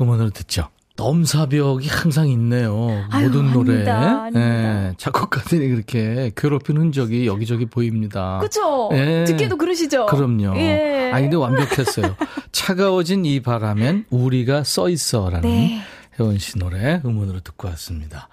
음원으로 0.00 0.30
듣죠. 0.30 0.68
넘사벽이 0.96 1.86
항상 1.86 2.28
있네요. 2.28 3.04
아유, 3.10 3.26
모든 3.28 3.52
노래. 3.52 3.88
아닙니다. 3.88 4.30
네, 4.30 4.94
작곡가들이 4.98 5.68
그렇게 5.68 6.32
괴롭힌 6.36 6.76
흔적이 6.76 7.28
여기저기 7.28 7.66
보입니다. 7.66 8.38
그렇죠. 8.40 8.88
네. 8.90 9.24
듣기도 9.24 9.56
그러시죠. 9.56 10.06
그럼요. 10.06 10.58
예. 10.58 11.12
아니 11.14 11.24
근데 11.26 11.36
완벽했어요. 11.36 12.16
차가워진 12.50 13.24
이 13.26 13.38
바람엔 13.40 14.06
우리가 14.10 14.64
써 14.64 14.88
있어라는 14.88 15.48
네. 15.48 15.80
혜원 16.18 16.38
씨 16.38 16.58
노래 16.58 17.00
음원으로 17.04 17.40
듣고 17.40 17.68
왔습니다. 17.68 18.28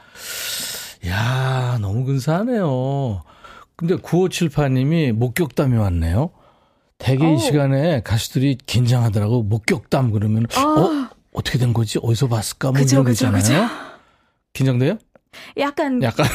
야, 1.08 1.78
너무 1.82 2.04
근사하네요. 2.06 3.24
근데 3.76 3.96
9578님이 3.96 5.12
목격담이 5.12 5.78
왔네요. 5.78 6.32
대개 6.98 7.32
이 7.34 7.38
시간에 7.38 8.02
가수들이 8.02 8.58
긴장하더라고. 8.66 9.44
목격담 9.44 10.12
그러면 10.12 10.46
아. 10.56 10.62
어 10.62 11.10
어떻게 11.34 11.58
된 11.58 11.74
거지? 11.74 12.00
어디서 12.02 12.30
봤을까? 12.30 12.72
뭐 12.72 12.80
그쵸, 12.80 12.96
이런 12.96 13.06
거 13.06 13.12
있잖아요. 13.12 13.42
그쵸. 13.42 13.54
긴장돼요? 14.54 14.98
약간. 15.58 16.02
약간. 16.02 16.26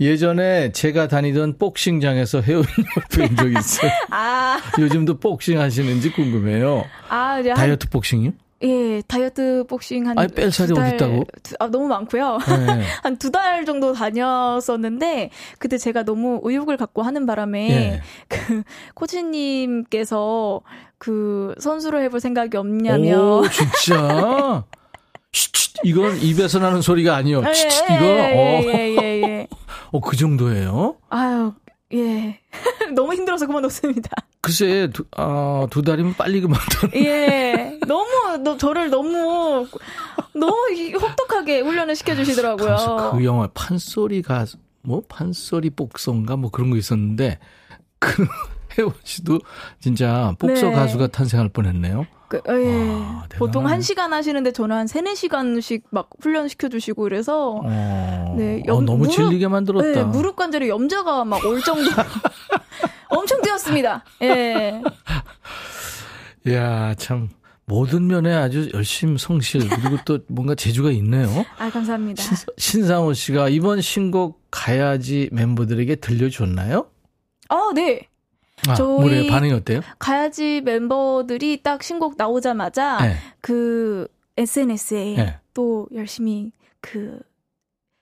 예. 0.00 0.16
전에 0.18 0.72
제가 0.72 1.08
다니던 1.08 1.56
복싱장에서 1.58 2.42
회원님 2.42 2.68
뵌적 3.10 3.58
있어요. 3.58 3.90
아. 4.10 4.60
요즘도 4.78 5.18
복싱 5.18 5.58
하시는지 5.58 6.12
궁금해요. 6.12 6.84
아, 7.08 7.42
다이어트 7.42 7.88
복싱이요? 7.88 8.32
예, 8.62 9.02
다이어트 9.06 9.64
복싱 9.68 10.06
한. 10.06 10.18
아니, 10.18 10.32
뺄 10.32 10.52
살이 10.52 10.72
어딨다고? 10.72 11.24
아, 11.58 11.68
너무 11.68 11.88
많고요. 11.88 12.38
네. 12.38 12.82
한두 13.02 13.30
달 13.30 13.64
정도 13.64 13.92
다녔었는데, 13.92 15.30
그때 15.58 15.78
제가 15.78 16.04
너무 16.04 16.40
의욕을 16.42 16.76
갖고 16.76 17.02
하는 17.02 17.26
바람에, 17.26 17.70
예. 17.70 18.02
그, 18.28 18.62
코치님께서 18.94 20.60
그 20.98 21.54
선수를 21.58 22.02
해볼 22.04 22.20
생각이 22.20 22.56
없냐며. 22.56 23.40
오, 23.40 23.48
진짜? 23.48 24.64
이건 25.84 26.18
입에서 26.18 26.58
나는 26.58 26.82
소리가 26.82 27.16
아니요. 27.16 27.42
예, 27.44 27.94
이거. 27.94 28.04
예, 28.04 28.62
예, 28.66 28.96
예, 29.00 29.22
예. 29.22 29.46
어, 29.90 30.00
그 30.00 30.16
정도예요? 30.16 30.96
아유, 31.08 31.52
예. 31.94 32.40
너무 32.94 33.14
힘들어서 33.14 33.46
그만뒀습니다. 33.46 34.10
글쎄, 34.40 34.88
두, 34.92 35.04
어, 35.16 35.66
두 35.70 35.82
달이면 35.82 36.14
빨리 36.14 36.40
그만둬. 36.40 36.88
예. 36.96 37.78
너무, 37.86 38.38
너, 38.42 38.56
저를 38.56 38.90
너무, 38.90 39.66
너무 40.34 40.54
혹독하게 41.00 41.60
훈련을 41.60 41.94
시켜주시더라고요. 41.96 43.12
그 43.12 43.24
영화 43.24 43.48
판소리가, 43.54 44.46
뭐, 44.82 45.02
판소리 45.08 45.70
복서인가 45.70 46.36
뭐 46.36 46.50
그런 46.50 46.70
거 46.70 46.76
있었는데, 46.76 47.38
그, 47.98 48.26
혜원 48.78 48.94
씨도 49.04 49.38
진짜 49.80 50.34
복서 50.38 50.68
네. 50.68 50.72
가수가 50.72 51.08
탄생할 51.08 51.50
뻔 51.50 51.66
했네요. 51.66 52.06
그, 52.32 52.38
어, 52.50 52.58
예. 52.58 52.88
와, 52.88 53.26
보통 53.36 53.64
1시간 53.66 54.08
하시는데 54.10 54.52
저는 54.52 54.74
한 54.74 54.86
3, 54.86 55.04
4시간씩 55.04 55.82
막 55.90 56.08
훈련시켜 56.20 56.70
주시고 56.70 57.02
그래서 57.02 57.60
어, 57.62 58.34
네, 58.38 58.62
어, 58.68 58.80
너무 58.80 58.98
무릎, 59.00 59.10
질리게 59.12 59.48
만들었다. 59.48 59.86
네, 60.00 60.04
무릎 60.04 60.36
관절에 60.36 60.68
염자가 60.68 61.26
막 61.26 61.44
올 61.44 61.60
정도 61.60 61.90
엄청 63.10 63.42
뛰었습니다. 63.42 64.02
예. 64.22 64.80
야, 66.48 66.94
참 66.94 67.28
모든 67.66 68.06
면에 68.06 68.32
아주 68.34 68.70
열심 68.72 69.16
성실 69.18 69.68
그리고 69.68 69.98
또 70.06 70.20
뭔가 70.28 70.54
재주가 70.54 70.90
있네요. 70.92 71.28
아, 71.58 71.68
감사합니다. 71.70 72.22
신, 72.56 72.86
상호 72.86 73.12
씨가 73.12 73.50
이번 73.50 73.80
신곡 73.82 74.40
가야지 74.50 75.28
멤버들에게 75.32 75.96
들려줬나요? 75.96 76.86
아, 77.48 77.70
네. 77.74 78.08
아, 78.68 78.74
저희 78.74 79.26
반응이 79.28 79.52
어때요? 79.52 79.80
가야지 79.98 80.60
멤버들이 80.60 81.62
딱 81.62 81.82
신곡 81.82 82.14
나오자마자 82.16 82.98
네. 83.02 83.16
그 83.40 84.06
SNS에 84.36 85.14
네. 85.16 85.38
또 85.54 85.88
열심히 85.94 86.52
그 86.80 87.18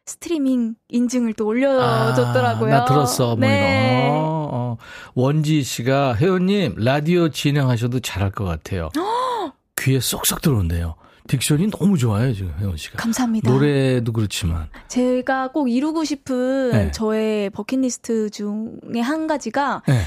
스트리밍 0.06 0.74
인증을 0.88 1.34
또 1.34 1.46
올려줬더라고요. 1.46 2.74
아, 2.74 2.78
나 2.80 2.84
들었어. 2.84 3.36
뭐 3.36 3.48
네. 3.48 4.08
어, 4.10 4.48
어. 4.52 4.76
원지 5.14 5.62
씨가 5.62 6.14
혜원님 6.14 6.74
라디오 6.78 7.28
진행하셔도 7.28 8.00
잘할 8.00 8.30
것 8.30 8.44
같아요. 8.44 8.90
귀에 9.78 10.00
쏙쏙 10.00 10.42
들어온대요. 10.42 10.96
딕션이 11.28 11.70
너무 11.70 11.96
좋아요, 11.96 12.34
지금 12.34 12.52
혜원 12.58 12.76
씨가. 12.76 12.96
감사합니다. 12.96 13.50
노래도 13.50 14.12
그렇지만. 14.12 14.68
제가 14.88 15.52
꼭 15.52 15.70
이루고 15.70 16.02
싶은 16.02 16.70
네. 16.72 16.90
저의 16.90 17.50
버킷리스트 17.50 18.30
중에 18.30 19.00
한 19.00 19.28
가지가 19.28 19.82
네. 19.86 20.00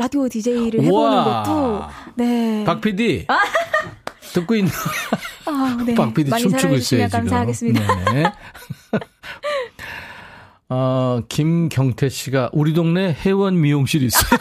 라디오 0.00 0.26
DJ를 0.30 0.82
해보는 0.82 1.24
것도 1.24 1.82
네. 2.14 2.64
박 2.64 2.80
PD 2.80 3.26
아. 3.28 3.38
듣고 4.32 4.54
있는 4.54 4.72
아, 5.44 5.76
네. 5.84 5.94
박 5.94 6.14
PD 6.14 6.30
춤추고 6.30 6.74
있어요 6.76 7.06
지금. 7.06 7.08
감사하겠습니다. 7.10 8.12
네. 8.12 8.32
어, 10.70 11.20
김경태 11.28 12.08
씨가 12.08 12.48
우리 12.54 12.72
동네 12.72 13.14
해원 13.26 13.60
미용실 13.60 14.02
있어요. 14.04 14.40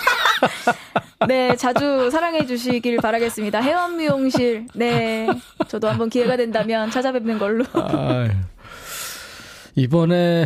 네, 1.28 1.54
자주 1.58 2.10
사랑해 2.10 2.46
주시길 2.46 2.98
바라겠습니다. 2.98 3.60
해원 3.60 3.98
미용실. 3.98 4.66
네. 4.74 5.28
저도 5.68 5.90
한번 5.90 6.10
기회가 6.10 6.38
된다면 6.38 6.90
찾아뵙는 6.90 7.38
걸로. 7.38 7.66
아, 7.74 8.30
이번에 9.76 10.46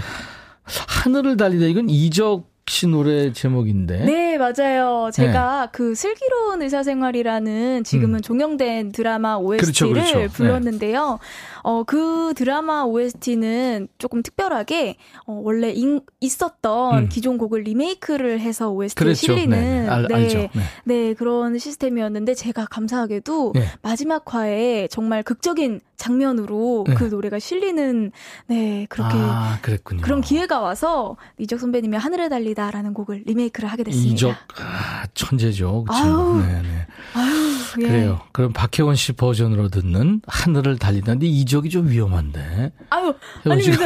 하늘을 0.63 1.37
달리다 1.37 1.67
이건 1.67 1.89
이적 1.91 2.51
씨 2.67 2.87
노래 2.87 3.33
제목인데. 3.33 4.05
네, 4.05 4.32
맞아요. 4.37 5.09
제가 5.13 5.65
네. 5.65 5.69
그 5.71 5.95
슬기로운 5.95 6.61
의사생활이라는 6.61 7.83
지금은 7.83 8.19
음. 8.19 8.21
종영된 8.21 8.91
드라마 8.91 9.35
OST를 9.37 9.93
그렇죠, 9.93 10.17
그렇죠. 10.17 10.33
불렀는데요. 10.33 11.19
네. 11.21 11.59
어, 11.63 11.83
그 11.83 12.33
드라마 12.35 12.83
OST는 12.83 13.87
조금 13.97 14.21
특별하게 14.21 14.97
어, 15.25 15.39
원래 15.43 15.71
인, 15.71 16.01
있었던 16.19 17.03
음. 17.03 17.09
기존 17.09 17.37
곡을 17.37 17.61
리메이크를 17.61 18.39
해서 18.39 18.69
OST에 18.69 19.03
그렇죠. 19.03 19.19
실리는 19.19 19.49
네, 19.49 19.87
알, 19.87 20.07
네, 20.07 20.27
네. 20.27 20.49
네, 20.83 21.13
그런 21.13 21.57
시스템이었는데 21.57 22.35
제가 22.35 22.65
감사하게도 22.65 23.53
네. 23.55 23.65
마지막 23.81 24.33
화에 24.33 24.87
정말 24.89 25.23
극적인 25.23 25.79
장면으로 25.95 26.83
네. 26.87 26.95
그 26.95 27.05
노래가 27.05 27.39
실리는 27.39 28.11
네 28.47 28.85
그렇게 28.89 29.15
아, 29.15 29.57
그런 29.61 30.19
기회가 30.21 30.59
와서 30.59 31.15
이적 31.37 31.59
선배님의 31.59 31.97
하늘에 31.97 32.27
달리다라는 32.27 32.93
곡을 32.93 33.23
리메이크를 33.25 33.69
하게 33.69 33.83
됐습니다. 33.83 34.13
이적 34.13 34.32
아, 34.59 35.05
천재죠, 35.13 35.83
그렇죠. 35.83 36.37
네네. 36.37 36.87
아유, 37.15 37.55
예. 37.79 37.87
그래요. 37.87 38.21
그럼 38.31 38.53
박혜원 38.53 38.95
씨 38.95 39.13
버전으로 39.13 39.69
듣는 39.69 40.21
하늘을 40.27 40.77
달리다. 40.77 41.13
근데 41.13 41.27
이적이 41.27 41.69
좀 41.69 41.89
위험한데. 41.89 42.71
아유 42.89 43.13
아닙니다. 43.45 43.85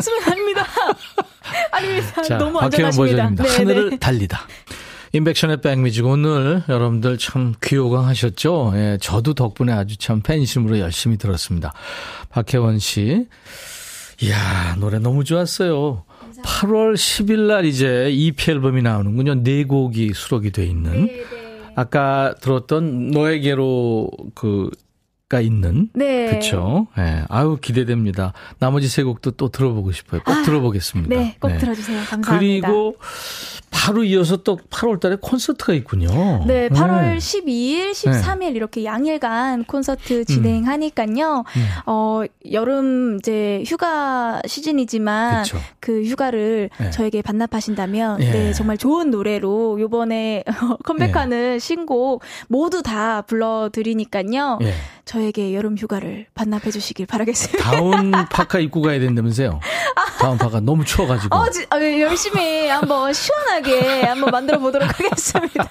수면 0.00 0.22
아닙니다. 0.26 0.66
아닙니다. 1.72 2.22
자, 2.22 2.38
너무 2.38 2.58
박혜원 2.58 2.92
버전입니다. 2.92 3.44
네, 3.44 3.56
하늘을 3.56 3.90
네. 3.90 3.98
달리다. 3.98 4.40
인백션의 5.12 5.60
백뮤직 5.60 6.04
오늘 6.04 6.62
여러분들 6.68 7.16
참 7.18 7.54
귀호강하셨죠? 7.62 8.72
예, 8.74 8.98
저도 9.00 9.34
덕분에 9.34 9.72
아주 9.72 9.96
참 9.96 10.20
팬심으로 10.20 10.78
열심히 10.78 11.16
들었습니다. 11.16 11.72
박혜원 12.30 12.78
씨. 12.78 13.26
이야, 14.22 14.76
노래 14.78 14.98
너무 14.98 15.24
좋았어요. 15.24 16.04
감사합니다. 16.46 16.66
8월 16.66 16.94
10일 16.94 17.46
날 17.46 17.64
이제 17.64 18.08
EP 18.10 18.50
앨범이 18.50 18.82
나오는군요. 18.82 19.42
네 19.42 19.64
곡이 19.64 20.12
수록이 20.14 20.52
돼 20.52 20.64
있는. 20.64 21.06
네, 21.06 21.12
네. 21.12 21.24
아까 21.74 22.34
들었던 22.40 23.08
너에게로 23.08 24.10
그가 24.34 25.40
있는. 25.40 25.90
네. 25.92 26.26
그렇죠. 26.26 26.86
네. 26.96 27.24
아유 27.28 27.58
기대됩니다. 27.60 28.32
나머지 28.58 28.88
세 28.88 29.02
곡도 29.02 29.32
또 29.32 29.48
들어보고 29.50 29.92
싶어요. 29.92 30.22
꼭 30.24 30.32
아, 30.32 30.42
들어보겠습니다. 30.42 31.14
네, 31.14 31.36
꼭 31.40 31.48
네. 31.48 31.58
들어주세요. 31.58 32.02
감사합니다. 32.04 32.38
그리고 32.38 32.96
바로 33.76 34.04
이어서 34.04 34.38
또 34.38 34.56
8월 34.56 34.98
달에 34.98 35.16
콘서트가 35.20 35.74
있군요. 35.74 36.08
네, 36.46 36.70
8월 36.70 37.02
네. 37.02 37.16
12일, 37.18 37.90
13일 37.92 38.56
이렇게 38.56 38.84
양일간 38.86 39.64
콘서트 39.64 40.24
진행하니까요. 40.24 41.44
음. 41.46 41.60
음. 41.60 41.66
어 41.84 42.22
여름 42.50 43.18
이제 43.18 43.62
휴가 43.66 44.40
시즌이지만 44.46 45.42
그쵸. 45.42 45.58
그 45.78 46.02
휴가를 46.04 46.70
네. 46.78 46.90
저에게 46.90 47.20
반납하신다면 47.20 48.22
예. 48.22 48.30
네 48.30 48.52
정말 48.54 48.78
좋은 48.78 49.10
노래로 49.10 49.78
요번에 49.78 50.42
컴백하는 50.84 51.54
예. 51.56 51.58
신곡 51.58 52.22
모두 52.48 52.82
다 52.82 53.22
불러 53.22 53.68
드리니까요. 53.70 54.58
예. 54.62 54.72
저에게 55.04 55.54
여름 55.54 55.76
휴가를 55.76 56.26
반납해 56.34 56.70
주시길 56.70 57.06
바라겠습니다. 57.06 57.62
다운 57.62 58.10
파카 58.32 58.58
입고 58.58 58.80
가야 58.80 58.98
된다면서요? 58.98 59.60
다운 60.18 60.38
파카 60.38 60.60
너무 60.60 60.84
추워 60.84 61.06
가지고. 61.06 61.36
어, 61.36 61.48
지, 61.50 61.64
아, 61.70 61.78
열심히 61.80 62.68
한번 62.68 63.12
시원하게 63.12 63.65
한번 64.04 64.30
만들어 64.30 64.58
보도록 64.58 64.88
하겠습니다. 64.98 65.70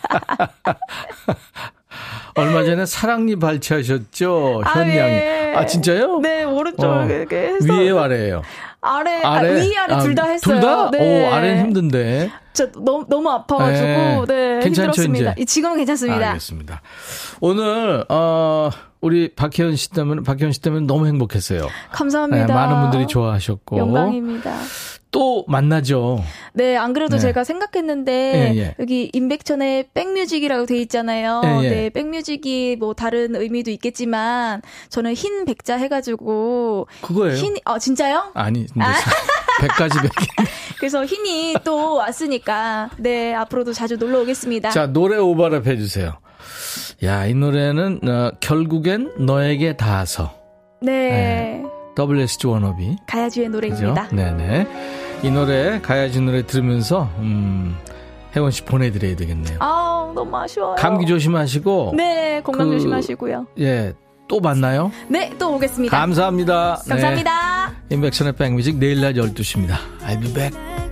얼마 2.36 2.64
전에 2.64 2.86
사랑니 2.86 3.38
발치하셨죠, 3.38 4.62
아, 4.66 4.80
현양이. 4.80 4.96
네. 4.96 5.54
아, 5.56 5.66
진짜요? 5.66 6.20
네, 6.20 6.44
오른쪽 6.44 6.86
어, 6.86 7.02
해서. 7.04 7.74
위에 7.74 7.92
아래예요. 7.92 8.42
아래, 8.82 9.22
아래? 9.24 9.50
아, 9.50 9.56
위 9.56 9.78
아래 9.78 9.94
아, 9.96 10.00
둘다 10.00 10.24
했어요. 10.26 10.40
둘 10.40 10.60
다? 10.60 10.92
네. 10.92 11.28
오, 11.28 11.34
아래는 11.34 11.66
힘든데. 11.66 12.32
저 12.54 12.72
너무 12.72 13.06
너무 13.10 13.30
아파가지고 13.30 14.26
네, 14.28 14.56
네 14.56 14.60
괜찮죠, 14.64 15.02
힘들었습니다. 15.02 15.34
이제? 15.34 15.46
지금은 15.46 15.78
괜찮습니다. 15.78 16.28
알겠습니다. 16.28 16.82
오늘 17.42 18.06
어 18.08 18.70
우리 19.02 19.36
박혜연 19.36 19.76
씨 19.76 19.90
때문에 19.92 20.24
박혜연 20.24 20.54
씨 20.54 20.62
때문에 20.62 20.86
너무 20.88 21.06
행복했어요. 21.06 21.68
감사합니다. 21.92 22.46
네, 22.46 22.54
많은 22.54 22.82
분들이 22.82 23.08
좋아하셨고 23.08 23.78
영광입니다. 23.78 24.54
또 25.16 25.46
만나죠. 25.48 26.22
네, 26.52 26.76
안 26.76 26.92
그래도 26.92 27.16
네. 27.16 27.22
제가 27.22 27.46
생각했는데 27.46 28.52
예, 28.54 28.58
예. 28.60 28.76
여기 28.80 29.10
임백천의 29.14 29.92
백뮤직이라고 29.94 30.66
돼 30.66 30.78
있잖아요. 30.80 31.42
예, 31.46 31.64
예. 31.64 31.70
네, 31.70 31.90
백뮤직이 31.90 32.76
뭐 32.78 32.94
다른 32.94 33.34
의미도 33.34 33.72
있겠지만 33.72 34.62
저는 34.90 35.14
흰 35.14 35.46
백자 35.46 35.78
해가지고 35.78 36.88
그거예요. 37.02 37.38
흰, 37.38 37.56
어 37.64 37.80
진짜요? 37.80 38.32
아니, 38.34 38.66
아. 38.78 38.94
백가지 39.62 40.00
백. 40.02 40.12
그래서 40.80 41.06
흰이 41.06 41.56
또 41.64 41.96
왔으니까 41.96 42.90
네 42.98 43.34
앞으로도 43.34 43.72
자주 43.72 43.96
놀러 43.96 44.20
오겠습니다. 44.20 44.72
자 44.72 44.88
노래 44.88 45.16
오버랩 45.16 45.66
해주세요. 45.66 46.12
야, 47.06 47.26
이 47.26 47.34
노래는 47.34 48.02
어, 48.06 48.32
결국엔 48.42 49.14
너에게 49.26 49.78
닿아서. 49.78 50.34
네. 50.82 50.92
네. 50.92 51.64
WSG 51.98 52.48
원업이. 52.48 52.98
가야지의 53.08 53.48
노래입니다. 53.48 54.10
그죠? 54.10 54.16
네네. 54.16 55.05
이 55.24 55.32
노래, 55.32 55.80
가야지 55.82 56.22
노래 56.22 56.46
들으면서, 56.46 57.10
음, 57.20 57.76
혜원 58.36 58.52
씨 58.52 58.64
보내드려야 58.64 59.16
되겠네요. 59.16 59.58
아 59.62 60.12
너무 60.14 60.38
아쉬워요. 60.38 60.76
감기 60.76 61.06
조심하시고. 61.06 61.94
네, 61.96 62.42
건강 62.44 62.68
그, 62.70 62.76
조심하시고요. 62.76 63.48
예, 63.60 63.94
또 64.28 64.40
만나요? 64.40 64.92
네, 65.08 65.32
또 65.40 65.56
오겠습니다. 65.56 65.98
감사합니다. 65.98 66.82
감사합니다. 66.88 67.70
네. 67.88 67.96
인백션의 67.96 68.34
백뮤직 68.34 68.78
내일 68.78 69.02
낮 69.02 69.14
12시입니다. 69.14 69.76
I'll 70.06 70.22
be 70.22 70.34
back. 70.34 70.85